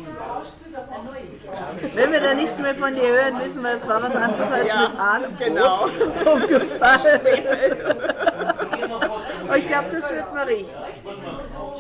Wenn 1.96 2.12
wir 2.12 2.20
da 2.22 2.34
nichts 2.36 2.60
mehr 2.60 2.76
von 2.76 2.94
dir 2.94 3.02
hören, 3.08 3.40
wissen 3.40 3.64
wir, 3.64 3.72
es 3.72 3.88
war 3.88 4.04
was 4.04 4.16
anderes 4.16 4.52
als 4.52 4.68
Ja, 4.68 4.82
Methan. 4.90 5.38
genau. 5.40 5.86
Umgefallen. 6.34 7.22
Oh, 9.50 9.54
ich 9.56 9.68
glaube, 9.68 9.88
das 9.92 10.12
wird 10.12 10.34
man 10.36 10.48
riechen. 10.48 10.76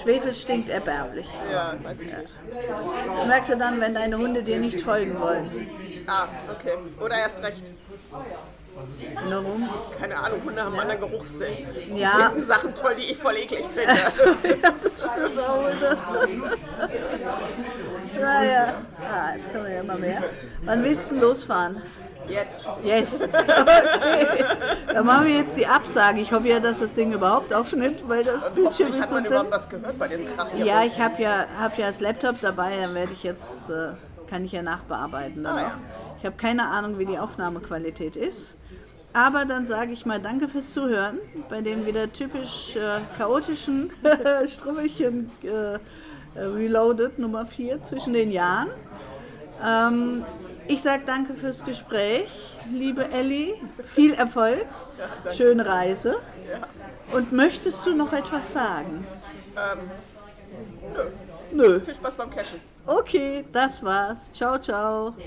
Schwefel 0.01 0.33
stinkt 0.33 0.69
erbärmlich. 0.69 1.27
Ja, 1.51 1.75
weiß 1.83 2.01
ich 2.01 2.07
nicht. 2.17 2.33
Das 3.07 3.25
merkst 3.25 3.51
du 3.51 3.57
dann, 3.57 3.79
wenn 3.79 3.93
deine 3.93 4.17
Hunde 4.17 4.41
dir 4.41 4.57
nicht 4.57 4.81
folgen 4.81 5.19
wollen. 5.19 5.69
Ah, 6.07 6.27
okay. 6.51 6.73
Oder 6.99 7.17
erst 7.19 7.43
recht. 7.43 7.67
Warum? 9.29 9.69
Keine 9.99 10.17
Ahnung, 10.17 10.41
Hunde 10.45 10.61
haben 10.63 10.79
einen 10.79 10.89
anderen 10.91 11.11
Geruchssinn. 11.11 11.57
Die 11.95 11.99
Ja. 11.99 12.09
finden 12.29 12.43
Sachen 12.43 12.73
toll, 12.75 12.95
die 12.95 13.11
ich 13.11 13.17
voll 13.17 13.35
eklig 13.35 13.65
finde. 13.73 13.89
ja, 13.91 14.71
das 14.83 15.11
stimmt 15.11 15.39
auch. 15.39 15.69
Naja, 18.19 18.73
ah, 19.01 19.35
jetzt 19.35 19.51
können 19.51 19.65
wir 19.65 19.73
ja 19.73 19.81
immer 19.81 19.97
mehr. 19.97 20.23
Wann 20.63 20.83
willst 20.83 21.09
du 21.09 21.15
denn 21.15 21.23
losfahren? 21.23 21.81
Jetzt. 22.27 22.67
Jetzt. 22.83 23.23
Okay. 23.37 24.43
Dann 24.93 25.05
machen 25.05 25.27
wir 25.27 25.35
jetzt 25.37 25.55
die 25.57 25.65
Absage. 25.67 26.19
Ich 26.21 26.31
hoffe 26.33 26.47
ja, 26.47 26.59
dass 26.59 26.79
das 26.79 26.93
Ding 26.93 27.13
überhaupt 27.13 27.53
aufnimmt, 27.53 28.03
weil 28.07 28.23
das 28.23 28.49
Bildschirm 28.51 28.89
ist 28.89 29.01
hat 29.01 29.11
man 29.11 29.19
unter. 29.23 29.29
überhaupt 29.35 29.51
was 29.51 29.69
gehört 29.69 29.97
bei 29.99 30.07
den 30.07 30.35
Krachen. 30.35 30.65
Ja, 30.65 30.83
ich 30.83 30.99
habe 30.99 31.21
ja, 31.21 31.45
hab 31.59 31.77
ja 31.77 31.87
das 31.87 31.99
Laptop 32.01 32.41
dabei, 32.41 32.77
dann 32.81 32.95
werde 32.95 33.11
ich 33.13 33.23
jetzt, 33.23 33.69
äh, 33.69 33.89
kann 34.29 34.45
ich 34.45 34.51
ja 34.51 34.61
nachbearbeiten. 34.61 35.43
Dann 35.43 35.55
Ah, 35.57 35.61
ja. 35.61 35.67
auch. 35.67 36.17
Ich 36.19 36.25
habe 36.25 36.35
keine 36.37 36.67
Ahnung, 36.67 36.97
wie 36.99 37.05
die 37.05 37.17
Aufnahmequalität 37.19 38.15
ist. 38.15 38.55
Aber 39.13 39.45
dann 39.45 39.65
sage 39.65 39.93
ich 39.93 40.05
mal 40.05 40.19
Danke 40.19 40.47
fürs 40.47 40.73
Zuhören 40.73 41.17
bei 41.49 41.61
dem 41.61 41.85
wieder 41.85 42.11
typisch 42.11 42.75
äh, 42.75 42.99
chaotischen 43.17 43.89
Strummelchen 44.47 45.31
äh, 45.43 45.47
äh, 45.47 45.79
Reloaded 46.35 47.17
Nummer 47.17 47.45
4 47.45 47.83
zwischen 47.83 48.13
den 48.13 48.31
Jahren. 48.31 48.69
Ähm, 49.63 50.23
ich 50.67 50.81
sage 50.83 51.03
danke 51.05 51.33
fürs 51.33 51.63
Gespräch, 51.63 52.57
liebe 52.71 53.09
Elli. 53.11 53.55
Viel 53.83 54.13
Erfolg, 54.13 54.65
schöne 55.35 55.65
Reise. 55.65 56.17
Und 57.11 57.31
möchtest 57.31 57.85
du 57.85 57.95
noch 57.95 58.11
etwas 58.13 58.51
sagen? 58.51 59.07
Ähm, 59.55 59.79
nö. 60.93 61.69
Nö. 61.69 61.79
Viel 61.79 61.95
Spaß 61.95 62.15
beim 62.15 62.29
Cashen. 62.29 62.59
Okay, 62.87 63.45
das 63.51 63.83
war's. 63.83 64.31
Ciao, 64.31 64.57
ciao. 64.59 65.21